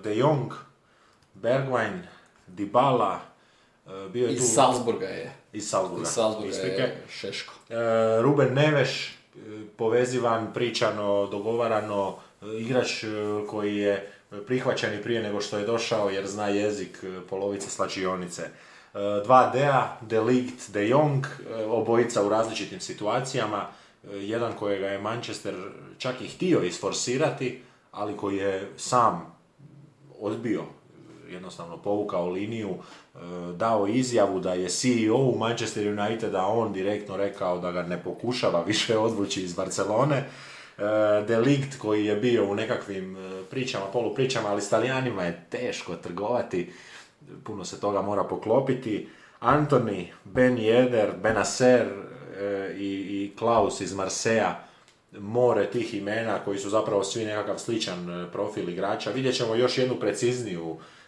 [0.04, 0.54] De Jong,
[1.36, 2.00] Bergwijn,
[2.48, 3.18] Dybala,
[4.14, 4.44] bio je tu...
[4.44, 5.41] Iz Salzburga je.
[5.54, 6.04] Iz Salzburga.
[6.04, 6.82] Iz Salzburga Isprike.
[6.82, 7.54] je Šeško.
[7.70, 7.76] E,
[8.22, 9.40] Ruben Neveš, e,
[9.78, 13.04] povezivan, pričano, dogovarano, e, igrač
[13.50, 14.12] koji je
[14.48, 18.42] prihvaćen i prije nego što je došao jer zna jezik polovice slačionice.
[18.42, 18.50] E,
[19.24, 21.26] Dva Dea, De Ligt, De Jong,
[21.68, 23.68] obojica u različitim situacijama.
[24.04, 25.56] Jedan kojega je Manchester
[25.98, 29.36] čak i htio isforsirati, ali koji je sam
[30.20, 30.64] odbio,
[31.30, 32.76] jednostavno povukao liniju,
[33.56, 38.04] dao izjavu da je CEO u Manchester United, a on direktno rekao da ga ne
[38.04, 40.18] pokušava više odvući iz Barcelone.
[40.18, 40.24] E,
[41.28, 45.96] De Ligt koji je bio u nekakvim e, pričama, polupričama, ali s Talijanima je teško
[45.96, 46.74] trgovati,
[47.44, 49.08] puno se toga mora poklopiti.
[49.42, 51.88] Anthony, Ben Yedder, Benacer
[52.40, 54.68] e, i, i Klaus iz Marseja,
[55.20, 59.12] more tih imena koji su zapravo svi nekakav sličan e, profil igrača.
[59.12, 61.01] Vidjet ćemo još jednu precizniju e,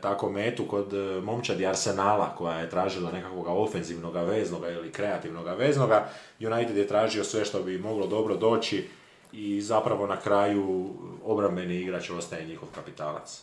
[0.00, 6.08] tako metu kod e, momčadi Arsenala koja je tražila nekakvog ofenzivnog veznoga ili kreativnog veznoga.
[6.40, 8.88] United je tražio sve što bi moglo dobro doći
[9.32, 10.90] i zapravo na kraju
[11.24, 13.42] obrambeni igrač ostaje njihov kapitalac.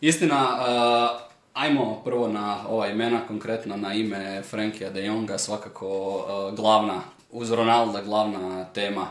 [0.00, 1.20] Istina, uh,
[1.52, 7.00] ajmo prvo na ova imena, konkretno na ime Frankija de Jonga, svakako uh, glavna,
[7.30, 9.06] uz Ronalda glavna tema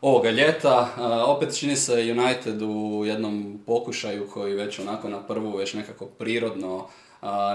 [0.00, 0.88] ovoga ljeta.
[1.26, 6.86] Opet čini se United u jednom pokušaju koji već onako na prvu već nekako prirodno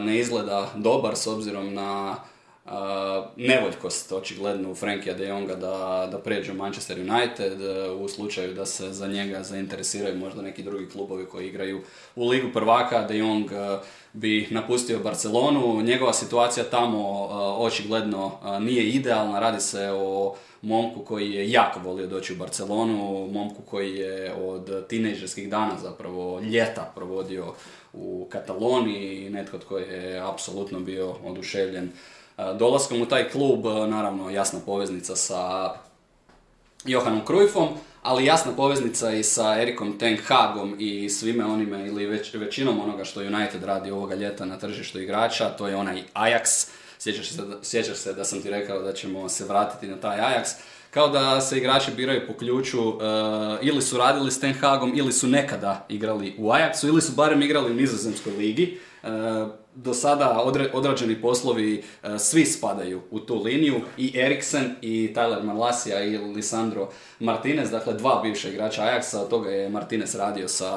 [0.01, 2.15] ne izgleda dobar s obzirom na
[3.35, 8.65] nevoljkost očigledno Frankija de Jonga da, da pređe u Manchester United uh, u slučaju da
[8.65, 11.81] se za njega zainteresiraju možda neki drugi klubovi koji igraju
[12.15, 13.01] u ligu prvaka.
[13.01, 15.81] De Jong uh, bi napustio Barcelonu.
[15.81, 17.31] Njegova situacija tamo uh,
[17.65, 19.39] očigledno nije idealna.
[19.39, 24.87] Radi se o momku koji je jako volio doći u Barcelonu, momku koji je od
[24.87, 27.53] tinejdžerskih dana zapravo ljeta provodio
[27.93, 31.89] u Kataloniji, netko tko je apsolutno bio oduševljen
[32.37, 35.73] uh, dolaskom u taj klub, uh, naravno jasna poveznica sa
[36.85, 37.67] Johanom Cruyffom,
[38.01, 43.03] ali jasna poveznica i sa Erikom Ten Hagom i svime onime ili već, većinom onoga
[43.03, 46.69] što United radi ovoga ljeta na tržištu igrača, to je onaj Ajax.
[47.03, 50.17] Sjećaš se, da- sjećaš se da sam ti rekao da ćemo se vratiti na taj
[50.17, 50.47] Ajax.
[50.89, 52.93] Kao da se igrači biraju po ključu, e,
[53.61, 57.41] ili su radili s Ten Hagom, ili su nekada igrali u Ajaxu, ili su barem
[57.41, 58.79] igrali u nizozemskoj ligi.
[59.03, 59.07] E,
[59.75, 65.43] do sada odre- odrađeni poslovi e, svi spadaju u tu liniju i Eriksen i Tyler
[65.43, 66.89] Malasia i Lisandro
[67.19, 70.71] Martinez, dakle dva bivša igrača Ajaxa, od toga je Martinez radio sa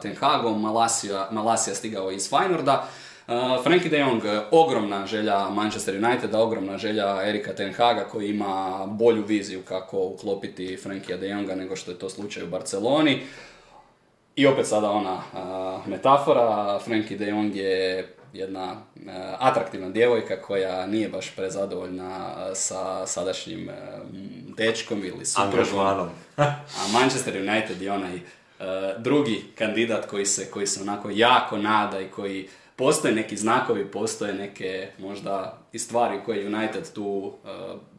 [0.00, 2.78] Ten Hagom, Malasia, Malasia stigao iz Feynorda.
[3.28, 8.28] Uh, Frankie de Jong, eh, ogromna želja Manchester Uniteda, ogromna želja Erika Ten Haga koji
[8.28, 13.20] ima bolju viziju kako uklopiti Frankija de Jonga nego što je to slučaj u Barceloni.
[14.36, 15.22] I opet sada ona
[15.86, 18.62] metafora, Frankie de Jong je jedna
[19.08, 23.74] a, atraktivna djevojka koja nije baš prezadovoljna sa sadašnjim m,
[24.56, 26.08] dečkom ili suprugom.
[26.80, 28.20] A Manchester United je onaj e,
[28.98, 34.34] drugi kandidat koji se, koji se onako jako nada i koji postoje neki znakovi, postoje
[34.34, 37.48] neke možda i stvari koje United tu e,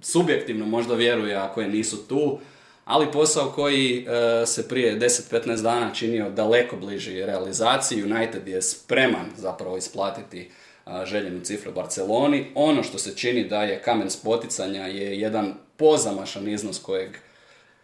[0.02, 2.40] subjektivno možda vjeruje, a koje nisu tu,
[2.86, 9.30] ali posao koji e, se prije 10-15 dana činio daleko bliži realizaciji, United je spreman
[9.38, 10.50] zapravo isplatiti
[11.06, 12.52] željenu cifru Barceloni.
[12.56, 17.10] Ono što se čini da je kamen spoticanja je jedan pozamašan iznos kojeg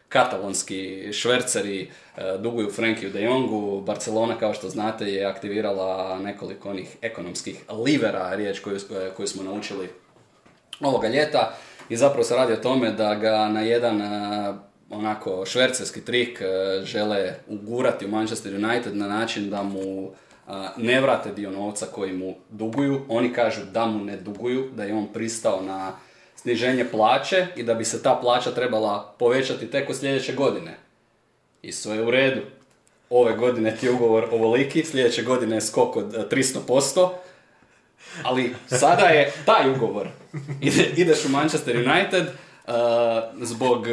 [0.09, 3.81] katalonski šverceri e, duguju Frankiju de Jongu.
[3.81, 8.79] Barcelona, kao što znate, je aktivirala nekoliko onih ekonomskih livera, riječ koju,
[9.17, 9.89] koju smo naučili
[10.81, 11.53] ovoga ljeta.
[11.89, 14.53] I zapravo se radi o tome da ga na jedan e,
[14.89, 16.45] onako švercerski trik e,
[16.83, 20.11] žele ugurati u Manchester United na način da mu
[20.77, 23.01] ne vrate dio novca koji mu duguju.
[23.09, 25.91] Oni kažu da mu ne duguju, da je on pristao na
[26.41, 30.77] sniženje plaće i da bi se ta plaća trebala povećati tek u sljedeće godine.
[31.61, 32.41] I sve je u redu.
[33.09, 37.09] Ove godine ti je ugovor ovoliki, sljedeće godine je skok od 300%,
[38.23, 40.07] ali sada je taj ugovor.
[40.95, 42.25] ideš u Manchester United
[43.41, 43.85] zbog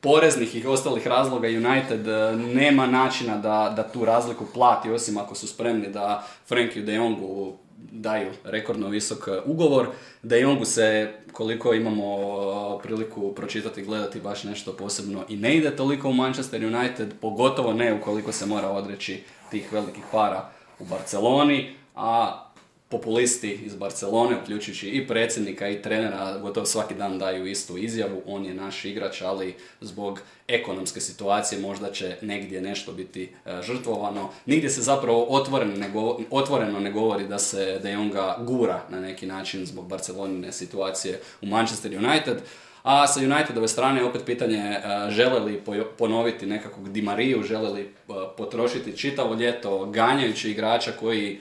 [0.00, 5.34] poreznih i ostalih razloga United e, nema načina da, da tu razliku plati, osim ako
[5.34, 7.56] su spremni da Frankie de Jongu
[7.92, 9.86] daju rekordno visok e, ugovor.
[10.22, 15.56] De Jongu se, koliko imamo e, priliku pročitati i gledati, baš nešto posebno i ne
[15.56, 20.84] ide toliko u Manchester United, pogotovo ne ukoliko se mora odreći tih velikih para u
[20.84, 22.44] Barceloni, a
[22.88, 28.44] populisti iz Barcelone, uključujući i predsjednika i trenera, gotovo svaki dan daju istu izjavu, on
[28.44, 34.30] je naš igrač, ali zbog ekonomske situacije možda će negdje nešto biti e, žrtvovano.
[34.46, 39.00] Nigdje se zapravo otvoreno ne, govori, otvoreno ne govori da se De Jonga gura na
[39.00, 42.36] neki način zbog Barcelonine situacije u Manchester United.
[42.82, 44.80] A sa Unitedove strane opet pitanje e,
[45.10, 45.62] žele li
[45.98, 47.88] ponoviti nekakvog Di Mariju, žele li e,
[48.36, 51.40] potrošiti čitavo ljeto ganjajući igrača koji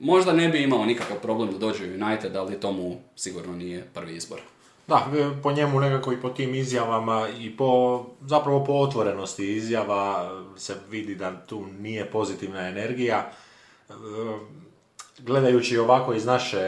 [0.00, 3.88] možda ne bi imao nikakav problem da dođe u United, ali to mu sigurno nije
[3.94, 4.40] prvi izbor.
[4.86, 10.30] Da, e, po njemu nekako i po tim izjavama i po, zapravo po otvorenosti izjava
[10.56, 13.30] se vidi da tu nije pozitivna energija.
[13.88, 13.92] E,
[15.18, 16.58] gledajući ovako iz naše,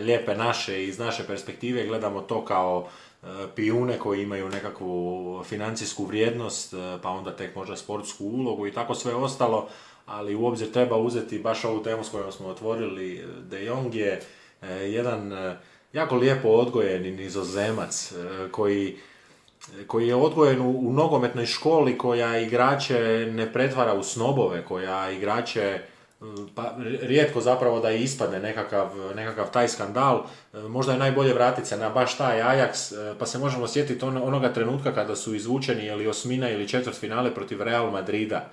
[0.00, 2.88] lijepe naše, iz naše perspektive, gledamo to kao
[3.22, 8.94] e, pijune koji imaju nekakvu financijsku vrijednost, pa onda tek možda sportsku ulogu i tako
[8.94, 9.68] sve ostalo
[10.10, 13.24] ali u obzir treba uzeti baš ovu temu s kojom smo otvorili.
[13.50, 14.20] De Jong je
[14.62, 15.56] e, jedan e,
[15.92, 18.12] jako lijepo odgojeni nizozemac
[18.50, 18.96] koji
[19.86, 25.80] koji je odgojen u, nogometnoj školi koja igrače ne pretvara u snobove, koja igrače
[26.54, 31.88] pa rijetko zapravo da ispadne nekakav, nekakav taj skandal, možda je najbolje vratiti se na
[31.88, 36.68] baš taj Ajax, pa se možemo sjetiti onoga trenutka kada su izvučeni ili osmina ili
[36.68, 38.50] četvrt finale protiv Real Madrida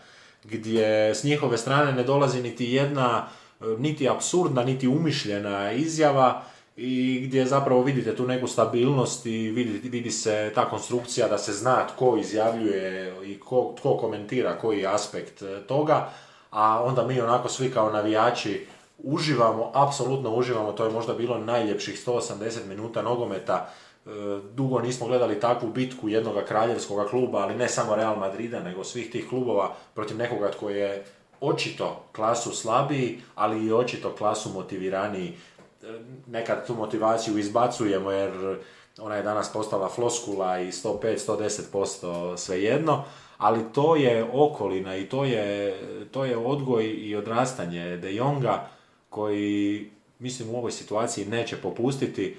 [0.51, 3.27] gdje s njihove strane ne dolazi niti jedna
[3.61, 6.43] e, niti absurdna, niti umišljena izjava
[6.77, 11.53] i gdje zapravo vidite tu neku stabilnost i vidi, vidi se ta konstrukcija da se
[11.53, 16.09] zna tko izjavljuje i ko, tko komentira koji aspekt e, toga,
[16.51, 18.65] a onda mi onako svi kao navijači
[18.97, 23.69] uživamo, apsolutno uživamo, to je možda bilo najljepših 180 minuta nogometa
[24.53, 29.11] dugo nismo gledali takvu bitku jednog kraljevskog kluba, ali ne samo Real Madrida, nego svih
[29.11, 31.05] tih klubova protiv nekoga tko je
[31.41, 35.33] očito klasu slabiji, ali i očito klasu motiviraniji.
[35.83, 38.57] E, nekad tu motivaciju izbacujemo jer
[38.99, 43.03] ona je danas postala floskula i 105-110% svejedno,
[43.37, 45.77] ali to je okolina i to je,
[46.11, 48.67] to je odgoj i odrastanje De Jonga
[49.09, 52.37] koji mislim u ovoj situaciji neće popustiti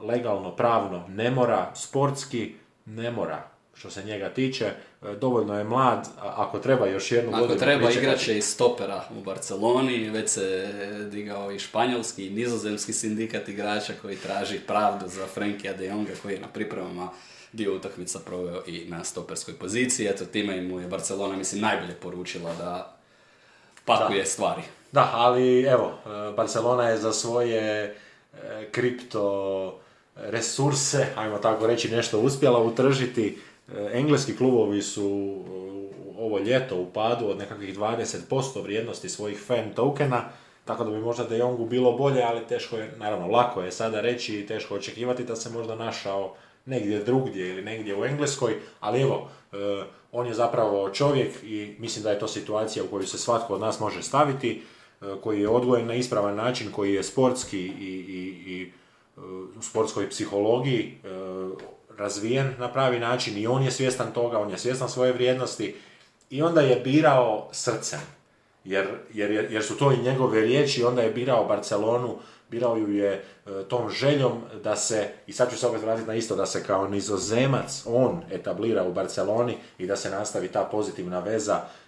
[0.00, 2.54] legalno, pravno ne mora, sportski
[2.86, 4.74] ne mora što se njega tiče, e,
[5.20, 10.30] dovoljno je mlad, ako treba još jednu Ako treba igraće i stopera u Barceloni, već
[10.30, 10.68] se
[11.10, 16.34] digao i španjolski i nizozemski sindikat igrača koji traži pravdu za Frankija de Jonga koji
[16.34, 17.08] je na pripremama
[17.52, 20.06] dio utakmica proveo i na stoperskoj poziciji.
[20.06, 22.96] Eto, time mu je Barcelona, mislim, najbolje poručila da
[23.84, 24.62] pakuje stvari.
[24.92, 27.96] Da, ali evo, e, Barcelona je za svoje
[28.70, 29.80] kripto
[30.16, 33.38] resurse, ajmo tako reći, nešto uspjela utržiti.
[33.68, 35.36] E, engleski klubovi su
[36.18, 40.24] ovo ljeto u padu od nekakvih 20% vrijednosti svojih fan tokena,
[40.64, 44.00] tako da bi možda De Jongu bilo bolje, ali teško je, naravno lako je sada
[44.00, 46.34] reći i teško očekivati da se možda našao
[46.66, 49.56] negdje drugdje ili negdje u Engleskoj, ali evo, e,
[50.12, 53.60] on je zapravo čovjek i mislim da je to situacija u kojoj se svatko od
[53.60, 54.79] nas može staviti, e,
[55.22, 58.72] koji je odgojen na ispravan način, koji je sportski i, i, i
[59.58, 61.08] u sportskoj psihologiji e,
[61.96, 65.74] razvijen na pravi način i on je svjestan toga, on je svjestan svoje vrijednosti
[66.30, 68.00] i onda je birao srcem.
[68.64, 72.18] Jer, jer, jer su to i njegove riječi, onda je birao Barcelonu,
[72.50, 73.22] birao ju je e,
[73.68, 74.32] tom željom
[74.64, 78.22] da se, i sad ću se opet vratiti na isto, da se kao nizozemac on
[78.30, 81.79] etablira u Barceloni i da se nastavi ta pozitivna veza e, e,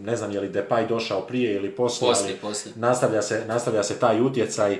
[0.00, 2.38] ne znam je li Depay došao prije ili poslije, ali
[2.74, 4.78] Nastavlja, se, nastavlja se taj utjecaj,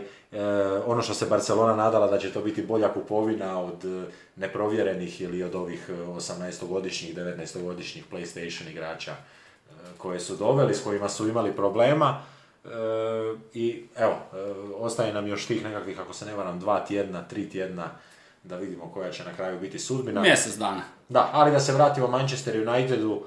[0.86, 5.54] ono što se Barcelona nadala da će to biti bolja kupovina od neprovjerenih ili od
[5.54, 9.12] ovih 18-godišnjih, 19-godišnjih PlayStation igrača
[9.98, 12.22] koje su doveli, s kojima su imali problema.
[12.64, 12.68] E,
[13.54, 14.16] I evo,
[14.74, 17.90] ostaje nam još tih nekakvih, ako se ne varam, dva tjedna, tri tjedna,
[18.44, 20.20] da vidimo koja će na kraju biti sudbina.
[20.20, 20.82] Mjesec dana.
[21.08, 23.22] Da, ali da se vratimo Manchester Unitedu,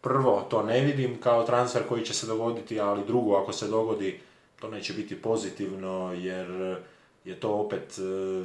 [0.00, 4.20] prvo to ne vidim kao transfer koji će se dogoditi, ali drugo ako se dogodi,
[4.60, 6.76] to neće biti pozitivno, jer
[7.24, 7.98] je to opet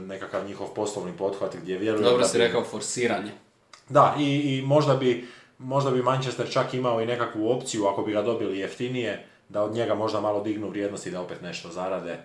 [0.08, 3.32] nekakav njihov poslovni pothvat gdje vjerujem Dobro si rekao, forsiranje.
[3.89, 5.28] Da, i, i možda bi
[5.58, 9.74] možda bi Manchester čak imao i nekakvu opciju, ako bi ga dobili jeftinije, da od
[9.74, 12.20] njega možda malo dignu vrijednost i da opet nešto zarade,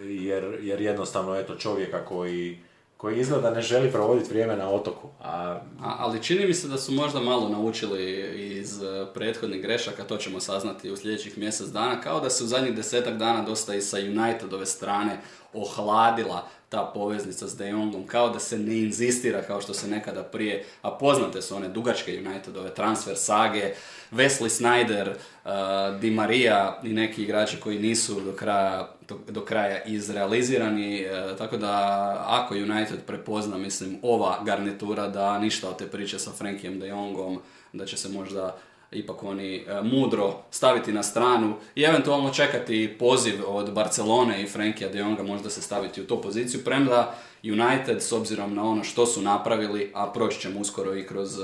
[0.00, 2.58] jer, jer jednostavno eto čovjeka koji,
[3.02, 5.08] koji izgleda ne želi provoditi vrijeme na otoku.
[5.20, 5.60] A...
[5.82, 8.12] A, ali čini mi se da su možda malo naučili
[8.58, 12.46] iz e, prethodnih grešaka, to ćemo saznati u sljedećih mjesec dana, kao da se u
[12.46, 15.20] zadnjih desetak dana dosta i sa Unitedove strane
[15.52, 20.22] ohladila ta poveznica s De Jongom, kao da se ne inzistira kao što se nekada
[20.22, 23.74] prije, a poznate su one dugačke Unitedove transfer sage,
[24.12, 28.94] Wesley Snyder, uh, Di Maria i neki igrači koji nisu do kraja,
[29.28, 35.78] do, kraja izrealizirani, uh, tako da ako United prepozna, mislim, ova garnitura da ništa od
[35.78, 37.40] te priče sa Frankijem De Jongom,
[37.72, 38.56] da će se možda
[38.92, 44.90] ipak oni e, mudro staviti na stranu i eventualno čekati poziv od Barcelone i Frankija
[44.90, 49.06] de Jonga možda se staviti u tu poziciju, premda United s obzirom na ono što
[49.06, 51.42] su napravili, a proći ćemo uskoro i kroz e,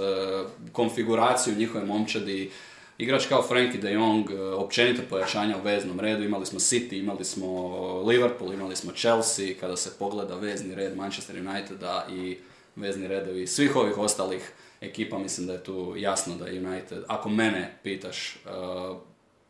[0.72, 2.50] konfiguraciju njihove momčadi,
[2.98, 7.24] igrač kao Frankie de Jong, e, općenito pojačanja u veznom redu, imali smo City, imali
[7.24, 7.68] smo
[8.02, 12.38] Liverpool, imali smo Chelsea, kada se pogleda vezni red Manchester Uniteda i
[12.76, 17.78] vezni redovi svih ovih ostalih ekipa, mislim da je tu jasno da United, ako mene
[17.82, 18.96] pitaš, uh,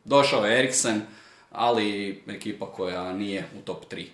[0.05, 1.03] došao je Eriksen,
[1.51, 4.05] ali ekipa koja nije u top 3.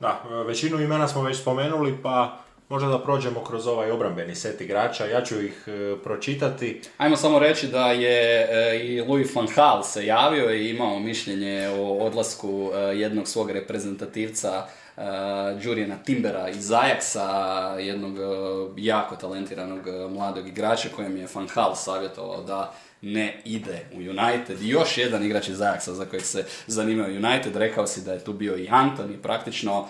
[0.00, 5.06] Da, većinu imena smo već spomenuli, pa možda da prođemo kroz ovaj obrambeni set igrača,
[5.06, 6.80] ja ću ih uh, pročitati.
[6.96, 11.68] Ajmo samo reći da je uh, i Louis van Gaal se javio i imao mišljenje
[11.68, 15.02] o odlasku jednog svog reprezentativca uh,
[16.04, 22.42] Timbera iz Ajaxa, jednog uh, jako talentiranog uh, mladog igrača kojem je Van Hal savjetovao
[22.42, 24.62] da ne ide u United.
[24.62, 28.24] I još jedan igrač iz Ajaxa za kojeg se zanimao United, rekao si da je
[28.24, 29.88] tu bio i Anton i praktično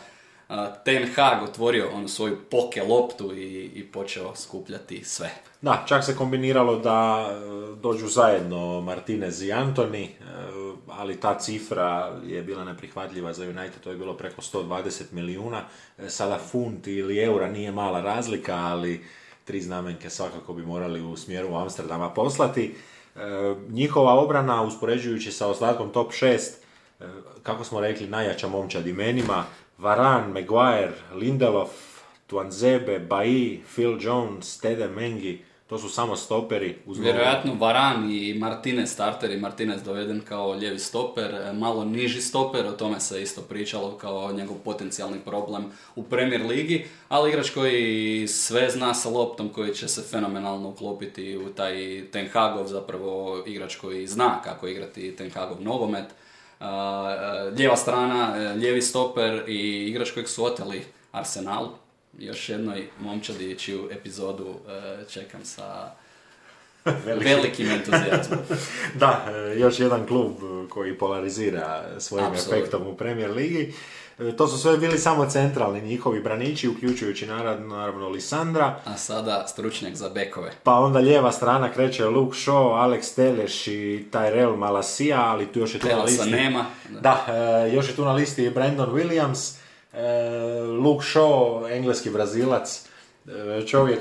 [0.85, 5.31] Ten Hag otvorio onu svoju poke loptu i, i počeo skupljati sve.
[5.63, 10.11] Da, čak se kombiniralo da e, dođu zajedno Martinez i Antoni, e,
[10.89, 15.61] ali ta cifra je bila neprihvatljiva za United, to je bilo preko 120 milijuna.
[15.99, 19.05] E, sada funt ili eura nije mala razlika, ali
[19.45, 22.75] tri znamenke svakako bi morali u smjeru Amsterdama poslati.
[23.69, 26.39] Njihova obrana, uspoređujući sa ostatkom top 6,
[27.43, 29.45] kako smo rekli, najjača momčad imenima,
[29.79, 31.71] Varan, Maguire, Lindelof,
[32.27, 36.79] Tuanzebe, Bailly, Phil Jones, Tede Mengi, to su samo stoperi.
[36.87, 42.21] Uz Vjerojatno Varan i Martinez starter i Martinez doveden kao ljevi stoper, e, malo niži
[42.21, 45.65] stoper, o tome se isto pričalo kao njegov potencijalni problem
[45.97, 51.37] u Premier Ligi, ali igrač koji sve zna sa loptom, koji će se fenomenalno uklopiti
[51.37, 56.07] u taj Ten Hagov, zapravo igrač koji zna kako igrati Ten Hagov nogomet.
[57.57, 61.69] Lijeva strana, e, lijevi stoper i igrač kojeg su oteli Arsenal,
[62.19, 65.91] još jednoj momčadi čiju epizodu e, čekam sa
[67.25, 68.39] velikim entuzijazmom.
[69.01, 70.33] da, e, još jedan klub
[70.69, 73.73] koji polarizira svojim efektom u Premier Ligi.
[74.19, 78.81] E, to su sve bili samo centralni njihovi branići, uključujući naravno Lisandra.
[78.85, 80.53] A sada stručnjak za bekove.
[80.63, 85.75] Pa onda lijeva strana kreće Luke Shaw, Alex Teleš i Tyrell Malasija, ali tu još
[85.75, 86.31] je tu na listi...
[86.31, 86.65] nema.
[87.01, 87.27] Da,
[87.73, 89.65] još je tu na listi Brandon Williams
[89.97, 92.87] E, Luke Shaw, engleski brazilac,
[93.27, 94.01] e, čovjek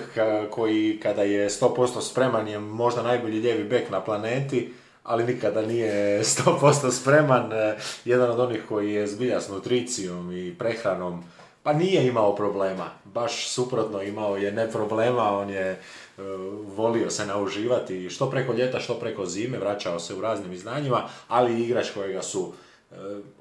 [0.50, 4.74] koji kada je 100% spreman je možda najbolji lijevi bek na planeti,
[5.04, 7.54] ali nikada nije 100% spreman.
[7.54, 11.24] E, jedan od onih koji je zbilja s nutricijom i prehranom,
[11.64, 12.90] pa nije imao problema.
[13.06, 15.80] Baš suprotno imao je ne problema, on je
[16.76, 21.64] volio se nauživati što preko ljeta, što preko zime, vraćao se u raznim izdanjima, ali
[21.64, 22.54] igrač kojega su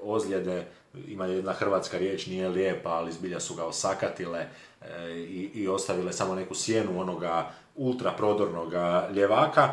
[0.01, 0.65] ozljede
[1.07, 4.45] ima jedna hrvatska riječ, nije lijepa, ali zbilja su ga osakatile
[5.15, 8.73] i, i ostavile samo neku sjenu onoga ultra prodornog
[9.13, 9.69] ljevaka.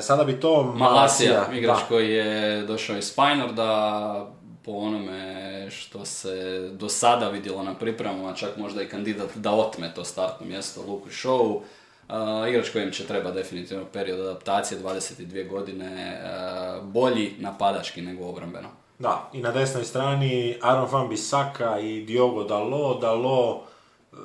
[0.00, 4.26] sada bi to Malasija, igrač koji je došao iz Feynorda,
[4.64, 9.94] po onome što se do sada vidjelo na pripremama, čak možda i kandidat da otme
[9.94, 11.60] to startno mjesto Luku Show.
[12.08, 18.68] Uh, igrač kojem će treba definitivno period adaptacije, 22 godine, uh, bolji napadački nego obrambeno.
[18.98, 24.18] Da, i na desnoj strani Aaron Van Bissaka i Diogo Dalo, Dalo uh,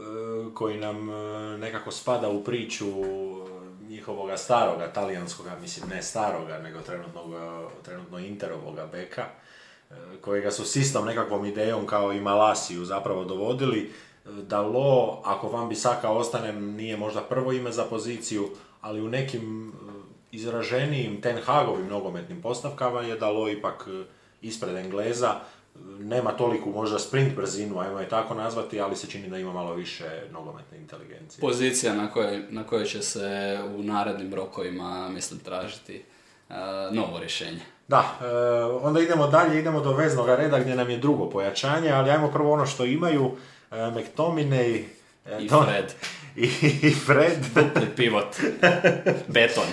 [0.53, 1.07] koji nam
[1.59, 2.85] nekako spada u priču
[3.89, 6.79] njihovoga staroga, talijanskoga, mislim ne staroga, nego
[7.83, 9.25] trenutno interovoga beka
[10.21, 13.91] kojega su s nekakvom idejom kao i Malasiju zapravo dovodili,
[14.25, 18.49] da Lo, ako Van Bisaka ostane, nije možda prvo ime za poziciju,
[18.81, 19.73] ali u nekim e,
[20.31, 24.03] izraženijim Ten Hagovim nogometnim postavkama je da Lo ipak e,
[24.41, 25.39] ispred Engleza,
[25.99, 29.73] nema toliku možda sprint brzinu, ajmo je tako nazvati, ali se čini da ima malo
[29.73, 31.41] više nogometne inteligencije.
[31.41, 36.03] Pozicija na kojoj, na kojoj će se u narednim rokovima, mislim, tražiti
[36.49, 36.55] uh,
[36.91, 37.61] novo rješenje.
[37.87, 38.25] Da, e,
[38.63, 42.51] onda idemo dalje, idemo do veznog reda gdje nam je drugo pojačanje, ali ajmo prvo
[42.51, 43.31] ono što imaju,
[43.71, 44.83] e, McTominay,
[45.39, 45.93] i Fred.
[46.35, 46.43] I,
[46.89, 47.37] i Fred.
[47.55, 48.35] Dupli pivot.
[49.33, 49.67] Beton.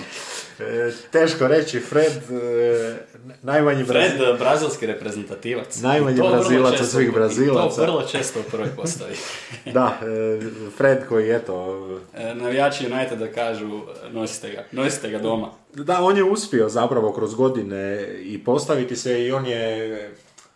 [0.59, 2.95] E, teško reći, Fred, e,
[3.41, 4.37] najmanji Fred, Brazil...
[4.37, 5.81] brazilski reprezentativac.
[5.81, 7.75] Najmanji brazilac od svih brazilaca.
[7.75, 9.15] To vrlo često u prvoj postavi.
[9.73, 10.39] da, e,
[10.77, 11.87] Fred koji, eto...
[12.35, 12.89] Navijači
[13.19, 13.81] da kažu,
[14.11, 15.49] nosite ga, nosite ga doma.
[15.73, 20.11] Da, on je uspio zapravo kroz godine i postaviti se i on je...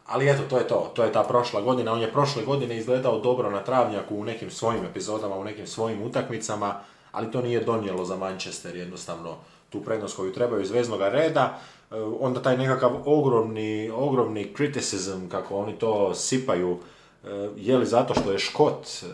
[0.06, 1.94] Ali eto, to je to, to je ta prošla godina.
[1.94, 6.02] On je prošle godine izgledao dobro na travnjaku u nekim svojim epizodama, u nekim svojim
[6.02, 6.80] utakmicama,
[7.12, 9.38] ali to nije donijelo za Manchester jednostavno
[9.70, 11.60] tu prednost koju trebaju iz veznog reda,
[11.92, 16.78] e, onda taj nekakav ogromni, ogromni criticism, kako oni to sipaju,
[17.24, 19.06] e, je li zato što je Škot e,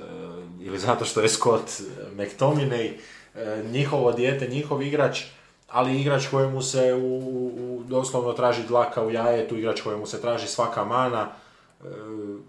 [0.61, 1.81] ili zato što je Scott
[2.15, 2.91] McTominay,
[3.71, 5.23] njihovo dijete, njihov igrač,
[5.69, 10.47] ali igrač kojemu se u, u, doslovno traži dlaka u jajetu, igrač kojemu se traži
[10.47, 11.29] svaka mana,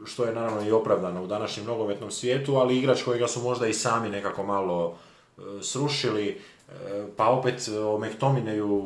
[0.05, 3.73] što je naravno i opravdano u današnjem nogometnom svijetu, ali igrač kojega su možda i
[3.73, 4.99] sami nekako malo
[5.63, 6.41] srušili,
[7.17, 8.83] pa opet o Mektomineju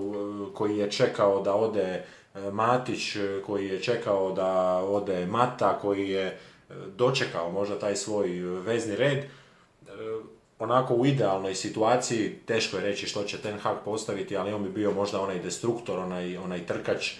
[0.51, 2.05] e, koji je čekao da ode
[2.35, 6.39] e, Matić, e, koji je čekao da ode Mata, koji je
[6.97, 9.24] dočekao možda taj svoj vezni red.
[10.59, 14.70] Onako u idealnoj situaciji, teško je reći što će Ten Hag postaviti, ali on bi
[14.70, 17.12] bio možda onaj destruktor, onaj, onaj trkač.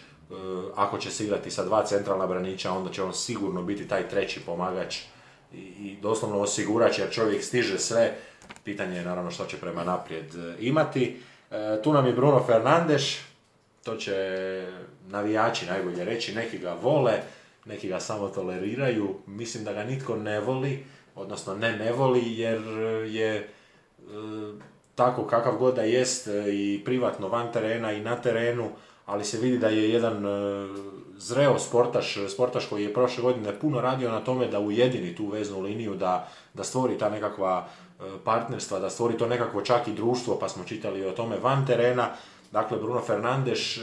[0.74, 4.40] Ako će se igrati sa dva centralna branića, onda će on sigurno biti taj treći
[4.47, 4.99] pomagač
[5.53, 8.16] i doslovno osigurač jer čovjek stiže sve
[8.64, 11.20] Pitanje je naravno što će prema naprijed e, imati.
[11.50, 13.02] E, tu nam je Bruno Fernandes,
[13.84, 14.14] to će
[15.08, 17.20] navijači najbolje reći, neki ga vole,
[17.64, 20.84] neki ga samo toleriraju, mislim da ga nitko ne voli,
[21.14, 22.60] odnosno ne ne voli jer
[23.06, 23.46] je e,
[24.94, 28.70] tako kakav god da jest i privatno van terena i na terenu,
[29.06, 30.24] ali se vidi da je jedan
[31.18, 35.60] zreo sportaš, sportaš koji je prošle godine puno radio na tome da ujedini tu veznu
[35.60, 37.68] liniju, da, da stvori ta nekakva
[38.24, 42.10] partnerstva, da stvori to nekakvo čak i društvo, pa smo čitali o tome van terena.
[42.52, 43.80] Dakle, Bruno Fernandes, e,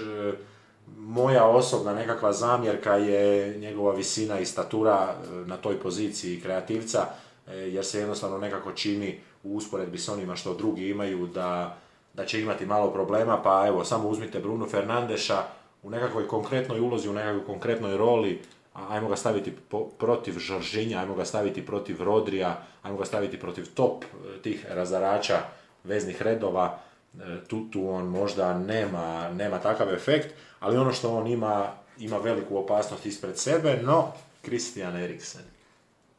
[0.97, 7.05] moja osobna nekakva zamjerka je njegova visina i statura e, na toj poziciji kreativca,
[7.47, 11.77] jer se jednostavno nekako čini u usporedbi s onima što drugi imaju da,
[12.13, 15.43] da će imati malo problema, pa evo, samo uzmite Bruno Fernandeša
[15.83, 18.41] u nekakvoj konkretnoj ulozi, u nekakvoj konkretnoj roli,
[18.75, 19.53] ajmo ga staviti
[19.97, 25.39] protiv Žoržinja, ajmo ga staviti protiv Rodrija, ajmo ga staviti protiv top e, tih razarača
[25.83, 26.79] veznih redova,
[27.13, 32.17] e, tu, tu on možda nema, nema takav efekt, ali ono što on ima, ima
[32.17, 35.41] veliku opasnost ispred sebe, no Christian Eriksen.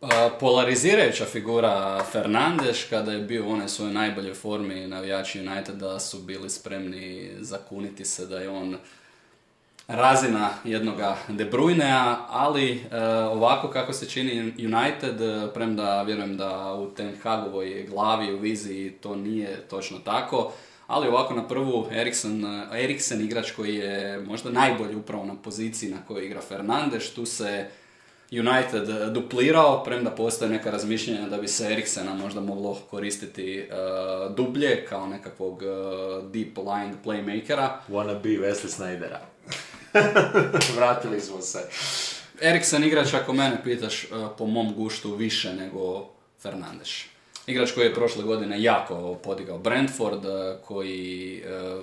[0.00, 6.18] Pa, polarizirajuća figura Fernandes kada je bio u onoj svojoj najboljoj formi navijači Uniteda su
[6.18, 8.76] bili spremni zakuniti se da je on
[9.88, 16.74] razina jednoga De Bruynea, ali e, ovako kako se čini United, e, premda vjerujem da
[16.74, 20.52] u Ten Hagovoj glavi, u viziji to nije točno tako,
[20.86, 25.98] ali ovako na prvu Eriksen, Eriksen igrač koji je možda najbolji upravo na poziciji na
[26.08, 27.66] kojoj igra Fernandes, tu se
[28.30, 34.86] United duplirao, premda postoje neka razmišljanja da bi se Eriksena možda moglo koristiti uh, dublje
[34.88, 37.68] kao nekakvog uh, deep lying playmakera.
[37.88, 39.35] Wanna be Wesley Snydera.
[40.76, 41.58] Vratili smo se.
[42.40, 44.06] Eriksen igrač, ako mene pitaš, e,
[44.38, 46.08] po mom guštu više nego
[46.42, 46.88] Fernandes.
[47.46, 51.80] Igrač koji je prošle godine jako podigao Brentford, e, koji, e,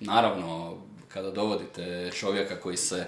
[0.00, 0.76] naravno,
[1.08, 3.06] kada dovodite čovjeka koji se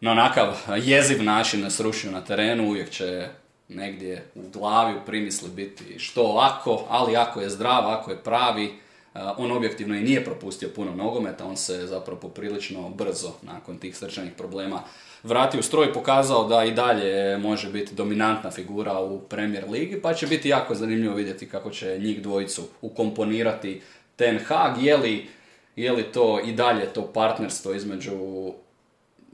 [0.00, 3.28] na onakav jeziv način srušio na terenu, uvijek će
[3.68, 8.74] negdje u glavi, u primisli biti što ako, ali ako je zdrav, ako je pravi,
[9.36, 14.32] on objektivno i nije propustio puno nogometa, on se zapravo poprilično brzo nakon tih srčanih
[14.36, 14.82] problema
[15.26, 20.14] vratio u stroj pokazao da i dalje može biti dominantna figura u Premier Ligi, pa
[20.14, 23.82] će biti jako zanimljivo vidjeti kako će njih dvojicu ukomponirati
[24.16, 25.26] Ten Hag, je li,
[25.76, 28.12] je li to i dalje to partnerstvo između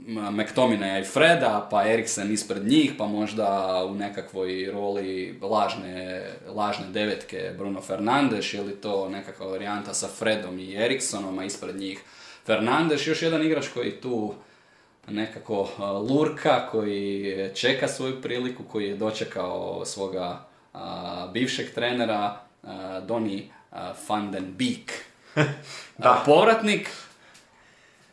[0.07, 7.55] McTominaya i Freda, pa Eriksen ispred njih, pa možda u nekakvoj roli lažne, lažne devetke
[7.59, 12.01] Bruno Fernandes, ili to nekakva varijanta sa Fredom i Eriksonom, a ispred njih
[12.47, 14.35] Fernandes, još jedan igrač koji tu
[15.09, 15.69] nekako
[16.11, 20.45] lurka, koji čeka svoju priliku, koji je dočekao svoga
[21.33, 22.41] bivšeg trenera,
[23.07, 23.51] Doni
[24.09, 24.93] van den Beek.
[25.99, 26.23] da.
[26.27, 26.91] Povratnik,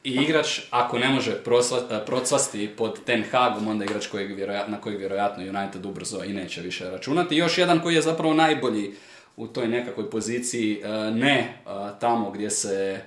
[0.04, 5.00] i igrač, ako ne može e, procvasti pod Ten Hagom, onda igrač kojeg na kojeg
[5.00, 7.36] vjerojatno United ubrzo i neće više računati.
[7.36, 8.94] Još jedan koji je zapravo najbolji
[9.38, 11.54] u toj nekakvoj poziciji, e, ne e,
[12.00, 13.02] tamo gdje se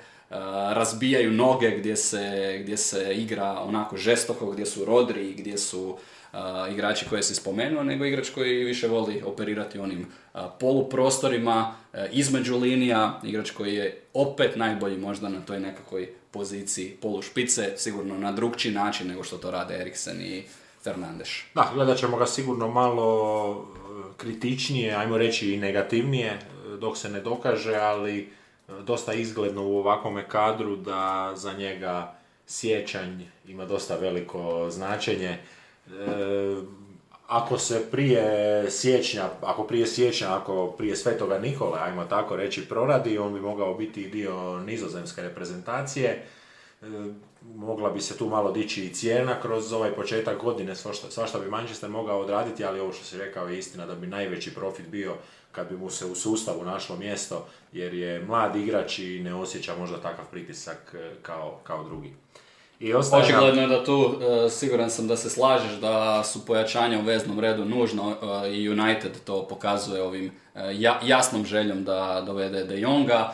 [0.74, 5.98] razbijaju noge, gdje se, gdje se igra onako žestoko, gdje su Rodri, gdje su
[6.70, 10.06] igrači koje si spomenuo, nego igrač koji više voli operirati onim
[10.60, 11.74] poluprostorima,
[12.12, 18.32] između linija, igrač koji je opet najbolji možda na toj nekakvoj poziciji polušpice, sigurno na
[18.32, 20.42] drugčiji način nego što to rade Eriksen i
[20.84, 21.46] Fernandeš.
[21.54, 26.38] Da, gledat ćemo ga sigurno malo e, kritičnije, ajmo reći i negativnije, e,
[26.76, 28.26] dok se ne dokaže, ali e,
[28.86, 35.38] dosta izgledno u ovakvome kadru da za njega sjećanj ima dosta veliko značenje.
[37.32, 43.18] Ako se prije siječnja, ako prije siječnja, ako prije Svetoga Nikole, ajmo tako reći, proradi,
[43.18, 46.26] on bi mogao biti dio nizozemske reprezentacije.
[46.82, 46.86] E,
[47.42, 51.50] mogla bi se tu malo dići i cijena kroz ovaj početak godine, svašta, svašta bi
[51.50, 55.14] Manchester mogao odraditi, ali ovo što si rekao je istina da bi najveći profit bio
[55.52, 59.76] kad bi mu se u sustavu našlo mjesto, jer je mlad igrač i ne osjeća
[59.76, 62.12] možda takav pritisak e, kao, kao drugi.
[62.82, 64.14] I Očigledno je da tu,
[64.46, 68.70] e, siguran sam da se slažeš da su pojačanja u veznom redu nužno e, i
[68.70, 70.60] United to pokazuje ovim e,
[71.02, 73.32] jasnom željom da dovede De Jonga.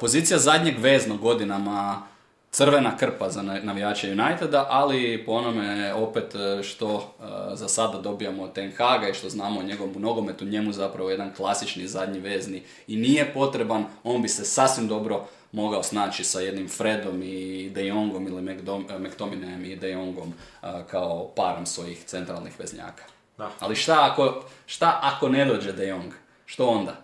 [0.00, 2.02] Pozicija zadnjeg veznog godinama
[2.50, 7.14] crvena krpa za navijače Uniteda, ali po onome opet što
[7.54, 11.88] za sada dobijamo Ten Haga i što znamo o njegovom nogometu, njemu zapravo jedan klasični
[11.88, 17.22] zadnji vezni i nije potreban, on bi se sasvim dobro mogao snaći sa jednim Fredom
[17.22, 20.34] i De Jongom ili McTominayem i De Jongom
[20.90, 23.04] kao parom svojih centralnih veznjaka.
[23.38, 23.50] Da.
[23.60, 26.12] Ali šta ako, šta ako ne dođe De Jong?
[26.46, 26.96] Što onda?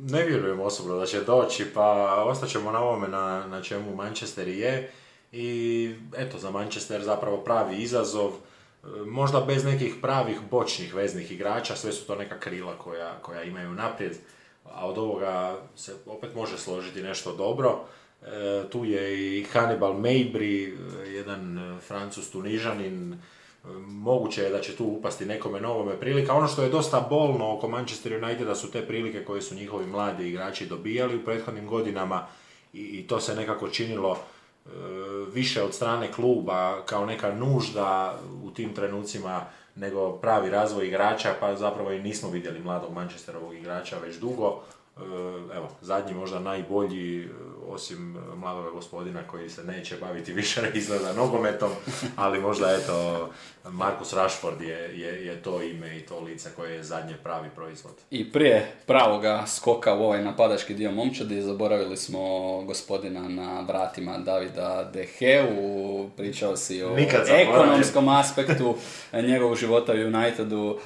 [0.00, 4.90] Ne vjerujem osobno da će doći, pa ostaćemo na ovome na, na čemu Manchester je.
[5.32, 11.76] I eto, za Manchester zapravo pravi izazov, e, možda bez nekih pravih bočnih veznih igrača,
[11.76, 14.16] sve su to neka krila koja, koja imaju naprijed
[14.74, 17.80] a od ovoga se opet može složiti nešto dobro.
[18.22, 23.18] E, tu je i Hannibal Mabry, e, jedan e, francus tunižanin,
[23.86, 26.34] moguće je da će tu upasti nekome novome prilika.
[26.34, 30.28] Ono što je dosta bolno oko Manchester Uniteda su te prilike koje su njihovi mladi
[30.28, 32.26] igrači dobijali u prethodnim godinama
[32.72, 34.18] i, to se nekako činilo
[35.32, 41.56] više od strane kluba kao neka nužda u tim trenucima nego pravi razvoj igrača, pa
[41.56, 44.60] zapravo i nismo vidjeli mladog Manchesterovog igrača već dugo.
[45.54, 47.28] Evo, zadnji možda najbolji
[47.68, 51.70] osim e, mladog gospodina koji se neće baviti više izgleda nogometom,
[52.16, 53.28] ali možda eto
[53.70, 57.92] Markus Rashford je, je, je, to ime i to lice koje je zadnje pravi proizvod.
[58.10, 62.20] I prije pravoga skoka u ovaj napadački dio momčadi zaboravili smo
[62.62, 66.96] gospodina na vratima Davida Deheu, pričao si o
[67.28, 68.74] ekonomskom aspektu
[69.12, 70.78] njegovog života u Unitedu.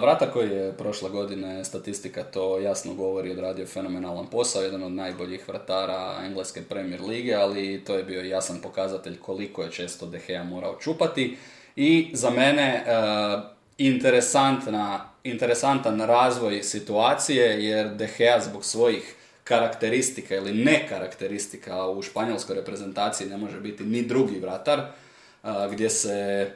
[0.00, 5.48] Vrata koji je prošle godine, statistika to jasno govori, odradio fenomenalan posao, jedan od najboljih
[5.48, 10.44] vratara engleske Premier Lige, ali to je bio jasan pokazatelj koliko je često De Gea
[10.44, 11.36] morao čupati.
[11.76, 12.84] I za mene
[13.78, 19.14] interesantna, interesantan razvoj situacije, jer De Gea zbog svojih
[19.44, 24.80] karakteristika ili ne karakteristika u španjolskoj reprezentaciji ne može biti ni drugi vratar,
[25.70, 26.50] gdje se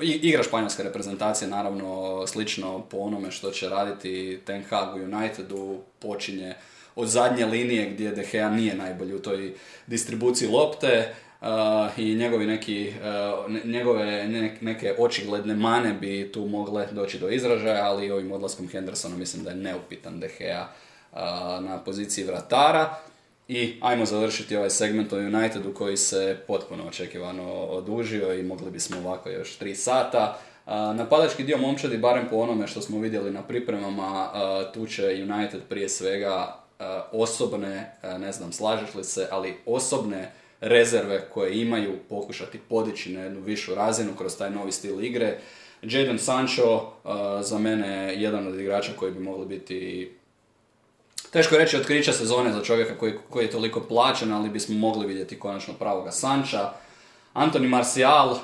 [0.00, 6.54] igra španjolska reprezentacija naravno slično po onome što će raditi Ten Hag u Unitedu počinje
[6.96, 9.54] od zadnje linije gdje De Gea nije najbolji u toj
[9.86, 11.14] distribuciji lopte
[11.96, 12.92] i njegovi neki,
[13.64, 14.28] njegove
[14.60, 19.50] neke očigledne mane bi tu mogle doći do izražaja, ali ovim odlaskom Hendersona mislim da
[19.50, 20.66] je neupitan De Gea
[21.60, 22.94] na poziciji vratara.
[23.48, 28.96] I ajmo završiti ovaj segment o Unitedu koji se potpuno očekivano odužio i mogli bismo
[28.98, 30.38] ovako još 3 sata.
[30.94, 34.30] Napadački dio momčadi, barem po onome što smo vidjeli na pripremama,
[34.74, 36.65] tu će United prije svega
[37.12, 43.40] osobne, ne znam slažeš li se, ali osobne rezerve koje imaju pokušati podići na jednu
[43.40, 45.38] višu razinu kroz taj novi stil igre.
[45.82, 46.92] Jadon Sancho
[47.42, 50.10] za mene jedan od igrača koji bi mogli biti
[51.30, 55.06] Teško je reći otkrića sezone za čovjeka koji, koji je toliko plaćen, ali bismo mogli
[55.06, 56.70] vidjeti konačno pravoga Sanča.
[57.32, 58.36] Antoni Marcial,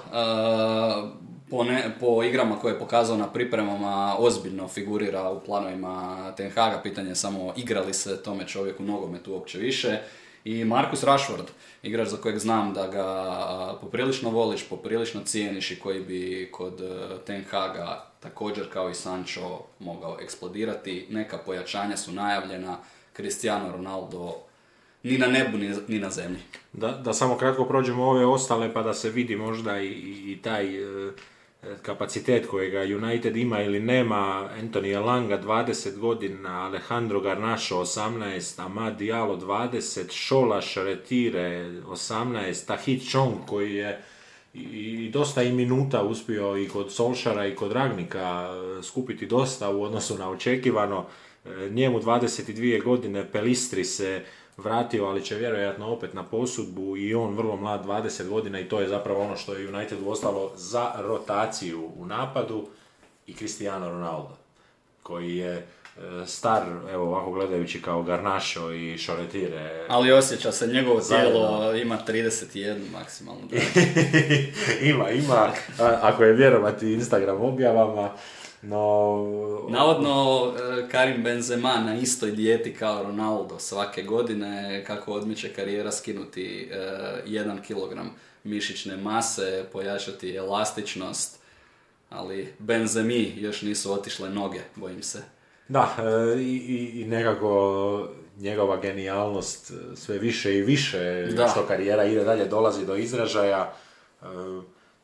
[1.52, 1.66] po,
[2.00, 6.80] po igrama koje je pokazao na pripremama, ozbiljno figurira u planovima Ten Haga.
[6.82, 9.98] Pitanje je samo igrali se tome čovjeku nogometu uopće više.
[10.44, 11.46] I Marcus Rashford,
[11.82, 17.18] igrač za kojeg znam da ga poprilično voliš, poprilično cijeniš i koji bi kod e,
[17.26, 21.06] Ten Haga također kao i Sancho mogao eksplodirati.
[21.10, 22.76] Neka pojačanja su najavljena,
[23.16, 24.34] Cristiano Ronaldo
[25.02, 25.58] ni na nebu
[25.88, 26.40] ni na zemlji.
[26.72, 29.88] Da, da samo kratko prođemo ove ostale pa da se vidi možda i,
[30.32, 31.12] i, taj e,
[31.82, 39.36] kapacitet kojega United ima ili nema, Anthony Langa 20 godina, Alejandro Garnacho 18, Amad Diallo
[39.36, 44.02] 20, Šola Šaretire 18, Tahit Chong koji je
[44.54, 48.48] i dosta i minuta uspio i kod Solšara i kod Ragnika
[48.78, 51.06] e, skupiti dosta u odnosu na očekivano.
[51.44, 54.24] E, njemu 22 godine Pelistri se
[54.56, 58.80] vratio, ali će vjerojatno opet na posudbu i on vrlo mlad, 20 godina i to
[58.80, 62.66] je zapravo ono što je United ostalo za rotaciju u napadu
[63.26, 64.36] i Cristiano Ronaldo,
[65.02, 65.66] koji je e,
[66.26, 66.62] star,
[66.92, 69.86] evo ovako gledajući kao Garnašo i Šoretire.
[69.88, 73.42] Ali osjeća se, njegovo tijelo ima 31 maksimalno.
[74.92, 78.10] ima, ima, ako je vjerovati Instagram objavama,
[78.62, 79.66] no...
[79.68, 86.70] Navodno e, Karim Benzema na istoj dijeti kao Ronaldo svake godine kako odmiče karijera skinuti
[86.72, 86.76] e,
[87.26, 88.10] jedan kilogram
[88.44, 91.38] mišićne mase, pojačati elastičnost,
[92.10, 95.22] ali Benzemi još nisu otišle noge, bojim se.
[95.68, 98.08] Da, e, i, i nekako
[98.38, 101.48] njegova genijalnost sve više i više, da.
[101.48, 103.74] što karijera ide dalje, dolazi do izražaja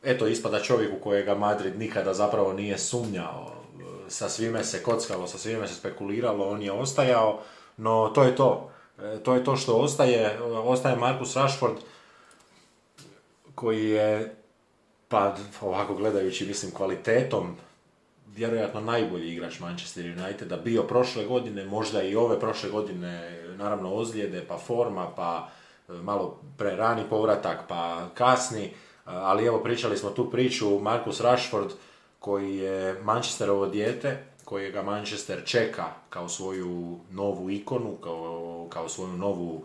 [0.03, 3.51] eto ispada čovjek u kojega Madrid nikada zapravo nije sumnjao.
[4.07, 7.39] Sa svime se kockalo, sa svime se spekuliralo, on je ostajao,
[7.77, 8.71] no to je to.
[9.01, 10.39] E, to je to što ostaje.
[10.41, 11.75] Ostaje Marcus Rashford
[13.55, 14.35] koji je,
[15.07, 17.55] pa ovako gledajući, mislim, kvalitetom
[18.35, 24.45] vjerojatno najbolji igrač Manchester Uniteda bio prošle godine, možda i ove prošle godine, naravno ozljede,
[24.47, 25.49] pa forma, pa
[25.89, 28.73] e, malo prerani povratak, pa kasni
[29.09, 31.71] ali evo pričali smo tu priču Marcus Rashford
[32.19, 39.61] koji je Manchesterovo dijete, kojega Manchester čeka kao svoju novu ikonu, kao, kao svoju novu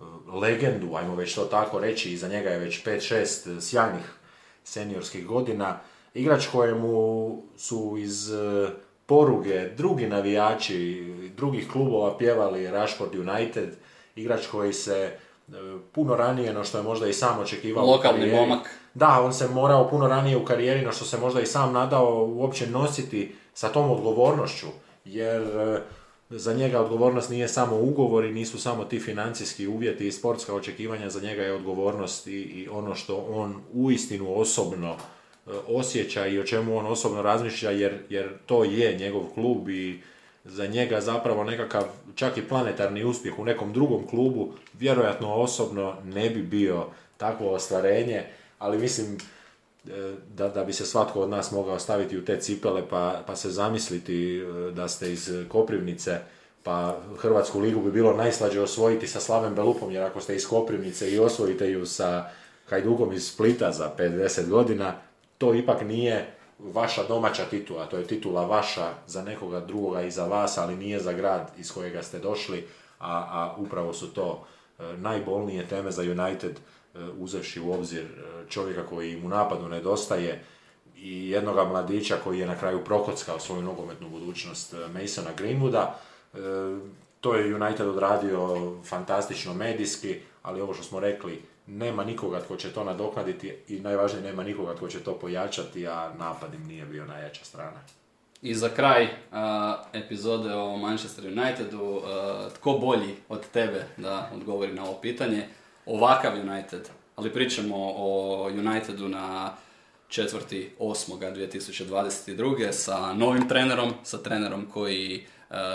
[0.00, 0.04] e,
[0.40, 4.12] legendu, ajmo već to tako reći, iza njega je već 5-6 sjajnih
[4.64, 5.80] seniorskih godina.
[6.14, 8.30] Igrač kojemu su iz
[9.06, 13.68] poruge drugi navijači drugih klubova pjevali Rashford United,
[14.16, 15.18] igrač koji se
[15.92, 17.86] puno ranije no što je možda i sam očekivao.
[17.86, 18.70] Lokalni momak.
[18.98, 22.26] Da, on se morao puno ranije u karijeri, no što se možda i sam nadao
[22.26, 24.66] uopće nositi sa tom odgovornošću,
[25.04, 25.80] jer e,
[26.30, 31.10] za njega odgovornost nije samo ugovor i nisu samo ti financijski uvjeti i sportska očekivanja,
[31.10, 36.44] za njega je odgovornost i, i ono što on uistinu osobno e, osjeća i o
[36.44, 40.00] čemu on osobno razmišlja, jer, jer to je njegov klub i
[40.44, 41.84] za njega zapravo nekakav
[42.14, 48.24] čak i planetarni uspjeh u nekom drugom klubu vjerojatno osobno ne bi bio takvo ostvarenje
[48.58, 49.18] ali mislim
[49.86, 53.36] e, da, da bi se svatko od nas mogao staviti u te cipele pa, pa
[53.36, 56.20] se zamisliti e, da ste iz Koprivnice
[56.62, 61.10] pa Hrvatsku ligu bi bilo najslađe osvojiti sa Slavem Belupom, jer ako ste iz Koprivnice
[61.10, 62.30] i osvojite ju sa
[62.68, 64.94] Hajdukom iz Splita za 50 godina,
[65.38, 70.26] to ipak nije vaša domaća titula, to je titula vaša za nekoga drugoga i za
[70.26, 72.66] vas, ali nije za grad iz kojega ste došli,
[72.98, 74.44] a, a upravo su to
[74.78, 76.58] e, najbolnije teme za United
[77.18, 80.44] uzevši u obzir e, čovjeka koji mu napadu nedostaje
[80.96, 85.86] i jednoga mladića koji je na kraju prokockao svoju nogometnu budućnost e, Masona Greenwooda.
[87.20, 92.72] To je United odradio fantastično medijski, ali ovo što smo rekli, nema nikoga tko će
[92.72, 97.04] to nadoknaditi i najvažnije nema nikoga tko će to pojačati, a napad im nije bio
[97.04, 97.80] najjača strana.
[98.42, 99.08] I za kraj
[99.92, 102.02] epizode o Manchester Unitedu,
[102.54, 105.48] tko bolji od tebe da odgovori na ovo pitanje?
[105.88, 109.52] Ovakav United, ali pričamo o Unitedu na
[110.08, 112.72] četvrti 2022.
[112.72, 115.26] sa novim trenerom, sa trenerom koji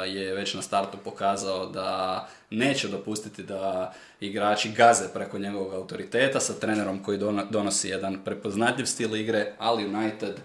[0.05, 6.53] je već na startu pokazao da neće dopustiti da igrači gaze preko njegovog autoriteta sa
[6.53, 7.19] trenerom koji
[7.49, 10.35] donosi jedan prepoznatljiv stil igre, ali United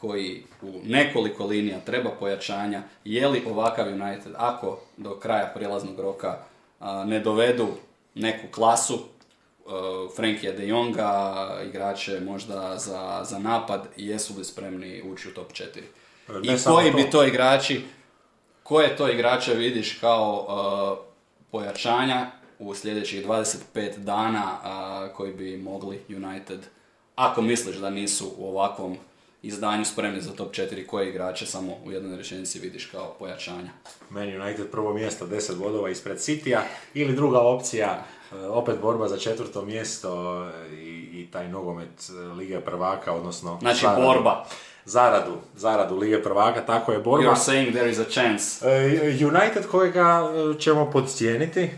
[0.00, 6.38] koji u nekoliko linija treba pojačanja, je li ovakav United, ako do kraja prijelaznog roka
[7.06, 7.68] ne dovedu
[8.14, 9.04] neku klasu,
[10.16, 15.80] Frankija de Jonga, igrače možda za, za napad, jesu li spremni ući u top 4?
[16.42, 17.84] I koji bi to igrači,
[18.62, 20.46] koje to igrače vidiš kao
[21.50, 24.58] pojačanja u sljedećih 25 dana
[25.16, 26.60] koji bi mogli United,
[27.14, 28.96] ako misliš da nisu u ovakvom
[29.46, 33.70] izdanju spremni za top 4 koje igrače samo u jednoj rečenici vidiš kao pojačanja.
[34.10, 36.60] Meni United prvo mjesto 10 bodova ispred Citya
[36.94, 40.42] ili druga opcija e, opet borba za četvrto mjesto
[40.72, 43.58] i, i taj nogomet e, Lige prvaka, odnosno...
[43.60, 44.44] Znači zaradu, borba.
[44.84, 47.30] Zaradu, zaradu Lige prvaka, tako je borba.
[47.30, 48.66] You're saying there is a chance.
[49.26, 51.70] United kojega ćemo podcijeniti,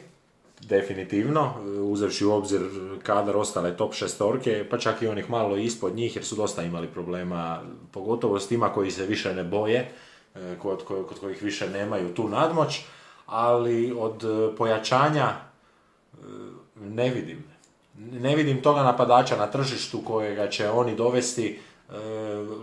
[0.69, 2.61] definitivno, uzevši u obzir
[3.03, 6.87] kadar ostale top šestorke, pa čak i onih malo ispod njih, jer su dosta imali
[6.87, 7.63] problema,
[7.93, 9.91] pogotovo s tima koji se više ne boje,
[10.35, 12.81] e, kod, kod kojih više nemaju tu nadmoć,
[13.27, 16.17] ali od e, pojačanja e,
[16.81, 17.45] ne vidim.
[17.99, 21.59] Ne vidim toga napadača na tržištu kojega će oni dovesti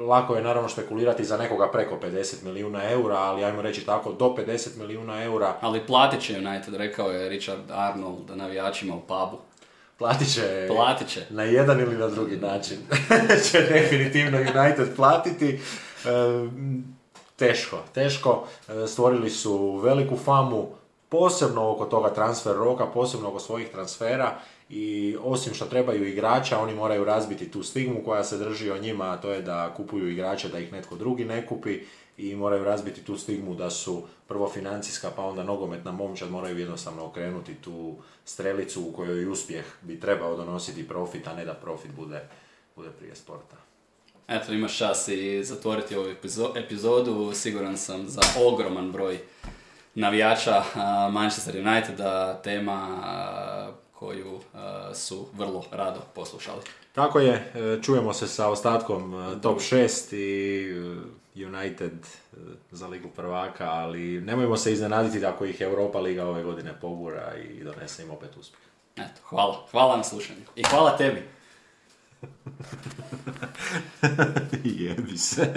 [0.07, 4.25] lako je naravno špekulirati za nekoga preko 50 milijuna eura, ali ajmo reći tako do
[4.25, 5.55] 50 milijuna eura.
[5.61, 9.37] Ali platit će United, rekao je Richard Arnold navijačima u pubu.
[9.97, 11.25] Platit će, platit će.
[11.29, 12.77] na jedan ili na drugi način.
[13.51, 15.49] će definitivno United platiti.
[15.49, 15.59] E,
[17.35, 18.47] teško, teško.
[18.67, 20.67] E, stvorili su veliku famu,
[21.09, 24.39] posebno oko toga transfer roka, posebno oko svojih transfera
[24.69, 29.11] i osim što trebaju igrača, oni moraju razbiti tu stigmu koja se drži o njima,
[29.11, 31.79] a to je da kupuju igrače da ih netko drugi ne kupi
[32.17, 37.05] i moraju razbiti tu stigmu da su prvo financijska pa onda nogometna momčad moraju jednostavno
[37.05, 42.29] okrenuti tu strelicu u kojoj uspjeh bi trebao donositi profit, a ne da profit bude,
[42.75, 43.55] bude prije sporta.
[44.27, 46.07] Eto, imaš čas i zatvoriti ovu
[46.55, 47.31] epizodu.
[47.33, 49.19] Siguran sam za ogroman broj
[49.95, 50.63] navijača
[51.11, 52.97] Manchester Uniteda, tema
[54.05, 56.61] koju e, su vrlo rado poslušali.
[56.93, 60.15] Tako je, e, čujemo se sa ostatkom e, top 6
[61.35, 61.93] i United
[62.71, 67.63] za ligu prvaka, ali nemojmo se iznenaditi ako ih Europa Liga ove godine pogura i
[67.63, 68.61] donese im opet uspjeh.
[68.95, 69.65] Eto, hvala.
[69.71, 70.41] Hvala na slušanju.
[70.55, 71.23] I hvala tebi.
[74.83, 75.53] Jebi se.